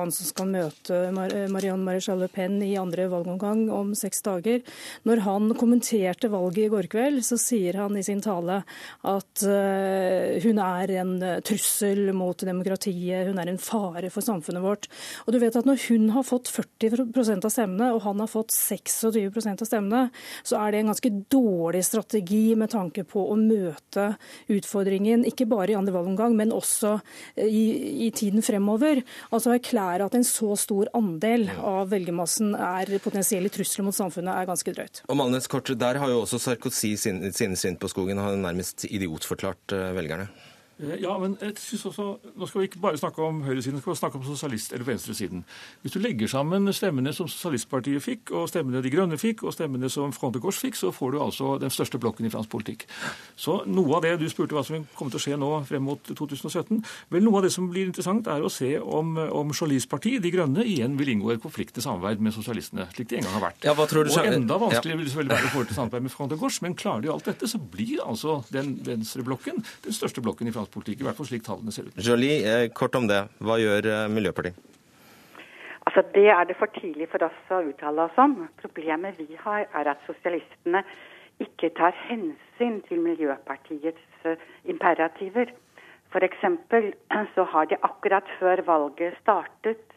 han 0.03 0.11
som 0.11 0.33
skal 0.35 0.51
møte 0.51 1.05
Marianne 1.15 1.87
Maréchal 1.87 2.19
Le 2.25 2.33
Pen 2.35 2.59
i 2.67 2.75
andre 2.83 3.07
valgomgang 3.15 3.69
om 3.77 3.93
seks 3.99 4.25
dager. 4.27 4.63
Når 5.07 5.23
han 5.27 5.53
kommenterte 5.59 6.31
valget 6.33 6.67
i 6.67 6.71
går 6.73 6.89
kveld, 6.93 7.23
så 7.27 7.39
sier 7.41 7.77
han 7.81 7.97
i 7.99 8.05
sin 8.07 8.23
tale 8.25 8.63
at 9.07 9.45
uh, 9.45 10.37
hun 10.43 10.61
er 10.63 10.93
en 11.01 11.15
trussel 11.47 12.13
mot 12.17 12.41
demokratiet, 12.47 13.27
hun 13.29 13.41
er 13.43 13.51
en 13.53 13.61
fare 13.61 14.11
for 14.13 14.25
samfunnet 14.25 14.65
vårt. 14.65 14.89
Og 15.27 15.35
du 15.35 15.41
vet 15.43 15.57
at 15.57 15.67
Når 15.67 15.81
hun 15.89 16.11
har 16.15 16.23
fått 16.27 16.49
40% 16.53 17.45
av 17.45 17.53
stemmene, 17.53 17.91
og 17.95 18.05
han 18.05 18.21
har 18.23 18.31
fått 18.31 18.55
26% 18.55 19.65
av 19.65 19.69
stemmene, 19.69 20.03
så 20.47 20.61
er 20.61 20.73
det 20.73 20.81
en 20.81 20.93
ganske 20.93 21.13
dårlig 21.33 21.83
strategi 21.87 22.55
med 22.59 22.71
tanke 22.71 23.03
på 23.09 23.25
å 23.33 23.37
møte 23.41 24.13
utfordringen, 24.53 25.25
ikke 25.27 25.49
bare 25.51 25.75
i 25.75 25.79
andre 25.79 25.97
valgomgang, 25.97 26.37
men 26.39 26.55
også 26.55 26.97
i, 27.43 28.07
i 28.07 28.11
tiden 28.15 28.45
fremover. 28.47 29.03
Altså 29.35 29.57
erklære 29.57 30.07
at 30.07 30.17
en 30.19 30.27
så 30.27 30.55
stor 30.61 30.91
andel 30.97 31.49
av 31.59 31.91
velgermassen 31.91 32.55
er 32.55 32.95
potensielle 33.03 33.51
trusler 33.53 33.66
trusler 33.67 33.87
mot 33.89 33.97
samfunnet 33.97 34.33
er 34.33 34.49
ganske 34.49 34.75
drøyt. 34.77 35.03
Og 35.11 35.19
Malnes 35.19 35.49
kort, 35.51 35.71
Der 35.79 35.99
har 35.99 36.09
jo 36.13 36.23
også 36.23 36.39
Sarkozy 36.39 36.95
sine 36.95 37.33
sin, 37.33 37.57
sin 37.57 37.77
på 37.77 37.91
skogen 37.91 38.19
og 38.19 38.31
har 38.31 38.37
nærmest 38.37 38.87
idiotforklart 38.89 39.75
eh, 39.75 39.95
velgerne. 39.97 40.29
Eh, 40.77 40.99
ja, 41.01 41.15
men 41.19 41.39
jeg 41.41 41.55
synes 41.57 41.87
også, 41.89 42.07
Nå 42.37 42.47
skal 42.47 42.61
vi 42.61 42.67
ikke 42.69 42.81
bare 42.83 42.99
snakke 43.01 43.23
om 43.25 43.39
høyresiden, 43.47 43.79
vi 43.79 43.81
skal 43.81 43.97
snakke 43.97 44.19
om 44.19 44.25
sosialist- 44.25 44.75
eller 44.75 44.85
venstresiden. 44.85 45.45
Hvis 45.83 45.93
du 45.93 45.99
legger 45.99 46.29
sammen 46.29 46.69
stemmene 46.73 47.15
som 47.17 47.29
Sosialistpartiet 47.29 48.03
fikk, 48.03 48.33
og 48.37 48.49
stemmene 48.49 48.83
De 48.83 48.91
Grønne 48.91 49.17
fikk, 49.17 49.43
og 49.45 49.55
stemmene 49.55 49.89
som 49.91 50.13
Front 50.13 50.35
de 50.35 50.41
Gauche 50.41 50.61
fikk, 50.61 50.77
så 50.77 50.93
får 50.93 51.13
du 51.13 51.21
altså 51.21 51.59
den 51.61 51.71
største 51.71 51.99
blokken 51.99 52.27
i 52.27 52.31
fransk 52.31 52.51
politikk. 52.51 52.85
Så 53.37 53.63
noe 53.67 53.97
av 53.97 54.03
det 54.03 54.19
du 54.21 54.29
spurte 54.29 54.53
hva 54.53 54.65
som 54.65 54.85
kommer 54.95 55.15
til 55.15 55.21
å 55.21 55.25
skje 55.25 55.39
nå 55.41 55.51
frem 55.65 55.83
mot 55.83 56.03
2017, 56.13 56.85
vel 57.09 57.25
noe 57.25 57.41
av 57.41 57.49
det 57.49 57.53
som 57.53 57.71
blir 57.71 57.87
interessant, 57.87 58.27
er 58.27 58.45
å 58.45 58.53
se 58.53 58.77
om, 58.79 59.17
om 59.17 59.53
Jolis 59.57 59.87
parti, 59.87 60.19
De 60.21 60.31
Grønne, 60.31 60.65
igjen 60.65 60.99
vil 60.99 61.09
inngå 61.15 61.33
et 61.33 61.43
konfliktende 61.43 61.85
samarbeid 61.85 62.21
med 62.21 62.37
sosialistene, 62.37 62.89
slik 62.93 63.09
de 63.09 63.23
en 63.23 63.25
gang 63.25 63.39
har 63.39 63.47
vært. 63.49 63.65
Ja, 63.65 63.73
hva 63.73 63.89
tror 63.89 64.05
du, 64.05 64.13
og 64.13 64.29
enda 64.29 64.61
vanskeligere 64.61 65.01
vil 65.01 65.09
det 65.09 65.15
selvfølgelig 65.15 65.37
være 65.37 65.49
å 65.49 65.55
få 65.57 65.65
til 65.65 65.81
samarbeid 65.81 66.03
med 66.05 66.13
Front 66.13 66.35
de 66.35 66.41
Gauche, 66.41 66.61
men 66.67 66.77
klarer 66.77 67.07
de 67.07 67.13
alt 67.17 67.25
dette, 67.33 67.49
så 67.49 67.59
blir 67.61 68.05
altså 68.05 68.43
den 68.53 68.77
venstreblokken 68.85 69.65
den 69.87 69.97
største 69.97 70.21
blokken 70.21 70.51
i 70.51 70.53
fransk 70.53 70.66
finanspolitikk, 70.67 71.01
i 71.01 71.07
hvert 71.07 71.17
fall 71.17 71.27
slik 71.27 71.45
tallene 71.45 71.73
ser 71.73 71.87
ut. 71.87 71.97
Jolie, 71.97 72.45
eh, 72.45 72.69
kort 72.73 72.95
om 72.95 73.07
det. 73.07 73.29
Hva 73.41 73.59
gjør 73.59 73.87
eh, 73.87 74.09
Miljøpartiet? 74.09 74.55
Altså, 75.87 76.03
Det 76.15 76.29
er 76.29 76.45
det 76.45 76.57
for 76.57 76.67
tidlig 76.67 77.09
for 77.09 77.23
oss 77.23 77.51
å 77.51 77.63
uttale 77.63 78.03
oss 78.03 78.19
om. 78.19 78.49
Problemet 78.61 79.19
vi 79.19 79.37
har, 79.39 79.67
er 79.73 79.87
at 79.87 79.99
sosialistene 80.07 80.83
ikke 81.39 81.71
tar 81.77 81.95
hensyn 82.09 82.83
til 82.89 82.99
Miljøpartiets 82.99 84.25
uh, 84.25 84.37
imperativer. 84.65 85.53
F.eks. 86.11 86.43
så 87.35 87.45
har 87.45 87.67
de 87.67 87.77
akkurat 87.83 88.25
før 88.41 88.63
valget 88.67 89.15
startet 89.21 89.95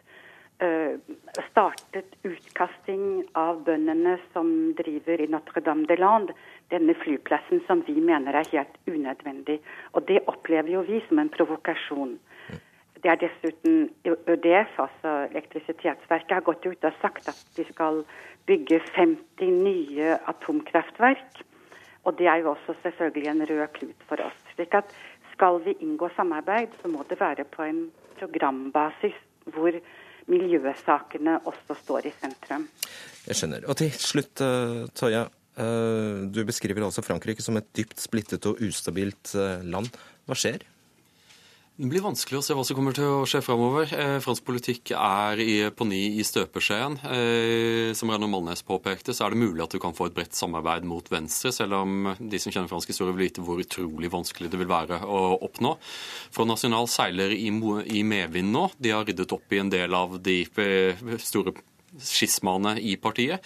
uh, 0.62 1.00
startet 1.50 2.14
utkasting 2.24 3.26
av 3.34 3.64
bøndene 3.66 4.20
som 4.34 4.76
driver 4.78 5.22
i 5.24 5.32
Notre-Dame 5.32 5.88
de 5.88 5.98
Lande 5.98 6.36
denne 6.72 6.96
flyplassen 6.98 7.62
som 7.68 7.84
vi 7.88 7.98
mener 8.00 8.36
er 8.38 8.52
helt 8.52 8.78
unødvendig. 8.88 9.60
Og 9.94 10.08
det 10.08 10.24
opplever 10.28 10.72
jo 10.74 10.86
vi 10.88 11.02
som 11.08 11.20
en 11.20 11.32
provokasjon. 11.34 12.18
Det 13.00 13.08
er 13.08 13.20
dessuten 13.22 13.90
ØDF, 14.04 14.74
altså 14.84 15.14
elektrisitetsverket, 15.30 16.34
har 16.36 16.44
gått 16.44 16.66
ut 16.66 16.84
og 16.84 16.98
sagt 17.00 17.30
at 17.32 17.46
de 17.56 17.64
skal 17.70 18.04
bygge 18.50 18.82
50 18.96 19.54
nye 19.64 20.18
atomkraftverk. 20.28 21.40
Og 22.04 22.18
det 22.20 22.28
er 22.28 22.44
jo 22.44 22.52
også 22.52 22.76
selvfølgelig 22.84 23.32
en 23.32 23.46
rød 23.50 23.68
klut 23.78 24.06
for 24.10 24.26
oss. 24.26 24.44
slik 24.56 24.74
at 24.74 24.92
skal 25.34 25.62
vi 25.64 25.78
inngå 25.80 26.10
samarbeid, 26.16 26.76
så 26.82 26.88
må 26.92 27.06
det 27.10 27.20
være 27.20 27.46
på 27.48 27.64
en 27.64 27.92
programbasis 28.20 29.16
hvor 29.46 29.72
miljøsakene 30.28 31.40
også 31.48 31.78
står 31.84 32.10
i 32.10 32.14
sentrum. 32.22 32.68
Jeg 33.28 33.36
skjønner. 33.40 33.66
Og 33.68 33.78
til 33.78 33.92
slutt, 33.92 34.42
eh, 34.42 34.88
Toya. 34.96 35.22
Eh, 35.22 35.39
du 35.60 36.42
beskriver 36.48 36.86
altså 36.86 37.04
Frankrike 37.06 37.44
som 37.44 37.58
et 37.60 37.70
dypt 37.76 38.00
splittet 38.00 38.46
og 38.50 38.62
ustabilt 38.64 39.34
eh, 39.36 39.66
land. 39.68 39.92
Hva 40.30 40.38
skjer? 40.38 40.64
Det 41.80 41.88
blir 41.88 42.04
vanskelig 42.04 42.42
å 42.42 42.44
se 42.44 42.56
hva 42.58 42.64
som 42.68 42.76
kommer 42.76 42.92
til 42.92 43.06
å 43.08 43.28
skje 43.30 43.40
framover. 43.40 43.88
Eh, 43.96 44.18
fransk 44.20 44.44
politikk 44.44 44.92
er 44.98 45.40
i, 45.40 45.54
på 45.72 45.86
ny 45.88 46.02
i 46.20 46.26
støpeskjeen. 46.28 46.98
Eh, 47.08 47.92
som 47.96 48.12
Renne 48.12 48.28
Malnes 48.28 48.66
påpekte, 48.68 49.16
så 49.16 49.24
er 49.24 49.32
det 49.32 49.40
mulig 49.40 49.64
at 49.64 49.72
du 49.72 49.80
kan 49.80 49.96
få 49.96 50.10
et 50.10 50.18
bredt 50.18 50.36
samarbeid 50.36 50.84
mot 50.84 51.08
venstre, 51.08 51.54
selv 51.56 51.78
om 51.80 52.12
de 52.20 52.42
som 52.44 52.52
kjenner 52.52 52.68
fransk 52.68 52.92
historie, 52.92 53.16
vil 53.16 53.30
vite 53.30 53.46
hvor 53.48 53.64
utrolig 53.64 54.12
vanskelig 54.12 54.52
det 54.52 54.60
vil 54.60 54.68
være 54.68 55.00
å 55.08 55.22
oppnå. 55.48 55.78
Front 56.36 56.52
National 56.52 56.92
seiler 56.92 57.32
i, 57.32 57.48
i 57.48 58.04
medvind 58.04 58.52
nå. 58.52 58.68
De 58.76 58.92
har 58.98 59.08
ryddet 59.08 59.40
opp 59.40 59.56
i 59.56 59.64
en 59.64 59.72
del 59.72 59.96
av 59.96 60.20
de 60.20 60.42
store 61.24 61.56
skismaene 61.98 62.76
i 62.82 62.96
partiet. 63.02 63.44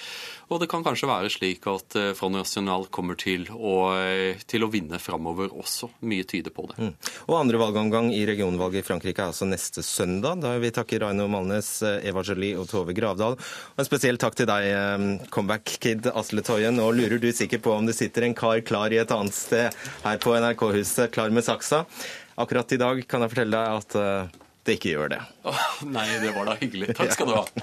Og 0.52 0.60
det 0.62 0.68
kan 0.70 0.84
kanskje 0.86 1.10
være 1.10 1.32
slik 1.34 1.66
at 1.72 1.96
eh, 1.98 2.12
Front 2.18 2.38
National 2.38 2.86
kommer 2.94 3.18
til 3.20 3.48
å, 3.54 3.94
eh, 3.98 4.42
til 4.50 4.66
å 4.66 4.70
vinne 4.74 5.00
framover 5.02 5.54
også. 5.56 5.90
Mye 6.10 6.28
tyder 6.30 6.54
på 6.54 6.68
det. 6.70 6.78
Mm. 6.78 6.92
Og 7.26 7.38
andre 7.40 7.62
valgomgang 7.62 8.12
i 8.14 8.22
regionvalget 8.30 8.84
i 8.84 8.86
Frankrike 8.86 9.24
er 9.24 9.32
altså 9.32 9.48
neste 9.50 9.84
søndag. 9.86 10.44
Da 10.44 10.54
vil 10.54 10.68
vi 10.68 10.74
takke 10.76 11.02
Raino 11.02 11.28
Malnes, 11.32 11.72
eh, 11.88 12.10
Eva 12.12 12.26
Jolie 12.28 12.60
og 12.60 12.70
Tove 12.70 12.96
Gravdal. 12.98 13.40
Og 13.40 13.82
en 13.82 13.90
spesiell 13.90 14.20
takk 14.22 14.38
til 14.38 14.50
deg, 14.50 14.70
comeback-kid 15.34 16.12
Asle 16.14 16.44
Toyen. 16.46 16.78
Nå 16.78 16.92
lurer 16.94 17.22
du 17.22 17.32
sikkert 17.34 17.64
på 17.66 17.74
om 17.74 17.88
det 17.88 17.98
sitter 17.98 18.28
en 18.28 18.38
kar 18.38 18.62
klar 18.66 18.94
i 18.94 19.02
et 19.02 19.12
annet 19.16 19.34
sted 19.36 19.74
her 20.04 20.22
på 20.22 20.36
NRK-huset, 20.38 21.12
klar 21.14 21.34
med 21.34 21.46
saksa. 21.46 21.84
Akkurat 22.38 22.72
i 22.74 22.82
dag 22.82 23.04
kan 23.08 23.22
jeg 23.24 23.34
fortelle 23.34 23.60
deg 23.60 23.82
at 23.82 24.42
det 24.64 24.74
ikke 24.80 24.94
gjør 24.96 25.10
det. 25.16 25.22
Oh, 25.50 25.66
nei, 25.88 26.08
det 26.24 26.32
var 26.36 26.46
da 26.52 26.54
hyggelig. 26.60 26.96
Takk 26.98 27.12
skal 27.16 27.28
du 27.28 27.34
ha. 27.40 27.44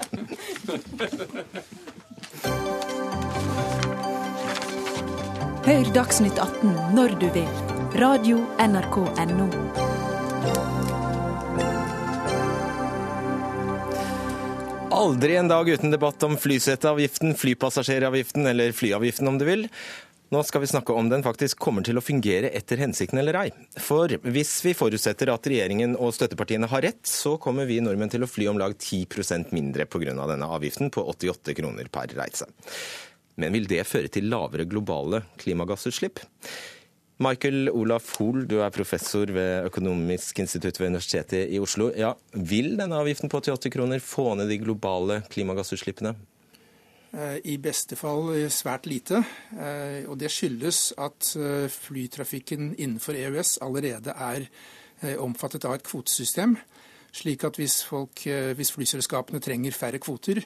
Hør 5.61 5.85
Dagsnytt 5.93 6.39
18 6.41 6.95
når 6.97 7.11
du 7.21 7.27
vil. 7.35 7.49
Radio 8.01 8.39
NRK 8.57 8.95
Radio.nrk.no. 8.97 9.49
Aldri 14.91 15.35
en 15.35 15.47
dag 15.51 15.69
uten 15.69 15.93
debatt 15.93 16.23
om 16.23 16.33
flyseteavgiften, 16.37 17.35
flypassasjeravgiften 17.37 18.49
eller 18.49 18.73
flyavgiften 18.73 19.29
om 19.29 19.37
du 19.37 19.45
vil. 19.45 19.67
Nå 20.31 20.39
skal 20.47 20.61
vi 20.63 20.67
snakke 20.71 20.93
om 20.95 21.09
den 21.11 21.25
faktisk 21.25 21.59
kommer 21.59 21.83
til 21.83 21.99
å 21.99 22.03
fungere 22.03 22.53
etter 22.55 22.79
hensikten 22.79 23.19
eller 23.19 23.35
ei. 23.35 23.49
For 23.83 24.13
hvis 24.31 24.53
vi 24.63 24.71
forutsetter 24.79 25.27
at 25.33 25.47
regjeringen 25.51 25.97
og 25.99 26.13
støttepartiene 26.15 26.69
har 26.71 26.85
rett, 26.85 27.01
så 27.03 27.33
kommer 27.35 27.67
vi 27.67 27.81
nordmenn 27.83 28.13
til 28.13 28.23
å 28.23 28.29
fly 28.31 28.47
om 28.47 28.61
lag 28.61 28.77
10% 28.77 29.51
mindre 29.51 29.83
pga. 29.91 30.15
denne 30.15 30.47
avgiften 30.47 30.87
på 30.89 31.03
88 31.03 31.53
kroner 31.59 31.91
per 31.91 32.15
reise. 32.15 32.47
Men 33.35 33.51
vil 33.51 33.67
det 33.67 33.83
føre 33.83 34.07
til 34.07 34.31
lavere 34.31 34.63
globale 34.63 35.25
klimagassutslipp? 35.35 36.23
Michael 37.21 37.67
Olaf 37.69 38.15
Hoel, 38.15 38.47
du 38.47 38.61
er 38.63 38.71
professor 38.71 39.27
ved 39.35 39.67
Økonomisk 39.67 40.39
institutt 40.39 40.79
ved 40.79 40.93
Universitetet 40.93 41.51
i 41.51 41.59
Oslo. 41.59 41.91
Ja, 41.91 42.15
vil 42.31 42.77
denne 42.79 43.03
avgiften 43.03 43.29
på 43.29 43.43
88 43.43 43.69
kroner 43.75 43.99
få 43.99 44.31
ned 44.39 44.47
de 44.47 44.63
globale 44.63 45.19
klimagassutslippene? 45.27 46.15
Eh, 47.11 47.41
I 47.51 47.57
beste 47.59 47.97
fall 47.99 48.29
eh, 48.37 48.47
svært 48.51 48.87
lite. 48.87 49.19
Eh, 49.51 50.07
og 50.07 50.15
det 50.19 50.31
skyldes 50.31 50.93
at 51.01 51.33
flytrafikken 51.75 52.71
innenfor 52.77 53.17
EØS 53.19 53.57
allerede 53.65 54.15
er 54.15 54.47
omfattet 55.17 55.65
av 55.65 55.73
et 55.73 55.85
kvotesystem. 55.85 56.53
Slik 57.11 57.41
at 57.43 57.57
hvis, 57.57 57.79
folk, 57.83 58.21
hvis 58.55 58.71
flyselskapene 58.75 59.41
trenger 59.41 59.73
færre 59.73 59.97
kvoter, 59.99 60.43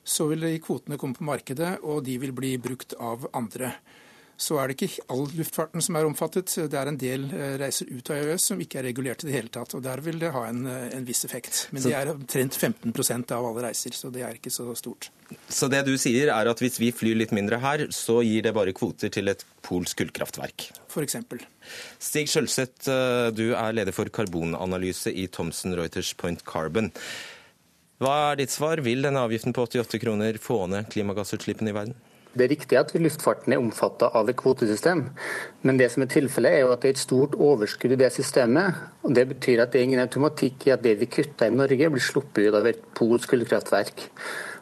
så 0.00 0.24
vil 0.30 0.46
kvotene 0.64 0.96
komme 0.98 1.14
på 1.14 1.26
markedet, 1.28 1.74
og 1.84 2.00
de 2.06 2.14
vil 2.18 2.32
bli 2.32 2.54
brukt 2.56 2.96
av 2.96 3.26
andre 3.36 3.74
så 4.38 4.54
er 4.62 4.70
det 4.70 4.76
ikke 4.78 5.02
all 5.10 5.24
luftfarten 5.34 5.82
som 5.82 5.96
er 5.98 6.06
omfattet. 6.06 6.52
Det 6.70 6.78
er 6.78 6.88
en 6.92 6.98
del 6.98 7.24
eh, 7.34 7.56
reiser 7.58 7.88
ut 7.90 8.10
av 8.14 8.20
EØS 8.20 8.44
som 8.52 8.60
ikke 8.62 8.78
er 8.78 8.86
regulert 8.86 9.24
i 9.24 9.28
det 9.28 9.34
hele 9.34 9.50
tatt. 9.50 9.74
og 9.74 9.82
Der 9.82 9.98
vil 10.04 10.20
det 10.22 10.30
ha 10.34 10.44
en, 10.46 10.60
eh, 10.70 10.84
en 10.94 11.06
viss 11.08 11.24
effekt. 11.26 11.64
Men 11.72 11.82
så, 11.82 11.90
det 11.90 11.96
er 11.98 12.12
omtrent 12.12 12.54
15% 12.54 13.34
av 13.34 13.48
alle 13.48 13.64
reiser, 13.66 13.96
så 13.98 14.12
det 14.14 14.22
er 14.22 14.38
ikke 14.38 14.52
så 14.54 14.68
stort. 14.78 15.10
Så 15.50 15.66
det 15.72 15.82
du 15.88 15.96
sier 15.98 16.30
er 16.30 16.50
at 16.52 16.62
hvis 16.62 16.78
vi 16.78 16.92
flyr 16.94 17.18
litt 17.18 17.34
mindre 17.34 17.58
her, 17.64 17.88
så 17.94 18.20
gir 18.22 18.46
det 18.46 18.54
bare 18.54 18.76
kvoter 18.76 19.10
til 19.12 19.32
et 19.34 19.42
polsk 19.66 20.04
kullkraftverk? 20.04 20.68
F.eks. 20.86 21.18
Stig 21.98 22.30
Skjølseth, 22.30 22.86
eh, 22.94 23.32
du 23.34 23.48
er 23.58 23.74
leder 23.74 23.96
for 23.96 24.06
karbonanalyse 24.06 25.10
i 25.10 25.26
Thomson 25.26 25.74
Reuters 25.74 26.14
Point 26.14 26.46
Carbon. 26.46 26.92
Hva 27.98 28.14
er 28.28 28.38
ditt 28.38 28.54
svar? 28.54 28.78
Vil 28.86 29.02
denne 29.02 29.26
avgiften 29.26 29.50
på 29.50 29.66
88 29.66 29.98
kroner 29.98 30.38
få 30.38 30.68
ned 30.70 30.86
klimagassutslippene 30.94 31.74
i 31.74 31.74
verden? 31.74 31.98
Det 32.38 32.46
er 32.46 32.52
riktig 32.54 32.78
at 32.78 32.92
luftfarten 32.94 33.54
er 33.54 33.58
omfattet 33.58 34.14
av 34.14 34.28
et 34.30 34.38
kvotesystem, 34.38 35.00
men 35.66 35.78
det 35.80 35.88
som 35.90 36.04
er 36.04 36.10
tilfellet 36.12 36.54
er 36.54 36.60
jo 36.62 36.72
at 36.74 36.84
det 36.84 36.92
er 36.92 36.94
et 36.94 37.00
stort 37.02 37.34
overskudd 37.34 37.96
i 37.96 37.98
det 37.98 38.12
systemet. 38.14 38.76
og 39.02 39.14
Det 39.16 39.24
betyr 39.32 39.64
at 39.64 39.72
det 39.72 39.80
er 39.80 39.88
ingen 39.88 40.04
automatikk 40.04 40.68
i 40.68 40.74
at 40.76 40.84
det 40.84 40.98
vi 41.00 41.10
kutter 41.10 41.50
i 41.50 41.56
Norge, 41.56 41.90
blir 41.90 42.04
sluppet 42.04 42.46
ut 42.46 42.60
av 42.60 42.68
et 42.70 42.84
polsk 42.94 43.34
kullkraftverk. 43.34 44.06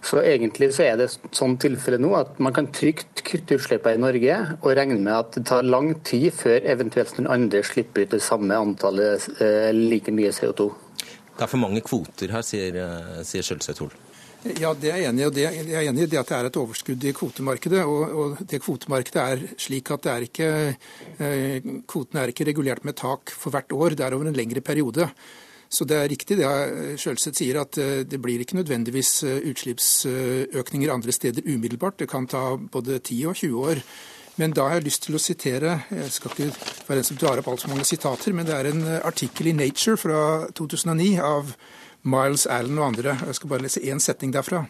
Så 0.07 0.23
egentlig 0.23 0.71
så 0.77 0.87
er 0.87 0.97
det 1.01 1.11
sånn 1.35 1.57
tilfelle 1.61 1.99
nå 2.01 2.13
at 2.17 2.41
man 2.41 2.55
kan 2.57 2.71
trygt 2.73 3.25
kutte 3.27 3.59
utslippene 3.59 3.99
i 3.99 4.05
Norge, 4.07 4.39
og 4.63 4.73
regne 4.79 5.01
med 5.03 5.13
at 5.13 5.37
det 5.37 5.45
tar 5.51 5.67
lang 5.67 5.93
tid 6.07 6.31
før 6.37 6.65
eventuelt 6.65 7.19
noen 7.19 7.33
andre 7.35 7.65
slipper 7.67 8.07
ut 8.07 8.17
det 8.17 8.23
samme 8.25 8.57
antallet 8.57 9.29
eh, 9.43 9.71
like 9.75 10.15
mye 10.15 10.33
CO2. 10.33 10.71
Det 11.37 11.45
er 11.45 11.53
for 11.53 11.61
mange 11.61 11.83
kvoter 11.85 12.33
her, 12.33 12.45
sier, 12.47 12.81
eh, 12.81 13.25
sier 13.27 13.45
Skjølseth 13.45 13.85
Hol. 13.85 13.97
Ja, 14.45 14.71
det 14.79 14.91
er 14.93 15.01
jeg 15.01 15.11
enig 15.11 15.25
i. 15.25 15.31
Det, 15.35 15.45
jeg 15.47 15.75
er 15.75 15.89
enig 15.91 16.05
i 16.05 16.11
det 16.13 16.21
at 16.21 16.29
det 16.31 16.37
er 16.37 16.49
et 16.51 16.59
overskudd 16.61 17.05
i 17.09 17.15
kvotemarkedet. 17.17 17.83
Og, 17.89 18.03
og 18.21 18.45
det 18.47 18.61
kvotemarkedet 18.63 19.23
er 19.23 19.43
slik 19.61 19.91
at 19.95 20.07
er 20.13 20.27
ikke, 20.29 20.51
eh, 21.19 21.73
kvotene 21.89 22.23
er 22.23 22.33
ikke 22.33 22.47
regulert 22.51 22.85
med 22.87 22.99
tak 23.01 23.33
for 23.35 23.55
hvert 23.55 23.73
år, 23.73 23.97
det 23.97 24.07
er 24.07 24.15
over 24.15 24.29
en 24.31 24.37
lengre 24.37 24.63
periode. 24.63 25.09
Så 25.69 25.85
det 25.89 25.97
er 25.99 26.11
riktig 26.11 26.37
det 26.39 26.51
Sjølseth 27.01 27.41
sier, 27.41 27.59
at 27.65 27.79
eh, 27.83 28.05
det 28.07 28.21
blir 28.23 28.43
ikke 28.43 28.59
nødvendigvis 28.61 29.15
eh, 29.27 29.41
utslippsøkninger 29.51 30.93
andre 30.95 31.15
steder 31.15 31.47
umiddelbart. 31.47 31.99
Det 31.99 32.11
kan 32.11 32.29
ta 32.31 32.53
både 32.57 33.01
10 33.01 33.25
og 33.33 33.41
20 33.43 33.73
år. 33.73 33.83
Men 34.37 34.53
da 34.53 34.67
har 34.69 34.77
jeg 34.77 34.85
lyst 34.91 35.07
til 35.07 35.17
å 35.17 35.21
sitere 35.23 35.79
Jeg 35.89 36.11
skal 36.13 36.35
ikke 36.35 36.51
være 36.85 37.01
en 37.01 37.07
som 37.09 37.17
drar 37.17 37.41
opp 37.41 37.47
altfor 37.49 37.73
mange 37.73 37.87
sitater, 37.89 38.35
men 38.37 38.45
det 38.45 38.53
er 38.53 38.69
en 38.69 38.85
artikkel 39.01 39.49
i 39.49 39.57
Nature 39.57 39.97
fra 39.97 40.21
2009 40.53 41.15
av 41.25 41.55
Miles 42.07 42.47
Allen 42.47 42.79
og 42.79 42.93
andre. 42.93 43.17
Jeg 43.27 43.35
skal 43.39 43.51
bare 43.51 43.65
lese 43.67 43.83
én 43.83 44.01
setning 44.03 44.33
derfra. 44.35 44.65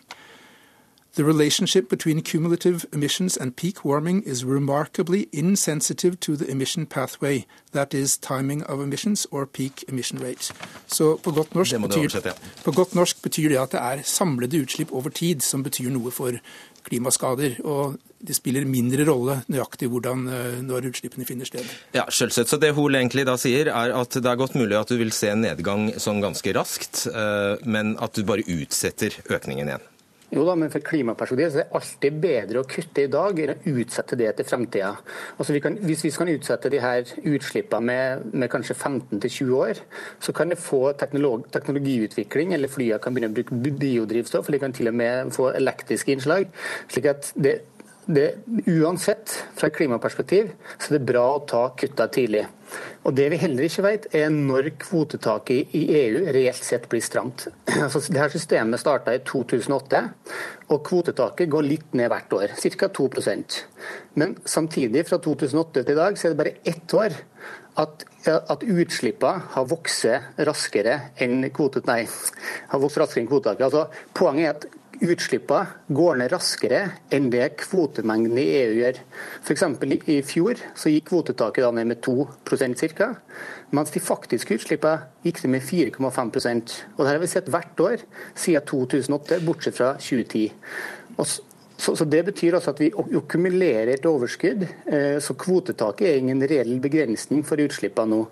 The 1.16 1.24
relationship 1.24 1.88
between 1.88 2.20
cumulative 2.20 2.84
emissions 2.92 3.38
and 3.38 3.56
peak 3.56 3.86
warming 3.86 4.22
is 4.24 4.44
remarkably 4.44 5.28
insensitive 5.32 6.20
to 6.20 6.36
the 6.36 6.50
emission 6.50 6.84
pathway, 6.84 7.46
that 7.72 7.94
is 7.94 8.18
timing 8.18 8.62
of 8.64 8.82
emissions 8.82 9.26
or 9.30 9.46
peak 9.46 9.84
emission 9.88 10.18
rate. 10.18 10.52
Så 10.86 11.16
på 11.16 11.30
godt, 11.30 11.54
norsk 11.54 11.80
betyr, 11.80 12.32
på 12.64 12.72
godt 12.72 12.94
norsk 12.94 13.22
betyr 13.22 13.48
det 13.48 13.58
at 13.62 13.72
det 13.72 13.80
er 13.80 14.02
samlede 14.04 14.60
utslipp 14.60 14.92
over 14.92 15.08
tid 15.08 15.40
som 15.40 15.64
betyr 15.64 15.88
noe 15.88 16.12
for 16.12 16.36
klimaskader. 16.84 17.64
Og 17.64 17.96
det 18.20 18.36
spiller 18.36 18.68
mindre 18.68 19.08
rolle 19.08 19.40
nøyaktig 19.48 19.88
hvordan, 19.88 20.28
eh, 20.28 20.60
når 20.68 20.92
utslippene 20.92 21.24
finner 21.24 21.48
sted. 21.48 21.64
Ja, 21.96 22.04
selvsagt. 22.10 22.52
Så 22.52 22.60
Det 22.60 22.74
Hol 22.74 22.92
egentlig 22.92 23.24
da 23.24 23.40
sier, 23.40 23.72
er 23.72 23.96
at 23.96 24.12
det 24.12 24.26
er 24.26 24.36
godt 24.36 24.54
mulig 24.54 24.76
at 24.76 24.92
du 24.92 24.98
vil 25.00 25.12
se 25.12 25.32
en 25.32 25.40
nedgang 25.48 25.94
sånn 25.96 26.20
ganske 26.20 26.52
raskt, 26.52 27.06
eh, 27.08 27.56
men 27.64 27.96
at 27.96 28.12
du 28.12 28.22
bare 28.22 28.44
utsetter 28.44 29.16
økningen 29.32 29.72
igjen. 29.72 29.92
Jo 30.34 30.42
da, 30.42 30.56
men 30.58 30.72
for 30.72 30.82
klimaperspektiv 30.82 31.46
er 31.46 31.60
det 31.60 31.78
alltid 31.78 32.16
bedre 32.22 32.62
å 32.62 32.66
kutte 32.66 33.04
i 33.04 33.10
dag 33.10 33.38
enn 33.42 33.52
å 33.54 33.74
utsette 33.78 34.18
det 34.18 34.32
til 34.38 34.48
fremtida. 34.48 34.88
Altså 35.36 35.54
vi 35.54 35.62
hvis 35.86 36.02
vi 36.02 36.10
kan 36.16 36.32
utsette 36.32 36.72
de 36.72 36.80
her 36.82 37.12
utslippene 37.22 37.86
med, 37.86 38.26
med 38.34 38.50
kanskje 38.50 38.74
15-20 38.74 39.54
år, 39.54 39.82
så 40.18 40.34
kan 40.34 40.50
det 40.50 40.58
få 40.58 40.82
teknolog, 40.98 41.46
teknologiutvikling, 41.54 42.56
eller 42.56 42.72
flyene 42.72 42.98
kan 43.02 43.14
begynne 43.14 43.30
å 43.30 43.38
bruke 43.38 43.78
biodrivstoff, 43.78 44.48
eller 44.48 44.58
de 44.58 44.64
kan 44.66 44.76
til 44.76 44.90
og 44.90 44.98
med 44.98 45.32
få 45.36 45.52
elektriske 45.54 46.16
innslag. 46.16 46.50
slik 46.90 47.10
at 47.12 47.30
det 47.38 47.60
det, 48.06 48.26
uansett, 48.70 49.32
fra 49.58 49.68
et 49.68 49.74
klimaperspektiv, 49.74 50.52
så 50.78 50.90
er 50.90 50.98
det 50.98 51.08
bra 51.08 51.24
å 51.34 51.42
ta 51.48 51.62
kutta 51.78 52.06
tidlig. 52.12 52.44
Og 53.06 53.14
Det 53.14 53.26
vi 53.30 53.38
heller 53.38 53.66
ikke 53.66 53.84
vet, 53.84 54.06
er 54.14 54.30
når 54.34 54.72
kvotetaket 54.82 55.74
i 55.78 55.82
EU 56.00 56.22
reelt 56.34 56.62
sett 56.66 56.88
blir 56.90 57.02
stramt. 57.04 57.46
Altså, 57.86 58.02
det 58.10 58.20
her 58.22 58.32
Systemet 58.32 58.82
starta 58.82 59.14
i 59.14 59.22
2008, 59.26 60.02
og 60.74 60.82
kvotetaket 60.86 61.50
går 61.50 61.66
litt 61.66 61.94
ned 61.98 62.10
hvert 62.10 62.32
år, 62.34 62.56
ca. 62.78 62.90
2% 62.98 63.60
Men 64.14 64.36
samtidig, 64.44 65.06
fra 65.06 65.18
2008 65.22 65.82
til 65.82 65.94
i 65.94 66.00
dag, 66.00 66.18
så 66.18 66.28
er 66.28 66.34
det 66.34 66.40
bare 66.42 66.56
ett 66.64 66.94
år 66.94 67.14
at, 67.76 68.06
at 68.26 68.64
utslippene 68.64 69.50
har 69.52 69.68
vokst 69.68 70.06
raskere 70.48 70.96
enn 71.22 71.44
kvotet, 71.54 71.86
nei, 71.90 72.04
har 72.70 72.82
vokst 72.82 73.02
raskere 73.02 73.24
enn 73.24 73.30
kvotetaket. 73.30 73.66
Altså, 73.68 73.86
poenget 74.16 74.46
er 74.46 74.56
at 74.56 74.68
utslippene 75.04 75.92
går 75.92 76.18
ned 76.20 76.32
raskere 76.32 76.80
enn 77.14 77.28
det 77.32 77.48
kvotemengden 77.62 78.38
i 78.40 78.46
EU 78.60 78.76
gjør. 78.80 79.00
F.eks. 79.42 79.64
i 80.08 80.18
fjor 80.26 80.60
så 80.78 80.92
gikk 80.92 81.10
kvotetaket 81.10 81.66
ned 81.76 81.90
med 81.92 82.02
2% 82.04 82.86
ca., 82.96 83.10
mens 83.74 83.90
de 83.90 84.00
faktiske 84.02 84.56
utslippene 84.56 85.26
gikk 85.26 85.42
ned 85.44 85.56
med 85.56 85.66
4,5% 85.66 86.76
Og 86.96 87.02
Det 87.02 87.10
har 87.10 87.18
vi 87.18 87.30
sett 87.30 87.50
hvert 87.50 87.82
år 87.82 88.04
siden 88.38 88.64
2008, 88.70 89.40
bortsett 89.46 89.76
fra 89.76 89.92
2010. 89.98 90.46
Og 91.16 91.26
så, 91.26 91.42
så, 91.76 92.04
Det 92.04 92.22
betyr 92.30 92.56
altså 92.56 92.72
at 92.72 92.80
vi 92.80 92.92
akkumulerer 92.94 93.96
et 93.96 94.06
overskudd. 94.06 94.64
Eh, 94.86 95.18
så 95.20 95.34
kvotetaket 95.34 96.08
er 96.08 96.22
ingen 96.22 96.40
reell 96.40 96.78
begrensning 96.80 97.44
for 97.44 97.60
utslippene 97.60 98.14
nå. 98.14 98.22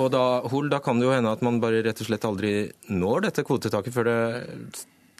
Og 0.00 0.08
da, 0.12 0.24
Hol, 0.48 0.70
da 0.72 0.80
kan 0.82 1.00
det 1.00 1.08
jo 1.08 1.12
hende 1.14 1.32
at 1.32 1.42
man 1.44 1.60
bare 1.60 1.82
rett 1.84 2.00
og 2.00 2.08
slett 2.08 2.24
aldri 2.24 2.52
når 2.88 3.28
dette 3.28 3.44
kvotetaket 3.46 3.94
før 3.94 4.08
det 4.08 4.18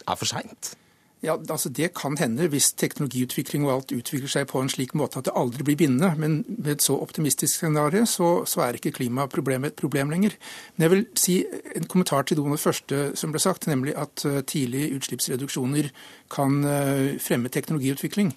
er 0.07 0.21
for 0.21 0.29
seint? 0.29 0.75
Ja, 1.21 1.35
altså 1.37 1.69
Det 1.69 1.93
kan 1.95 2.17
hende 2.17 2.49
hvis 2.49 2.73
teknologiutvikling 2.73 3.67
og 3.67 3.73
alt 3.75 3.93
utvikler 3.93 4.31
seg 4.33 4.47
på 4.49 4.63
en 4.63 4.71
slik 4.73 4.95
måte 4.97 5.21
at 5.21 5.27
det 5.29 5.35
aldri 5.37 5.67
blir 5.69 5.77
bindende. 5.77 6.15
Men 6.17 6.45
med 6.49 6.73
et 6.73 6.83
så 6.83 6.97
optimistisk 6.97 7.59
scenario 7.59 8.07
så, 8.09 8.47
så 8.49 8.65
er 8.65 8.79
ikke 8.79 8.95
klimaproblemet 8.97 9.75
et 9.75 9.77
problem 9.77 10.11
lenger. 10.11 10.33
Men 10.77 10.87
jeg 10.87 10.95
vil 10.95 11.05
si 11.21 11.37
en 11.77 11.85
kommentar 11.85 12.25
til 12.25 12.41
noe 12.41 12.55
av 12.55 12.57
det 12.57 12.65
første 12.65 13.03
som 13.21 13.35
ble 13.35 13.45
sagt, 13.45 13.69
nemlig 13.69 13.93
at 14.01 14.25
uh, 14.25 14.41
tidlige 14.41 14.97
utslippsreduksjoner 14.97 15.93
kan 16.33 16.65
uh, 16.65 17.21
fremme 17.21 17.53
teknologiutvikling. 17.53 18.33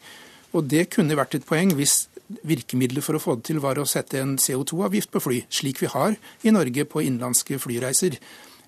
Og 0.51 0.67
det 0.67 0.89
kunne 0.91 1.15
vært 1.15 1.39
et 1.39 1.47
poeng 1.47 1.71
hvis 1.79 2.09
virkemidlet 2.43 3.03
for 3.05 3.15
å 3.15 3.21
få 3.21 3.37
det 3.39 3.47
til 3.47 3.63
var 3.63 3.79
å 3.79 3.87
sette 3.87 4.19
en 4.19 4.35
CO2-avgift 4.35 5.11
på 5.13 5.23
fly, 5.23 5.43
slik 5.47 5.79
vi 5.79 5.91
har 5.91 6.17
i 6.43 6.51
Norge 6.51 6.83
på 6.89 7.03
innenlandske 7.03 7.63
flyreiser. 7.63 8.19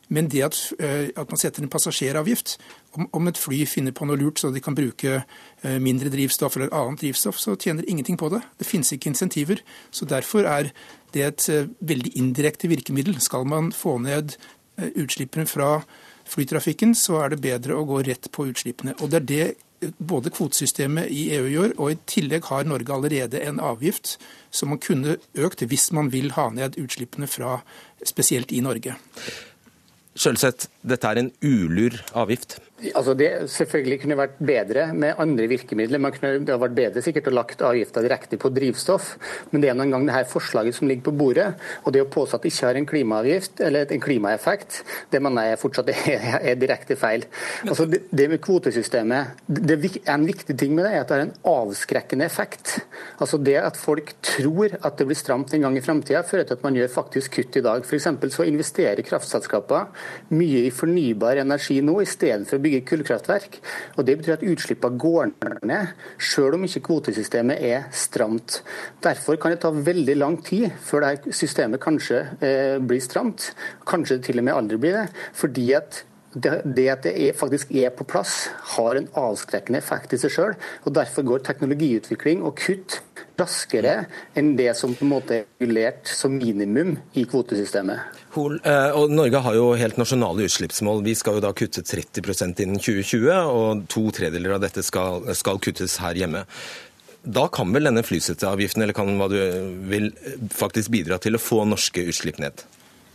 Men 0.08 0.30
det 0.30 0.44
at, 0.46 0.58
eh, 0.80 1.10
at, 1.16 1.30
man 1.30 1.40
setter 1.42 1.64
en 1.64 1.72
passasjeravgift, 1.72 2.58
om, 2.94 3.08
om, 3.12 3.28
et 3.28 3.40
fly 3.40 3.64
finner 3.70 3.96
på 3.96 4.06
noe 4.08 4.20
lurt 4.20 4.40
så 4.40 4.52
de 4.54 4.62
kan 4.64 4.78
bruke 4.78 5.18
eh, 5.18 5.78
mindre 5.82 6.12
drivstoff 6.14 6.58
eller 6.58 6.74
annet 6.76 7.02
drivstoff, 7.02 7.40
så 7.42 7.58
tjener 7.58 7.88
ingenting 7.90 8.18
på 8.18 8.30
det. 8.34 8.44
Det 8.60 8.70
finnes 8.70 8.94
ikke 8.94 9.10
insentiver. 9.12 9.64
Så 9.92 10.06
derfor 10.06 10.48
er 10.50 10.72
det 11.16 11.26
et 11.26 11.50
eh, 11.50 11.70
veldig 11.80 12.16
indirekte 12.22 12.70
virkemiddel. 12.72 13.20
Skal 13.24 13.48
man 13.50 13.74
få 13.76 13.98
ned 14.04 14.38
utslippene 14.76 15.48
fra 15.48 15.78
flytrafikken, 16.28 16.92
så 17.00 17.22
er 17.24 17.32
det 17.32 17.44
bedre 17.46 17.78
å 17.78 17.86
gå 17.88 18.02
rett 18.04 18.28
på 18.36 18.50
utslippene. 18.50 18.98
Og 19.00 19.12
det 19.14 19.22
er 19.22 19.30
det 19.30 19.94
både 19.98 20.32
kvotesystemet 20.34 21.12
i 21.12 21.30
EU 21.36 21.48
gjør, 21.52 21.74
og 21.78 21.92
i 21.92 21.98
tillegg 22.10 22.48
har 22.50 22.68
Norge 22.68 22.94
allerede 22.94 23.42
en 23.44 23.60
avgift 23.64 24.16
som 24.52 24.72
man 24.74 24.82
kunne 24.84 25.18
økt 25.38 25.66
hvis 25.68 25.92
man 25.96 26.12
vil 26.14 26.32
ha 26.36 26.50
ned 26.54 26.80
utslippene 26.82 27.28
fra 27.30 27.60
spesielt 28.06 28.52
i 28.56 28.64
Norge. 28.66 28.96
Sjølsett, 30.16 30.70
dette 30.86 31.10
er 31.10 31.22
en 31.22 31.32
ulur 31.44 31.98
avgift? 32.14 32.60
Altså 32.92 33.14
det 33.18 33.30
selvfølgelig 33.50 34.02
kunne 34.02 34.18
vært 34.20 34.40
bedre 34.44 34.90
med 34.94 35.20
andre 35.22 35.48
virkemidler. 35.48 36.02
Man 36.02 36.12
kunne, 36.14 36.42
det 36.44 36.52
hadde 36.52 36.62
vært 36.62 36.76
bedre 36.78 37.04
sikkert 37.06 37.30
å 37.32 37.34
lagt 37.34 37.62
avgifta 37.64 38.02
direkte 38.04 38.38
på 38.42 38.52
drivstoff, 38.54 39.14
men 39.54 39.64
det 39.64 39.70
er 39.72 39.78
noen 39.80 39.94
gang 39.94 40.04
det 40.06 40.16
her 40.18 40.28
forslaget 40.28 40.76
som 40.76 40.90
ligger 40.90 41.08
på 41.08 41.14
bordet. 41.16 41.48
Og 41.86 41.96
det 41.96 42.04
å 42.04 42.10
påstå 42.12 42.38
at 42.38 42.44
det 42.44 42.52
ikke 42.52 42.68
har 42.68 42.80
en 42.80 42.90
klimaavgift, 42.90 43.64
eller 43.66 43.94
en 43.96 44.04
klimaeffekt, 44.04 44.82
det 45.14 45.22
mener 45.24 45.48
jeg 45.50 45.62
fortsatt 45.62 45.92
er, 45.94 46.28
er 46.52 46.60
direkte 46.60 47.00
feil. 47.00 47.24
Altså 47.64 47.88
det, 47.90 48.04
det, 48.12 48.28
med 48.34 48.44
kvotesystemet, 48.44 49.46
det 49.48 49.80
er 49.80 50.12
en 50.18 50.28
viktig 50.28 50.58
ting 50.60 50.76
med 50.76 50.86
det, 50.90 50.94
er 50.94 51.06
at 51.06 51.14
det 51.14 51.18
har 51.18 51.26
en 51.30 51.36
avskrekkende 51.56 52.28
effekt. 52.28 52.78
Altså 53.24 53.40
Det 53.40 53.56
at 53.62 53.80
folk 53.80 54.12
tror 54.26 54.76
at 54.82 55.00
det 55.00 55.08
blir 55.08 55.18
stramt 55.18 55.56
en 55.56 55.64
gang 55.64 55.80
i 55.80 55.86
framtida, 55.86 56.26
fører 56.28 56.50
til 56.50 56.60
at 56.60 56.68
man 56.68 56.76
gjør 56.76 56.92
faktisk 57.00 57.40
kutt 57.40 57.56
i 57.56 57.64
dag. 57.66 57.88
For 57.88 58.04
så 58.36 58.50
investerer 58.50 59.06
kraftselskaper 59.06 59.88
mye 60.36 60.66
i 60.68 60.75
fornybar 60.76 61.42
energi 61.42 61.80
nå, 61.86 61.98
i 62.02 62.10
stedet 62.10 62.48
for 62.50 62.60
å 62.60 62.64
bygge 62.64 62.84
kullkraftverk. 62.90 63.60
og 63.96 64.08
Det 64.08 64.18
betyr 64.20 64.38
at 64.38 64.46
utslippene 64.46 65.02
går 65.02 65.32
ned, 65.66 65.94
selv 66.20 66.58
om 66.58 66.66
ikke 66.68 66.84
kvotesystemet 66.90 67.64
er 67.66 67.88
stramt. 67.96 68.62
Derfor 69.06 69.40
kan 69.42 69.56
det 69.56 69.62
ta 69.64 69.72
veldig 69.72 70.18
lang 70.20 70.40
tid 70.46 70.72
før 70.86 71.08
det 71.08 71.36
systemet 71.36 71.84
kanskje 71.84 72.26
eh, 72.40 72.76
blir 72.84 73.04
stramt. 73.04 73.54
Kanskje 73.88 74.20
det 74.20 74.30
til 74.30 74.42
og 74.42 74.48
med 74.48 74.58
aldri 74.58 74.82
blir 74.82 75.00
det. 75.00 75.08
fordi 75.34 75.72
at 75.74 76.04
det, 76.36 76.90
at 76.92 77.04
det 77.04 77.32
faktisk 77.40 77.72
er 77.72 77.94
på 77.96 78.04
plass, 78.04 78.50
har 78.76 78.98
en 79.00 79.08
avskrekkende 79.16 79.80
effekt 79.80 80.14
i 80.14 80.20
seg 80.20 80.34
sjøl. 80.36 80.56
Derfor 80.84 81.24
går 81.24 81.46
teknologiutvikling 81.48 82.44
og 82.44 82.58
kutt 82.60 83.00
raskere 83.40 83.96
enn 84.38 84.54
det 84.58 84.72
som 84.78 84.94
på 84.96 85.06
en 85.06 85.12
måte 85.12 85.38
er 85.38 85.46
regulert 85.60 86.10
som 86.10 86.38
minimum 86.38 86.96
i 87.18 87.26
kvotesystemet. 87.30 88.22
Hol, 88.36 88.58
eh, 88.64 88.96
og 88.96 89.14
Norge 89.14 89.42
har 89.46 89.58
jo 89.58 89.68
helt 89.80 90.00
nasjonale 90.00 90.48
utslippsmål. 90.48 91.04
Vi 91.06 91.16
skal 91.16 91.38
jo 91.38 91.46
da 91.46 91.54
kutte 91.56 91.84
30% 91.86 92.64
innen 92.64 92.80
2020, 92.80 93.30
og 93.52 93.86
to 93.92 94.08
tredjedeler 94.16 94.58
av 94.58 94.66
dette 94.66 94.84
skal, 94.84 95.26
skal 95.36 95.62
kuttes 95.64 96.00
her 96.04 96.18
hjemme. 96.20 96.46
Da 97.26 97.48
kan 97.50 97.72
vel 97.74 97.90
denne 97.90 98.06
flyseteavgiften 98.06 98.84
eller 98.86 98.94
kan 98.94 99.16
hva 99.18 99.30
du 99.32 99.40
vil, 99.90 100.12
faktisk 100.54 100.94
bidra 100.94 101.18
til 101.22 101.38
å 101.38 101.42
få 101.42 101.64
norske 101.66 102.04
utslipp 102.06 102.38
ned? 102.42 102.66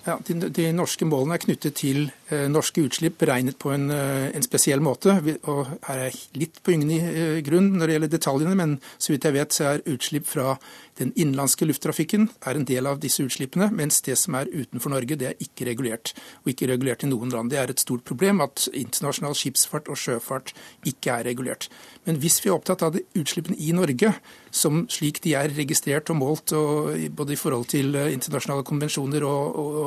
Ja, 0.06 0.16
de, 0.26 0.34
de, 0.48 0.70
norske 0.74 1.06
målene 1.06 1.36
er 1.36 1.44
knyttet 1.44 1.76
til 1.82 2.08
norske 2.30 2.82
utslipp 2.86 3.18
beregnet 3.18 3.58
på 3.58 3.72
en, 3.74 3.90
eh, 3.90 4.30
en, 4.34 4.42
spesiell 4.42 4.80
måte. 4.80 5.16
og 5.44 5.66
Her 5.86 5.96
er 5.96 6.10
jeg 6.10 6.20
litt 6.34 6.62
på 6.62 6.72
yngende 6.72 6.98
eh, 7.00 7.40
grunn 7.42 7.72
når 7.76 7.86
det 7.86 7.96
gjelder 7.96 8.12
detaljene, 8.14 8.54
men 8.56 8.76
så 8.98 9.12
vidt 9.12 9.24
jeg 9.24 9.36
vet 9.36 9.56
så 9.56 9.64
er 9.64 9.84
utslipp 9.86 10.26
fra 10.26 10.58
den 11.00 11.12
innenlandske 11.16 11.64
lufttrafikken 11.64 12.28
er 12.44 12.58
en 12.58 12.66
del 12.68 12.86
av 12.86 13.00
disse 13.00 13.24
utslippene, 13.24 13.70
mens 13.72 14.02
det 14.04 14.18
som 14.20 14.36
er 14.36 14.50
utenfor 14.52 14.92
Norge, 14.92 15.16
det 15.16 15.28
er 15.30 15.38
ikke 15.40 15.64
regulert. 15.70 16.12
Og 16.44 16.52
ikke 16.52 16.68
regulert 16.68 17.04
i 17.06 17.08
noen 17.08 17.32
land. 17.32 17.50
Det 17.50 17.58
er 17.58 17.72
et 17.72 17.80
stort 17.80 18.04
problem 18.04 18.42
at 18.44 18.66
internasjonal 18.68 19.34
skipsfart 19.38 19.88
og 19.88 19.96
sjøfart 19.96 20.52
ikke 20.84 21.14
er 21.14 21.28
regulert. 21.30 21.70
Men 22.04 22.20
hvis 22.20 22.40
vi 22.44 22.50
er 22.50 22.58
opptatt 22.58 22.84
av 22.84 22.98
utslippene 23.16 23.56
i 23.56 23.72
Norge, 23.76 24.12
som 24.50 24.84
slik 24.92 25.22
de 25.24 25.34
er 25.38 25.54
registrert 25.56 26.10
og 26.12 26.20
målt, 26.20 26.52
og 26.52 26.92
både 27.16 27.32
i 27.32 27.40
forhold 27.40 27.70
til 27.72 27.96
internasjonale 27.96 28.66
konvensjoner 28.68 29.24
og, 29.24 29.56
og, 29.56 29.80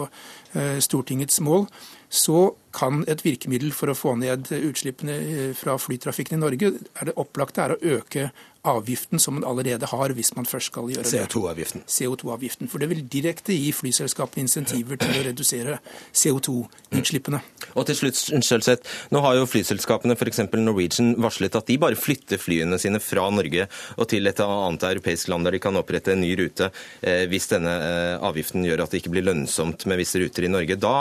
og 0.55 0.81
Stortingets 0.81 1.41
mål, 1.45 1.67
så 2.13 2.53
kan 2.75 3.01
et 3.09 3.23
virkemiddel 3.25 3.73
for 3.73 3.89
å 3.89 3.97
få 3.97 4.13
ned 4.21 4.51
utslippene 4.53 5.15
eh, 5.17 5.53
fra 5.57 5.79
flytrafikken 5.81 6.37
i 6.37 6.43
Norge, 6.43 6.73
er 6.93 7.09
det 7.09 7.15
opplagte 7.17 7.65
er 7.65 7.73
å 7.73 7.95
øke 7.97 8.29
avgiften 8.63 9.19
som 9.19 9.35
man 9.37 9.45
allerede 9.47 9.87
har, 9.91 10.13
hvis 10.15 10.31
man 10.37 10.47
først 10.47 10.71
skal 10.71 10.87
gjøre 10.91 11.03
det. 11.03 11.11
CO2-avgiften. 11.11 11.83
CO2-avgiften. 11.87 12.69
For 12.71 12.79
det 12.79 12.89
vil 12.91 13.03
direkte 13.11 13.55
gi 13.55 13.73
flyselskapene 13.75 14.45
insentiver 14.45 14.99
til 15.01 15.11
å 15.11 15.25
redusere 15.27 15.79
CO2-utslippene. 16.15 17.41
Og 17.75 17.87
til 17.89 17.99
slutt, 17.99 18.19
Skjølseth, 18.45 18.95
nå 19.11 19.23
har 19.25 19.37
jo 19.39 19.49
flyselskapene, 19.49 20.15
f.eks. 20.15 20.45
Norwegian, 20.55 21.13
varslet 21.23 21.59
at 21.59 21.69
de 21.69 21.79
bare 21.81 21.99
flytter 21.99 22.39
flyene 22.41 22.79
sine 22.79 23.01
fra 23.03 23.27
Norge 23.33 23.67
og 23.97 24.07
til 24.11 24.31
et 24.31 24.43
annet 24.43 24.87
europeisk 24.93 25.31
land 25.31 25.47
der 25.47 25.57
de 25.57 25.63
kan 25.63 25.79
opprette 25.79 26.13
en 26.13 26.23
ny 26.23 26.33
rute 26.39 26.69
eh, 27.01 27.25
hvis 27.31 27.49
denne 27.51 27.73
eh, 27.73 28.15
avgiften 28.23 28.63
gjør 28.67 28.85
at 28.85 28.93
det 28.93 29.03
ikke 29.03 29.15
blir 29.17 29.27
lønnsomt 29.27 29.87
med 29.89 29.99
visse 29.99 30.21
ruter 30.21 30.47
i 30.47 30.51
Norge. 30.51 30.79
Da 30.79 30.95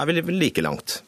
er 0.00 0.10
vi 0.10 0.36
like 0.36 0.64
langt? 0.64 1.00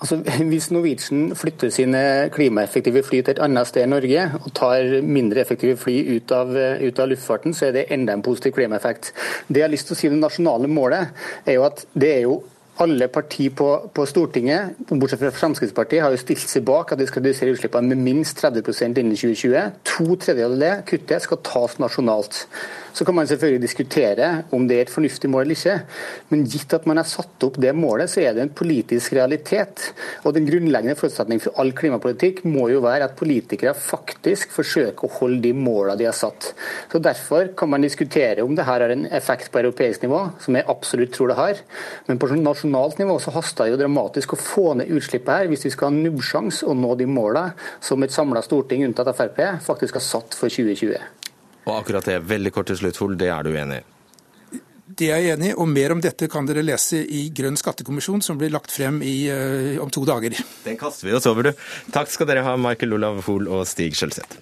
Altså, 0.00 0.16
hvis 0.48 0.70
Norwegian 0.72 1.34
flytter 1.36 1.70
sine 1.70 2.02
klimaeffektive 2.32 3.02
fly 3.04 3.20
til 3.20 3.34
et 3.34 3.42
annet 3.44 3.68
sted 3.68 3.84
i 3.84 3.90
Norge, 3.90 4.22
og 4.40 4.54
tar 4.56 4.94
mindre 5.04 5.42
effektive 5.42 5.76
fly 5.76 5.98
ut 6.16 6.32
av, 6.32 6.54
ut 6.56 7.02
av, 7.02 7.10
luftfarten, 7.10 7.54
så 7.56 7.68
er 7.68 7.76
det 7.76 7.90
enda 7.92 8.16
en 8.16 8.24
positiv 8.24 8.56
klimaeffekt. 8.56 9.12
Det 9.48 9.60
jeg 9.60 9.68
har 9.68 9.74
lyst 9.74 9.90
til 9.90 9.98
å 9.98 10.00
si 10.00 10.08
det 10.08 10.22
nasjonale 10.22 10.70
målet, 10.72 11.12
er 11.44 11.58
jo 11.58 11.68
at 11.68 11.84
det 11.92 12.14
er 12.14 12.24
jo 12.24 12.40
alle 12.80 13.10
partier 13.12 13.52
på, 13.52 13.68
på, 13.92 14.06
Stortinget, 14.08 14.78
bortsett 14.88 15.20
fra 15.20 15.32
Fremskrittspartiet, 15.36 16.00
har 16.00 16.14
jo 16.14 16.20
stilt 16.20 16.48
seg 16.48 16.64
bak 16.64 16.94
at 16.94 17.00
de 17.00 17.08
skal 17.08 17.20
redusere 17.20 17.52
utslippene 17.52 17.92
med 17.92 18.00
minst 18.00 18.40
30% 18.40 19.00
innen 19.02 19.16
2020. 19.16 19.80
To 19.92 20.06
tredjedeler 20.14 20.54
av 20.54 20.62
det 20.64 20.74
kuttet 20.94 21.26
skal 21.26 21.42
tas 21.44 21.76
nasjonalt. 21.82 22.46
Så 22.92 23.04
kan 23.04 23.14
man 23.14 23.28
selvfølgelig 23.30 23.62
diskutere 23.62 24.28
om 24.56 24.66
det 24.68 24.76
er 24.76 24.86
et 24.86 24.92
fornuftig 24.92 25.30
mål 25.30 25.46
eller 25.46 25.58
ikke, 25.58 25.76
men 26.32 26.44
gitt 26.50 26.74
at 26.76 26.86
man 26.88 27.00
har 27.00 27.08
satt 27.08 27.46
opp 27.46 27.58
det 27.62 27.72
målet, 27.76 28.10
så 28.10 28.22
er 28.24 28.34
det 28.36 28.44
en 28.44 28.54
politisk 28.54 29.14
realitet. 29.16 29.90
Og 30.24 30.34
Den 30.34 30.46
grunnleggende 30.48 30.96
forutsetningen 30.98 31.42
for 31.44 31.60
all 31.60 31.72
klimapolitikk 31.76 32.42
må 32.48 32.68
jo 32.72 32.82
være 32.84 33.08
at 33.08 33.16
politikere 33.18 33.74
faktisk 33.76 34.54
forsøker 34.56 35.06
å 35.06 35.14
holde 35.20 35.42
de 35.48 35.54
målene 35.56 35.98
de 36.00 36.08
har 36.08 36.16
satt. 36.16 36.52
Så 36.92 37.00
Derfor 37.00 37.52
kan 37.56 37.70
man 37.72 37.84
diskutere 37.84 38.44
om 38.44 38.54
det 38.56 38.66
her 38.68 38.84
har 38.84 38.94
en 38.94 39.06
effekt 39.06 39.50
på 39.52 39.60
europeisk 39.62 40.04
nivå, 40.04 40.22
som 40.40 40.56
jeg 40.56 40.68
absolutt 40.68 41.14
tror 41.16 41.32
det 41.32 41.38
har. 41.38 41.62
Men 42.06 42.20
på 42.20 42.30
nasjonalt 42.34 43.00
nivå 43.00 43.18
så 43.22 43.34
haster 43.34 43.66
det 43.66 43.74
jo 43.74 43.80
dramatisk 43.84 44.34
å 44.34 44.40
få 44.40 44.66
ned 44.80 44.92
utslippet 44.96 45.32
her, 45.34 45.50
hvis 45.50 45.66
vi 45.66 45.74
skal 45.74 45.90
ha 45.90 45.96
nubbsjanse 45.96 46.66
å 46.66 46.76
nå 46.76 46.94
de 47.00 47.08
målene 47.10 47.54
som 47.84 48.02
et 48.02 48.14
samla 48.14 48.42
storting, 48.46 48.84
unntatt 48.86 49.14
Frp, 49.16 49.40
faktisk 49.66 49.98
har 49.98 50.06
satt 50.06 50.36
for 50.38 50.52
2020. 50.52 51.19
Og 51.68 51.72
akkurat 51.76 52.06
det, 52.08 52.20
veldig 52.28 52.52
kort 52.54 52.70
til 52.70 52.80
slutt, 52.80 53.00
Hol, 53.02 53.16
det 53.20 53.30
er 53.32 53.46
du 53.46 53.54
enig 53.54 53.80
i? 53.80 53.86
Det 55.00 55.06
er 55.14 55.20
jeg 55.22 55.36
enig 55.36 55.52
i, 55.52 55.54
og 55.54 55.68
mer 55.70 55.94
om 55.94 56.00
dette 56.02 56.26
kan 56.28 56.48
dere 56.48 56.64
lese 56.66 56.98
i 56.98 57.28
Grønn 57.36 57.58
skattekommisjon, 57.58 58.24
som 58.26 58.40
blir 58.40 58.50
lagt 58.50 58.74
frem 58.74 58.98
i, 59.06 59.30
uh, 59.30 59.78
om 59.84 59.92
to 59.92 60.02
dager. 60.08 60.34
Den 60.66 60.80
kaster 60.80 61.06
vi 61.06 61.14
oss 61.16 61.30
over, 61.30 61.50
du. 61.50 61.66
Takk 61.94 62.10
skal 62.10 62.28
dere 62.32 62.44
ha, 62.46 62.56
Michael 62.58 62.98
Olav 62.98 63.22
Hoel 63.28 63.48
og 63.48 63.68
Stig 63.70 63.94
Skjølseth. 63.98 64.40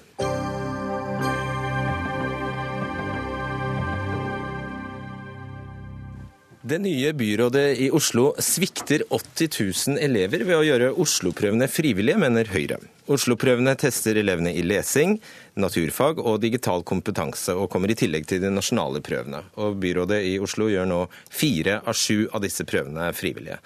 Det 6.68 6.76
nye 6.78 7.12
byrådet 7.12 7.78
i 7.80 7.86
Oslo 7.90 8.34
svikter 8.44 9.02
80 9.08 9.48
000 9.88 10.00
elever 10.04 10.42
ved 10.44 10.56
å 10.58 10.64
gjøre 10.66 10.88
Oslo-prøvene 11.00 11.64
frivillige, 11.70 12.18
mener 12.20 12.50
Høyre. 12.52 12.76
Oslo-prøvene 13.08 13.72
tester 13.80 14.18
elevene 14.20 14.52
i 14.52 14.64
lesing, 14.66 15.14
naturfag 15.56 16.20
og 16.20 16.42
digital 16.42 16.84
kompetanse, 16.84 17.54
og 17.56 17.70
kommer 17.72 17.88
i 17.88 17.96
tillegg 17.96 18.28
til 18.28 18.42
de 18.42 18.50
nasjonale 18.52 19.00
prøvene. 19.06 19.40
Og 19.64 19.78
Byrådet 19.80 20.18
i 20.28 20.34
Oslo 20.44 20.68
gjør 20.68 20.90
nå 20.90 20.98
fire 21.32 21.78
av 21.88 21.96
sju 21.96 22.26
av 22.26 22.44
disse 22.44 22.66
prøvene 22.68 23.06
frivillige. 23.16 23.62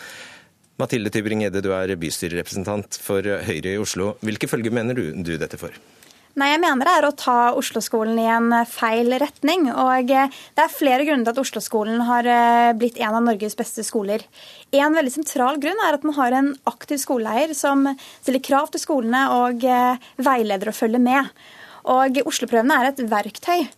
Mathilde 0.79 1.11
Tybring-Gjedde, 1.17 1.65
du 1.65 1.73
er 1.75 1.97
bystyrerepresentant 1.99 3.01
for 3.03 3.27
Høyre 3.49 3.75
i 3.75 3.83
Oslo. 3.83 4.13
Hvilke 4.23 4.53
følger 4.53 4.79
mener 4.79 4.95
du, 4.95 5.09
du 5.27 5.35
dette 5.43 5.59
for? 5.59 5.75
Nei, 6.33 6.47
jeg 6.49 6.63
mener 6.63 6.89
det 6.89 6.93
er 6.97 7.05
å 7.05 7.13
ta 7.13 7.37
Oslo-skolen 7.61 8.17
i 8.17 8.25
en 8.33 8.55
feil 8.65 9.13
retning. 9.21 9.67
Og 9.69 10.09
det 10.09 10.63
er 10.65 10.73
flere 10.73 11.05
grunner 11.05 11.27
til 11.27 11.35
at 11.35 11.41
Oslo-skolen 11.43 12.01
har 12.09 12.29
eh, 12.29 12.71
blitt 12.79 12.97
en 13.03 13.19
av 13.19 13.27
Norges 13.27 13.57
beste 13.59 13.85
skoler. 13.85 14.25
En 14.73 14.97
veldig 14.97 15.13
sentral 15.13 15.61
grunn 15.61 15.83
er 15.85 15.99
at 15.99 16.07
man 16.09 16.17
har 16.17 16.39
en 16.39 16.49
aktiv 16.71 17.03
skoleeier 17.03 17.53
som 17.57 17.85
stiller 18.23 18.41
krav 18.45 18.73
til 18.73 18.81
skolene 18.81 19.27
og 19.43 19.67
eh, 19.69 20.01
veileder 20.25 20.73
og 20.73 20.79
følger 20.79 21.05
med. 21.05 21.29
Og 21.93 22.23
Oslo-prøvene 22.25 22.81
er 22.81 22.93
et 22.95 23.05
verktøy. 23.13 23.69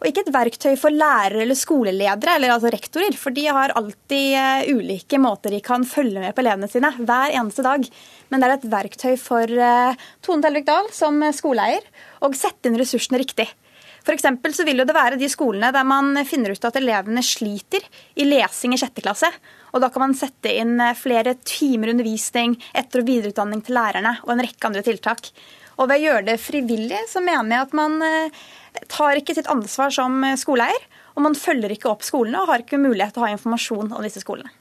Og 0.00 0.08
ikke 0.08 0.22
et 0.24 0.32
verktøy 0.32 0.74
for 0.80 0.96
lærere 0.96 1.42
eller 1.44 1.58
skoleledere, 1.58 2.38
eller 2.38 2.54
altså 2.54 2.72
rektorer. 2.72 3.16
For 3.20 3.36
de 3.36 3.44
har 3.52 3.74
alltid 3.76 4.36
eh, 4.40 4.70
ulike 4.72 5.20
måter 5.20 5.52
de 5.52 5.60
kan 5.64 5.84
følge 5.84 6.22
med 6.22 6.32
på 6.36 6.40
elevene 6.40 6.70
sine 6.72 6.92
hver 6.98 7.36
eneste 7.36 7.64
dag. 7.66 7.84
Men 8.32 8.40
det 8.40 8.48
er 8.48 8.56
et 8.56 8.70
verktøy 8.72 9.16
for 9.20 9.56
Tone 10.24 10.46
Telvik 10.46 10.68
Dahl 10.68 10.88
som 10.96 11.20
skoleeier 11.36 11.84
og 12.24 12.38
sette 12.38 12.70
inn 12.70 12.80
ressursene 12.80 13.20
riktig. 13.20 13.50
For 14.04 14.52
så 14.52 14.64
vil 14.64 14.80
det 14.80 14.96
være 14.96 15.18
de 15.20 15.28
skolene 15.28 15.72
der 15.74 15.84
man 15.84 16.16
finner 16.24 16.54
ut 16.54 16.64
at 16.64 16.78
elevene 16.80 17.22
sliter 17.24 17.84
i 18.16 18.24
lesing 18.24 18.74
i 18.74 18.80
sjette 18.80 19.04
klasse. 19.04 19.28
Og 19.74 19.82
da 19.82 19.90
kan 19.92 20.06
man 20.06 20.16
sette 20.18 20.52
inn 20.56 20.80
flere 20.98 21.36
timer 21.44 21.92
undervisning, 21.92 22.56
etter- 22.74 23.02
og 23.02 23.10
videreutdanning 23.10 23.62
til 23.62 23.76
lærerne 23.76 24.16
og 24.24 24.32
en 24.34 24.42
rekke 24.46 24.70
andre 24.70 24.82
tiltak. 24.86 25.30
Og 25.76 25.88
ved 25.88 26.00
å 26.00 26.06
gjøre 26.08 26.26
det 26.32 26.40
frivillig, 26.42 27.04
så 27.08 27.22
mener 27.24 27.54
jeg 27.54 27.68
at 27.68 27.76
man 27.76 28.00
eh, 28.04 28.40
tar 28.88 29.20
ikke 29.20 29.36
sitt 29.36 29.50
ansvar 29.50 29.92
som 29.94 30.22
skoleeier. 30.40 30.86
Og 31.16 31.24
man 31.24 31.36
følger 31.38 31.74
ikke 31.74 31.90
opp 31.90 32.04
skolene 32.06 32.42
og 32.42 32.50
har 32.52 32.64
ikke 32.64 32.80
mulighet 32.80 33.14
til 33.16 33.22
å 33.22 33.26
ha 33.26 33.34
informasjon 33.34 33.92
om 33.96 34.04
disse 34.04 34.22
skolene. 34.22 34.52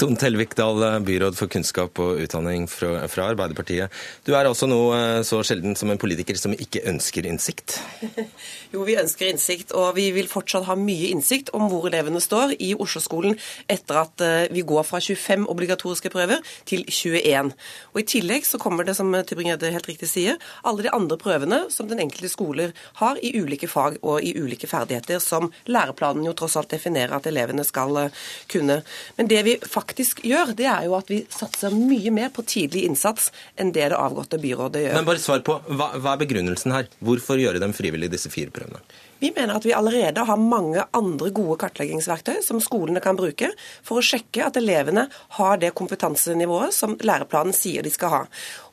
Tone 0.00 0.16
Telvik 0.20 0.54
Dahl, 0.58 0.82
byråd 1.04 1.36
for 1.36 1.50
kunnskap 1.52 2.00
og 2.02 2.22
utdanning 2.24 2.66
fra, 2.70 3.04
fra, 3.12 3.28
Arbeiderpartiet. 3.30 3.92
Du 4.24 4.32
er 4.36 4.48
også 4.48 4.68
noe 4.70 4.96
eh, 4.96 5.20
så 5.26 5.42
sjelden 5.46 5.76
som 5.78 5.92
en 5.92 6.00
politiker 6.00 6.38
som 6.40 6.54
ikke 6.56 6.84
ønsker 6.90 7.28
innsikt? 7.28 7.80
Jo, 8.70 8.84
vi 8.86 8.94
ønsker 8.94 9.26
innsikt, 9.26 9.72
og 9.74 9.96
vi 9.96 10.04
vil 10.14 10.28
fortsatt 10.30 10.68
ha 10.68 10.76
mye 10.78 11.08
innsikt 11.10 11.48
om 11.56 11.64
hvor 11.72 11.88
elevene 11.88 12.20
står 12.22 12.52
i 12.62 12.68
Oslo-skolen 12.78 13.34
etter 13.70 13.98
at 14.04 14.22
eh, 14.22 14.44
vi 14.54 14.62
går 14.66 14.86
fra 14.86 15.00
25 15.02 15.48
obligatoriske 15.50 16.12
prøver 16.12 16.38
til 16.70 16.84
21. 16.86 17.50
Og 17.90 17.98
I 17.98 18.06
tillegg 18.14 18.46
så 18.46 18.60
kommer 18.62 18.86
det, 18.86 18.94
som 18.98 19.10
Tybring-Gjedde 19.10 19.72
helt 19.74 19.90
riktig 19.90 20.10
sier, 20.12 20.38
alle 20.62 20.86
de 20.86 20.92
andre 20.94 21.18
prøvene 21.20 21.64
som 21.74 21.90
den 21.90 22.02
enkelte 22.04 22.30
skoler 22.30 22.74
har 23.00 23.18
i 23.26 23.32
ulike 23.40 23.68
fag 23.70 23.98
og 24.06 24.22
i 24.22 24.36
ulike 24.38 24.70
ferdigheter, 24.70 25.18
som 25.18 25.50
læreplanen 25.90 26.24
jo 26.24 26.34
tross 26.34 26.56
alt 26.56 26.70
definerer 26.70 27.16
at 27.16 27.26
elevene 27.26 27.64
skal 27.64 27.96
eh, 27.96 28.10
kunne. 28.48 28.82
Men 29.16 29.28
det 29.28 29.42
vi 29.44 29.58
faktisk 29.60 30.24
gjør, 30.24 30.54
det 30.56 30.66
er 30.66 30.86
jo 30.86 30.96
at 30.98 31.10
vi 31.10 31.26
satser 31.28 31.74
mye 31.74 32.10
mer 32.10 32.30
på 32.30 32.42
tidlig 32.42 32.86
innsats 32.86 33.30
enn 33.56 33.72
det 33.72 33.90
det 33.90 33.98
avgåtte 33.98 34.38
byrådet 34.38 34.86
gjør. 34.86 34.96
Men 34.96 35.08
bare 35.08 35.20
svar 35.22 35.42
på, 35.42 35.60
hva, 35.68 35.92
hva 35.98 36.14
er 36.14 36.24
begrunnelsen 36.24 36.72
her? 36.72 36.90
Hvorfor 37.00 37.40
gjøre 37.40 37.60
dem 37.60 37.72
frivillige, 37.72 38.12
disse 38.16 38.30
fire 38.30 38.50
prøvene? 38.50 38.80
Vi 39.20 39.28
mener 39.36 39.58
at 39.58 39.66
vi 39.66 39.74
allerede 39.76 40.22
har 40.24 40.40
mange 40.40 40.80
andre 40.96 41.28
gode 41.36 41.58
kartleggingsverktøy 41.60 42.38
som 42.40 42.60
skolene 42.64 43.02
kan 43.04 43.18
bruke 43.18 43.50
for 43.84 44.00
å 44.00 44.04
sjekke 44.04 44.46
at 44.46 44.56
elevene 44.56 45.04
har 45.36 45.60
det 45.60 45.74
kompetansenivået 45.76 46.72
som 46.72 46.96
læreplanen 47.04 47.52
sier 47.52 47.84
de 47.84 47.92
skal 47.92 48.14
ha. 48.14 48.22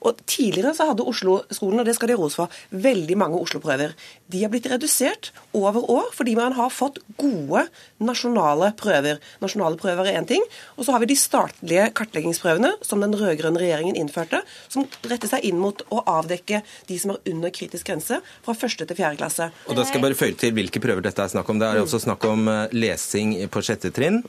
Og 0.05 0.21
Tidligere 0.27 0.73
så 0.75 0.89
hadde 0.89 1.05
Oslo-skolen, 1.07 1.81
og 1.81 1.87
det 1.87 1.95
skal 1.97 2.11
de 2.11 2.17
ros 2.19 2.35
for, 2.37 2.51
veldig 2.69 3.15
mange 3.19 3.39
Oslo-prøver. 3.39 3.93
De 4.27 4.41
har 4.43 4.51
blitt 4.51 4.67
redusert 4.69 5.31
over 5.55 5.85
år 5.89 6.09
fordi 6.15 6.35
man 6.37 6.55
har 6.57 6.73
fått 6.73 6.99
gode 7.17 7.63
nasjonale 8.03 8.73
prøver. 8.77 9.21
Nasjonale 9.41 9.79
prøver 9.79 10.11
er 10.11 10.19
én 10.19 10.27
ting. 10.27 10.43
Og 10.75 10.85
så 10.85 10.93
har 10.93 11.01
vi 11.03 11.09
de 11.11 11.17
statlige 11.17 11.87
kartleggingsprøvene 11.97 12.73
som 12.85 13.01
den 13.03 13.15
rød-grønne 13.17 13.61
regjeringen 13.61 13.97
innførte, 13.99 14.41
som 14.67 14.85
retter 15.07 15.31
seg 15.31 15.47
inn 15.47 15.61
mot 15.61 15.81
å 15.93 16.03
avdekke 16.17 16.61
de 16.89 16.99
som 16.99 17.15
er 17.15 17.31
under 17.31 17.53
kritisk 17.53 17.87
grense 17.89 18.19
fra 18.45 18.55
første 18.57 18.87
til 18.87 18.99
fjerde 18.99 19.21
klasse. 19.21 19.49
Og 19.67 19.79
da 19.79 19.85
skal 19.87 20.01
jeg 20.01 20.17
bare 20.17 20.33
til 20.37 20.53
hvilke 20.57 20.81
prøver 20.83 21.05
dette 21.05 21.23
er 21.23 21.31
snakk 21.31 21.49
om. 21.53 21.61
Det 21.61 21.69
er 21.69 21.81
altså 21.81 22.01
snakk 22.03 22.27
om 22.27 22.47
eh, 22.51 22.75
lesing 22.75 23.33
på 23.53 23.63
sjette 23.65 23.91
trinn, 23.95 24.21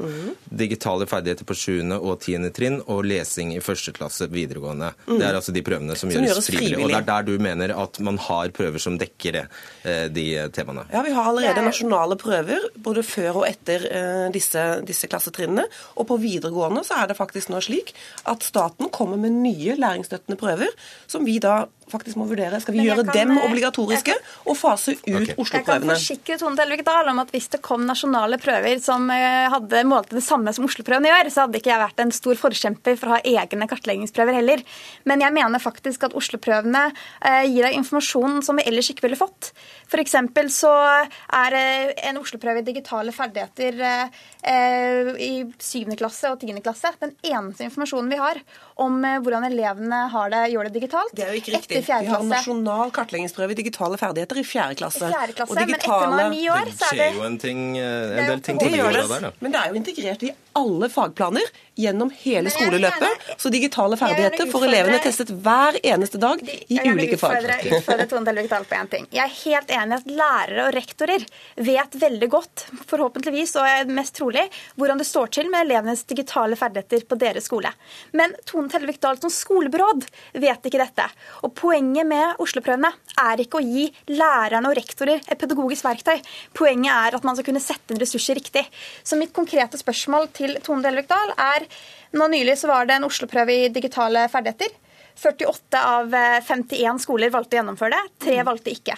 digitale 0.48 1.08
ferdigheter 1.10 1.48
på 1.48 1.56
sjuende 1.58 1.98
og 1.98 2.20
tiende 2.24 2.52
trinn 2.54 2.80
og 2.86 3.04
lesing 3.08 3.54
i 3.56 3.62
første 3.64 3.92
klasse 3.96 4.28
videregående. 4.32 4.92
Det 5.08 5.24
er 5.24 5.36
altså 5.38 5.54
de 5.54 5.57
prøvene 5.66 5.96
som, 5.98 6.10
Som 6.12 6.24
gjøres 6.24 6.38
gjøres 6.38 6.50
frivillig. 6.50 6.80
Og 6.84 6.92
det 6.92 6.98
er 7.00 7.06
der 7.08 7.26
du 7.28 7.32
mener 7.42 7.74
at 7.76 8.00
man 8.04 8.18
har 8.28 8.52
prøver 8.56 8.82
som 8.82 8.98
dekker 9.00 9.38
det, 9.38 9.44
eh, 9.84 10.06
de 10.12 10.26
temaene. 10.54 10.86
Ja, 10.92 11.02
Vi 11.06 11.14
har 11.16 11.30
allerede 11.30 11.64
nasjonale 11.64 12.18
prøver 12.20 12.68
både 12.76 13.04
før 13.06 13.42
og 13.42 13.48
etter 13.48 13.86
eh, 13.90 14.26
disse, 14.34 14.64
disse 14.86 15.10
klassetrinnene. 15.10 15.66
Og 15.96 16.08
på 16.10 16.18
videregående 16.22 16.84
så 16.86 17.02
er 17.02 17.10
det 17.10 17.18
faktisk 17.18 17.52
nå 17.52 17.62
slik 17.64 17.94
at 18.28 18.46
staten 18.46 18.92
kommer 18.94 19.20
med 19.20 19.36
nye 19.42 19.76
læringsstøttende 19.78 20.38
prøver, 20.40 20.72
som 21.06 21.26
vi 21.28 21.38
da 21.42 21.66
faktisk 21.92 22.20
må 22.20 22.28
vurdere. 22.30 22.60
Skal 22.62 22.76
vi 22.76 22.86
gjøre 22.86 23.06
kan, 23.08 23.14
dem 23.16 23.36
obligatoriske 23.38 23.68
obligatoriske 23.68 24.14
og 24.48 24.56
fase 24.58 24.94
ut 24.96 25.06
Jeg 25.06 25.26
kan 25.28 25.40
Oslo-prøvene? 25.42 25.94
forsikre 25.94 26.38
Tone 26.40 26.58
Telvik 26.58 26.84
Dahl 26.86 27.10
om 27.12 27.22
at 27.22 27.32
hvis 27.34 27.48
det 27.52 27.60
kom 27.64 27.84
nasjonale 27.88 28.38
prøver 28.40 28.80
som 28.82 29.08
eh, 29.10 29.48
hadde 29.52 29.82
målt 29.88 30.12
det 30.14 30.24
samme 30.24 30.52
som 30.54 30.66
Oslo-prøvene 30.68 31.10
gjør, 31.10 31.30
så 31.32 31.44
hadde 31.44 31.60
ikke 31.60 31.72
jeg 31.72 31.82
vært 31.82 32.02
en 32.04 32.14
stor 32.14 32.40
forkjemper 32.40 32.98
for 32.98 33.10
å 33.10 33.16
ha 33.16 33.20
egne 33.24 33.68
kartleggingsprøver 33.70 34.38
heller. 34.40 34.64
Men 35.08 35.24
jeg 35.24 35.36
mener 35.36 35.62
faktisk 35.62 36.08
at 36.08 36.16
Oslo-prøvene 36.18 36.88
eh, 36.90 37.44
gir 37.48 37.68
deg 37.68 37.78
informasjon 37.78 38.40
som 38.46 38.58
vi 38.58 38.66
ellers 38.68 38.90
ikke 38.92 39.06
ville 39.08 39.20
fått. 39.20 39.52
F.eks. 39.88 40.16
så 40.54 40.72
er 40.72 41.58
eh, 41.58 41.94
en 42.10 42.20
Oslo-prøve 42.22 42.62
i 42.62 42.68
digitale 42.68 43.14
ferdigheter 43.14 43.82
eh, 43.88 44.22
eh, 44.42 45.12
i 45.28 45.32
7. 45.58 45.96
klasse 45.98 46.32
og 46.32 46.42
10. 46.42 46.60
klasse 46.64 46.94
den 46.98 47.14
eneste 47.22 47.66
informasjonen 47.66 48.10
vi 48.10 48.20
har 48.20 48.40
om 48.82 49.00
eh, 49.04 49.18
hvordan 49.22 49.46
elevene 49.48 50.04
har 50.12 50.32
det, 50.32 50.44
gjør 50.52 50.68
det 50.68 50.74
digitalt. 50.78 51.14
Det 51.16 51.26
er 51.26 51.34
jo 51.34 51.42
ikke 51.42 51.56
riktig. 51.56 51.77
Etter 51.78 51.86
fjerde 51.88 52.08
klasse. 52.08 52.24
Vi 52.24 52.28
har 52.28 52.34
nasjonal 52.34 52.92
kartleggingsprøve 52.98 53.54
i 53.54 53.58
digitale 53.62 54.00
ferdigheter 54.00 54.42
i 54.42 54.44
fjerde 54.46 54.78
klasse. 54.82 55.04
I 55.08 55.14
fjerde 55.14 55.38
klasse, 55.38 55.54
Og 55.54 55.62
men 55.62 55.74
etter 55.78 56.12
man 56.12 56.24
er 56.24 56.34
ni 56.34 56.44
år, 56.50 56.72
så 56.74 56.90
er 56.90 56.98
det 56.98 56.98
det 56.98 56.98
skjer 56.98 57.16
jo 57.18 57.24
en, 57.28 57.38
ting, 57.38 57.64
eh, 57.78 58.18
en 58.18 58.30
del 58.32 58.44
ting 58.44 58.58
Det 58.58 58.68
på 58.68 58.74
de 58.74 58.82
åra 58.82 58.98
det, 58.98 59.08
der, 59.14 59.26
da. 59.28 59.32
men 59.40 59.54
det 59.54 59.62
er 59.62 59.72
jo 59.72 59.80
integrert 59.82 60.26
i 60.28 60.34
alle 60.58 60.88
fagplaner 60.90 61.50
gjennom 61.78 62.10
hele 62.10 62.50
skoleløpet. 62.50 63.26
Så 63.38 63.50
digitale 63.54 63.96
ferdigheter 64.00 64.48
får 64.50 64.64
elevene 64.66 64.98
testet 65.02 65.30
hver 65.30 65.78
eneste 65.86 66.18
dag 66.18 66.40
i 66.42 66.80
ulike 66.82 67.18
fag. 67.20 67.36
utfordre, 67.38 67.76
utfordre 67.78 68.06
Tone 68.10 68.26
Delvik 68.26 68.50
Dahl 68.50 68.66
på 68.66 68.74
en 68.74 68.90
ting. 68.90 69.06
Jeg 69.14 69.22
er 69.22 69.36
helt 69.44 69.70
enig 69.76 69.94
i 69.94 69.98
at 70.00 70.10
lærere 70.10 70.64
og 70.66 70.74
rektorer 70.74 71.26
vet 71.68 71.94
veldig 72.02 72.30
godt, 72.32 72.64
forhåpentligvis 72.90 73.54
og 73.60 73.68
er 73.70 73.92
mest 73.94 74.16
trolig, 74.18 74.48
hvordan 74.74 74.98
det 74.98 75.06
står 75.06 75.30
til 75.38 75.52
med 75.52 75.68
elevenes 75.68 76.02
digitale 76.10 76.58
ferdigheter 76.58 77.06
på 77.06 77.20
deres 77.20 77.46
skole. 77.46 77.70
Men 78.18 78.34
Tone 78.48 78.72
Tellevik 78.72 78.98
Dahl 79.04 79.20
som 79.22 79.30
skolebyråd 79.30 80.08
vet 80.42 80.66
ikke 80.66 80.82
dette. 80.82 81.06
Og 81.46 81.54
poenget 81.68 82.08
med 82.08 82.40
Oslo-prøvene 82.40 82.90
er 83.20 83.42
ikke 83.42 83.60
å 83.60 83.64
gi 83.64 83.84
lærerne 84.14 84.70
og 84.70 84.76
rektorer 84.78 85.20
et 85.20 85.40
pedagogisk 85.40 85.84
verktøy. 85.84 86.16
Poenget 86.56 86.92
er 86.94 87.16
at 87.18 87.26
man 87.26 87.36
skal 87.36 87.48
kunne 87.50 87.62
sette 87.62 87.92
inn 87.92 88.00
ressurser 88.00 88.38
riktig. 88.38 88.64
Så 89.04 89.18
mitt 89.20 89.34
konkrete 89.36 89.80
spørsmål 89.80 90.30
til 90.36 90.56
Tone 90.64 90.84
Delvik 90.86 91.10
Dahl 91.10 91.34
er 91.34 91.68
nå 92.16 92.28
nylig 92.32 92.56
så 92.60 92.70
var 92.70 92.88
det 92.88 92.96
en 92.96 93.08
Oslo-prøve 93.08 93.56
i 93.66 93.72
digitale 93.74 94.24
ferdigheter. 94.32 94.72
48 95.18 95.80
av 95.82 96.14
eh, 96.14 96.38
51 96.46 97.02
skoler 97.02 97.32
valgte 97.34 97.56
å 97.56 97.60
gjennomføre 97.60 97.96
det, 97.96 98.18
tre 98.22 98.38
valgte 98.46 98.72
ikke. 98.72 98.96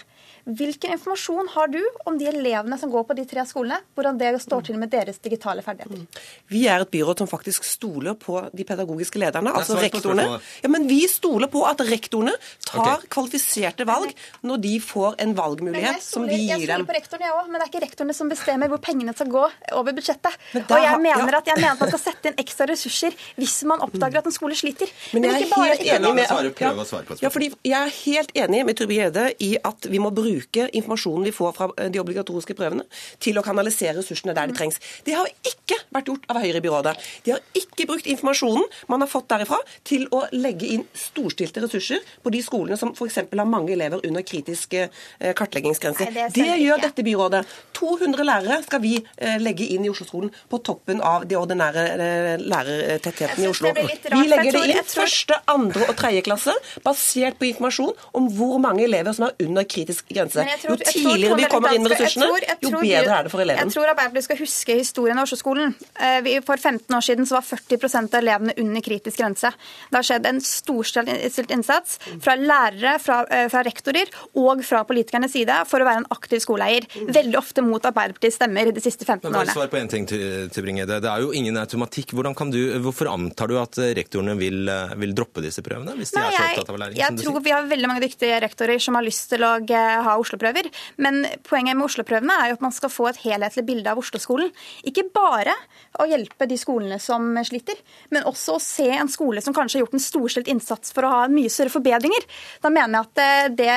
Hvilken 0.51 0.95
informasjon 0.97 1.49
har 1.55 1.71
du 1.71 1.81
om 2.09 2.17
de 2.19 2.27
elevene 2.31 2.79
som 2.79 2.91
går 2.91 3.05
på 3.07 3.15
de 3.19 3.25
tre 3.29 3.45
skolene, 3.47 3.79
hvordan 3.95 4.19
det 4.19 4.33
står 4.43 4.65
til 4.67 4.79
med 4.81 4.91
deres 4.93 5.21
digitale 5.23 5.63
ferdigheter? 5.63 6.07
Vi 6.51 6.65
er 6.71 6.83
et 6.83 6.91
byråd 6.91 7.23
som 7.23 7.31
faktisk 7.31 7.67
stoler 7.67 8.17
på 8.19 8.41
de 8.57 8.67
pedagogiske 8.67 9.21
lederne, 9.21 9.53
er 9.53 9.61
altså 9.61 9.79
rektorene. 9.79 10.27
Ja, 10.65 10.71
men 10.73 10.89
vi 10.91 11.01
stoler 11.11 11.51
på 11.53 11.63
at 11.69 11.83
rektorene 11.87 12.35
tar 12.67 12.83
okay. 12.83 13.09
kvalifiserte 13.15 13.87
valg 13.89 14.15
når 14.47 14.63
de 14.65 14.75
får 14.83 15.21
en 15.23 15.37
valgmulighet 15.39 16.03
som 16.05 16.27
vi 16.27 16.41
gir 16.41 16.49
dem. 16.49 16.49
jeg 16.51 16.67
stoler 16.67 16.83
dem. 16.83 16.89
på 16.91 16.99
rektorene, 16.99 17.29
jeg 17.29 17.37
òg, 17.39 17.51
men 17.51 17.61
det 17.61 17.67
er 17.67 17.73
ikke 17.73 17.85
rektorene 17.87 18.17
som 18.17 18.33
bestemmer 18.33 18.73
hvor 18.73 18.83
pengene 18.83 19.15
skal 19.17 19.31
gå 19.31 19.45
over 19.79 19.97
budsjettet. 19.97 20.39
Men 20.57 20.67
Og 20.67 20.85
jeg 20.87 21.03
mener, 21.07 21.35
ja. 21.35 21.43
at, 21.43 21.53
jeg 21.53 21.61
mener 21.61 21.77
at 21.77 21.85
man 21.85 21.95
skal 21.95 22.03
sette 22.03 22.33
inn 22.33 22.43
ekstra 22.43 22.69
ressurser 22.71 23.17
hvis 23.39 23.57
man 23.71 23.85
oppdager 23.87 24.23
at 24.23 24.31
en 24.31 24.35
skole 24.35 24.59
sliter. 24.59 24.91
Men 25.15 25.29
jeg 25.29 25.47
er 25.47 25.55
bare- 25.55 25.71
helt 25.71 25.87
enig 25.95 26.15
med 26.15 26.31
prøve 26.57 26.85
å 26.85 27.21
ja, 27.21 27.29
fordi 27.29 27.51
Jeg 27.65 27.77
er 27.81 27.93
helt 28.05 28.33
enig 28.35 28.65
med 28.67 28.79
Tybring-Gjedde 28.79 29.25
i 29.41 29.51
at 29.65 29.87
vi 29.91 29.99
må 30.03 30.11
bruke 30.15 30.40
informasjonen 30.81 31.27
vi 31.29 31.35
får 31.35 31.57
fra 31.57 31.71
eh, 31.77 31.91
de 31.93 32.03
obligatoriske 32.03 32.57
prøvene, 32.59 32.87
til 33.19 33.39
å 33.41 33.45
kanalisere 33.47 33.99
ressursene 33.99 34.37
der 34.37 34.51
de 34.51 34.57
trengs. 34.59 34.81
Det 35.07 35.17
har 35.17 35.29
ikke 35.41 35.81
vært 35.91 36.13
gjort 36.13 36.29
av 36.31 36.41
Høyre 36.41 36.61
i 36.61 36.65
byrådet. 36.65 36.95
De 37.27 37.35
har 37.35 37.43
ikke 37.57 37.89
brukt 37.89 38.09
informasjonen 38.11 38.69
man 38.93 39.05
har 39.05 39.11
fått 39.11 39.31
derifra, 39.33 39.61
til 39.85 40.07
å 40.15 40.27
legge 40.35 40.69
inn 40.69 40.87
storstilte 40.97 41.65
ressurser 41.65 42.05
på 42.23 42.33
de 42.33 42.43
skolene 42.45 42.79
som 42.81 42.93
f.eks. 42.95 43.23
har 43.31 43.49
mange 43.49 43.73
elever 43.75 44.03
under 44.07 44.25
kritisk 44.27 44.75
kartleggingsgrenser. 44.77 45.35
kartleggingsgrense. 45.37 46.09
Nei, 46.11 46.29
det 46.35 46.51
det 46.51 46.67
gjør 46.67 46.83
dette 46.83 47.05
byrådet. 47.05 47.41
200 47.77 48.27
lærere 48.27 48.59
skal 48.67 48.83
vi 48.83 48.95
eh, 48.99 49.37
legge 49.41 49.67
inn 49.75 49.87
i 49.87 49.91
Oslo-skolen 49.93 50.33
på 50.51 50.61
toppen 50.67 51.01
av 51.05 51.25
de 51.29 51.39
ordinære 51.39 51.85
eh, 51.95 52.43
lærertettheten 52.43 53.45
i 53.45 53.49
Oslo. 53.51 53.73
Vi 53.75 54.25
legger 54.29 54.57
det 54.57 54.65
inn 54.75 54.91
første, 54.91 55.39
andre 55.51 55.89
og 55.89 55.97
tredje 56.01 56.25
klasse, 56.27 56.55
basert 56.85 57.39
på 57.41 57.49
informasjon 57.51 57.95
om 58.19 58.29
hvor 58.37 58.59
mange 58.63 58.85
elever 58.87 59.17
som 59.17 59.29
er 59.29 59.47
under 59.47 59.67
kritisk 59.69 60.11
grense. 60.11 60.20
Men 60.35 60.49
jeg 60.49 60.61
tror- 60.61 60.71
Jo 60.71 60.77
tidligere 60.91 61.37
vi 61.37 61.45
kommer 61.45 61.75
inn 61.75 61.83
med 61.83 61.93
ressursene, 61.93 62.27
tror- 62.29 62.47
jeg 62.47 62.57
jo 62.61 62.71
bedre 62.81 63.19
er 63.19 63.23
det 63.25 63.31
for 63.33 63.41
eleven. 63.41 63.59
Jeg 63.65 63.73
tror 63.75 63.89
Arbeiderpartiet 63.91 64.25
skal 64.25 64.37
huske 64.37 64.77
historien 64.77 65.19
av 65.19 65.25
Oslo-skolen. 65.25 65.75
Eh, 66.01 66.41
For 66.41 66.57
15 66.57 66.95
år 66.97 67.01
siden 67.03 67.27
så 67.27 67.33
var 67.39 67.43
40% 67.43 68.15
av 68.15 68.21
elevene 68.23 68.55
under 68.59 68.81
kritisk 68.81 69.17
grense. 69.19 69.51
Det 69.91 69.97
har 69.97 70.03
skjedd 70.03 70.27
en 70.27 70.41
storstilt 70.41 71.51
innsats 71.51 71.99
fra 72.21 72.35
lærere, 72.37 72.99
fra, 73.01 73.25
eh, 73.31 73.49
fra 73.49 73.63
rektorer 73.63 74.09
og 74.37 74.63
fra 74.65 74.85
politikernes 74.85 75.33
side 75.33 75.67
for 75.67 75.81
å 75.81 75.85
være 75.89 75.97
en 76.03 76.07
aktiv 76.11 76.41
skoleeier. 76.43 76.87
Veldig 77.11 77.37
ofte 77.37 77.63
mot 77.65 77.83
Arbeiderpartiets 77.83 78.37
stemmer 78.39 78.73
de 78.73 78.81
siste 78.81 79.05
15 79.05 79.25
Men 79.25 79.33
bare 79.33 79.47
årene. 79.47 79.55
svar 79.55 79.69
på 79.69 79.79
en 79.81 79.89
ting 79.89 80.07
til, 80.07 80.49
Bringe-Gjedde. 80.61 81.01
Det 81.01 81.11
er 81.11 81.21
jo 81.21 81.31
ingen 81.33 81.57
automatikk. 81.57 82.11
Kan 82.37 82.51
du, 82.51 82.79
hvorfor 82.81 83.09
antar 83.13 83.49
du 83.49 83.59
at 83.61 83.73
rektorene 83.97 84.37
vil, 84.39 84.69
eh, 84.69 84.95
vil 84.97 85.13
droppe 85.15 85.41
disse 85.43 85.61
prøvene? 85.63 85.97
Hvis 85.97 86.13
de 86.13 86.21
Nei, 86.21 86.29
er 86.29 86.33
så 86.33 86.43
opptatt 86.61 86.69
av 86.71 86.77
læring, 86.79 86.97
jeg 86.97 87.09
jeg 87.11 87.19
tror 87.19 87.33
sier? 87.33 87.43
vi 87.45 87.51
har 87.51 87.63
veldig 87.63 87.87
mange 87.89 88.01
dyktige 88.03 88.41
rektorer 88.41 88.81
som 88.81 88.95
har 88.95 89.03
lyst 89.03 89.29
til 89.31 89.41
å 89.41 89.57
eh, 89.71 90.03
ha 90.11 90.21
Oslo-prøver. 90.21 90.71
Men 91.03 91.23
poenget 91.47 91.79
med 91.79 91.87
Oslo-prøvene 91.89 92.37
er 92.43 92.53
jo 92.53 92.59
at 92.59 92.65
man 92.65 92.75
skal 92.75 92.93
få 92.93 93.11
et 93.11 93.21
helhetlig 93.25 93.67
bilde 93.69 93.93
av 93.93 94.01
Oslo-skolen. 94.01 94.53
Ikke 94.89 95.07
bare 95.15 95.55
å 96.01 96.07
hjelpe 96.09 96.47
de 96.51 96.59
skolene 96.61 97.01
som 97.03 97.33
sliter, 97.47 97.79
men 98.15 98.27
også 98.29 98.57
å 98.57 98.63
se 98.63 98.89
en 98.95 99.11
skole 99.11 99.43
som 99.45 99.55
kanskje 99.57 99.79
har 99.79 99.85
gjort 99.85 99.97
en 99.99 100.05
storstilt 100.05 100.51
innsats 100.51 100.95
for 100.95 101.07
å 101.07 101.13
ha 101.13 101.23
mye 101.33 101.51
større 101.53 101.73
forbedringer. 101.73 102.27
Da 102.63 102.71
mener 102.73 103.01
jeg 103.01 103.09
at 103.09 103.23
eh, 103.25 103.49
det 103.59 103.71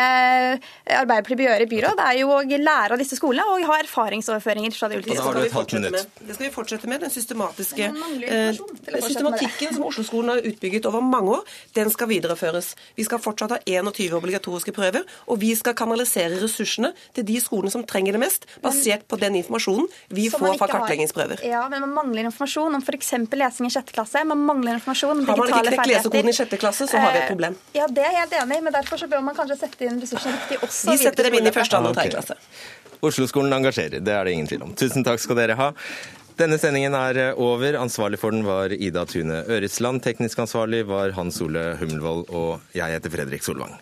Arbeiderpartiet 0.99 1.39
bør 1.39 1.49
gjøre 1.49 1.65
i 1.65 1.71
byråd, 1.71 2.03
er 2.03 2.19
jo 2.21 2.31
å 2.35 2.41
lære 2.43 2.95
av 2.95 3.01
disse 3.01 3.17
skolene 3.19 3.45
og 3.49 3.65
ha 3.69 3.79
erfaringsoverføringer 3.83 4.75
fra 4.77 4.89
de 4.91 4.99
ulike 4.99 5.17
skolene. 5.17 5.45
det 6.27 6.37
skal 6.37 6.47
vi 6.47 6.53
fortsette 6.53 6.89
med. 6.89 7.03
Den 7.03 7.13
systematiske 7.13 7.89
eh, 8.29 8.61
systematikken 9.03 9.73
som 9.75 9.87
Oslo-skolen 9.89 10.33
har 10.33 10.47
utbygget 10.53 10.87
over 10.89 11.03
mange 11.05 11.37
år, 11.37 11.43
den 11.75 11.91
skal 11.93 12.09
videreføres. 12.11 12.73
Vi 12.97 13.05
skal 13.07 13.21
fortsatt 13.23 13.55
ha 13.55 13.59
21 13.65 14.15
obligatoriske 14.17 14.73
prøver, 14.75 15.03
og 15.27 15.41
vi 15.41 15.53
skal 15.59 15.75
kanalisere 15.77 16.22
ressursene 16.31 16.93
til 17.13 17.25
de 17.25 17.39
skolene 17.41 17.71
som 17.71 17.83
trenger 17.83 18.13
det 18.13 18.19
mest, 18.23 18.45
basert 18.63 19.07
på 19.07 19.19
den 19.19 19.35
informasjonen 19.41 19.87
vi 20.09 20.29
Som 20.29 20.39
får 20.39 20.57
fra 20.57 20.67
kartleggingsprøver. 20.67 21.41
har. 21.43 21.49
Ja, 21.49 21.67
men 21.69 21.81
man 21.81 21.93
mangler 21.93 22.25
informasjon 22.29 22.75
om 22.75 22.81
f.eks. 22.81 23.11
lesing 23.33 23.67
i 23.67 23.73
sjette 23.73 23.91
klasse. 23.93 24.23
Man 24.25 24.39
mangler 24.45 24.73
informasjon 24.79 25.11
om 25.11 25.25
digitale 25.25 25.35
ferdigheter. 25.35 25.53
Har 25.53 25.63
man 25.63 25.63
ikke 25.63 25.83
knekt 25.83 25.93
lesekoden 25.93 26.29
i 26.29 26.37
sjette 26.39 26.57
klasse, 26.61 26.87
så 26.87 26.97
har 26.97 27.11
vi 27.11 27.17
et 27.17 27.23
Eh, 27.23 27.29
problem. 27.33 27.55
Ja, 27.73 27.87
det 27.87 28.03
er 28.03 28.11
jeg 28.11 28.19
helt 28.21 28.33
enig 28.43 28.57
i, 28.57 28.61
men 28.61 28.73
derfor 28.73 28.97
så 28.97 29.07
bør 29.09 29.21
man 29.23 29.35
kanskje 29.35 29.57
sette 29.59 29.85
inn 29.87 29.99
ressursene 30.01 30.33
riktig 30.37 30.57
også. 30.63 30.91
Vi 30.91 30.97
setter 30.97 31.23
dem 31.29 31.33
inn 31.39 31.47
i 31.47 31.51
første, 31.51 31.77
andre 31.77 31.89
og 31.89 31.95
tredje 31.95 32.11
klasse. 32.17 32.35
Oslo-skolen 33.03 33.51
engasjerer, 33.53 33.99
det 34.03 34.13
er 34.13 34.23
det 34.23 34.33
ingen 34.33 34.47
tvil 34.47 34.61
om. 34.63 34.73
Tusen 34.75 35.03
takk 35.03 35.19
skal 35.19 35.35
dere 35.35 35.55
ha. 35.59 35.71
Denne 36.39 36.57
sendingen 36.57 36.95
er 36.97 37.17
eh, 37.29 37.33
over. 37.37 37.75
Ansvarlig 37.77 38.17
for 38.17 38.31
den 38.31 38.43
var 38.47 38.71
Ida 38.73 39.05
Tune 39.05 39.43
Øresland. 39.47 40.01
Teknisk 40.01 40.39
ansvarlig 40.39 40.83
var 40.89 41.11
Hans 41.11 41.39
Ole 41.41 41.75
Hummelvold, 41.77 42.25
og 42.33 42.61
jeg 42.73 42.89
heter 42.95 43.09
Fredrik 43.13 43.43
Solvang. 43.45 43.75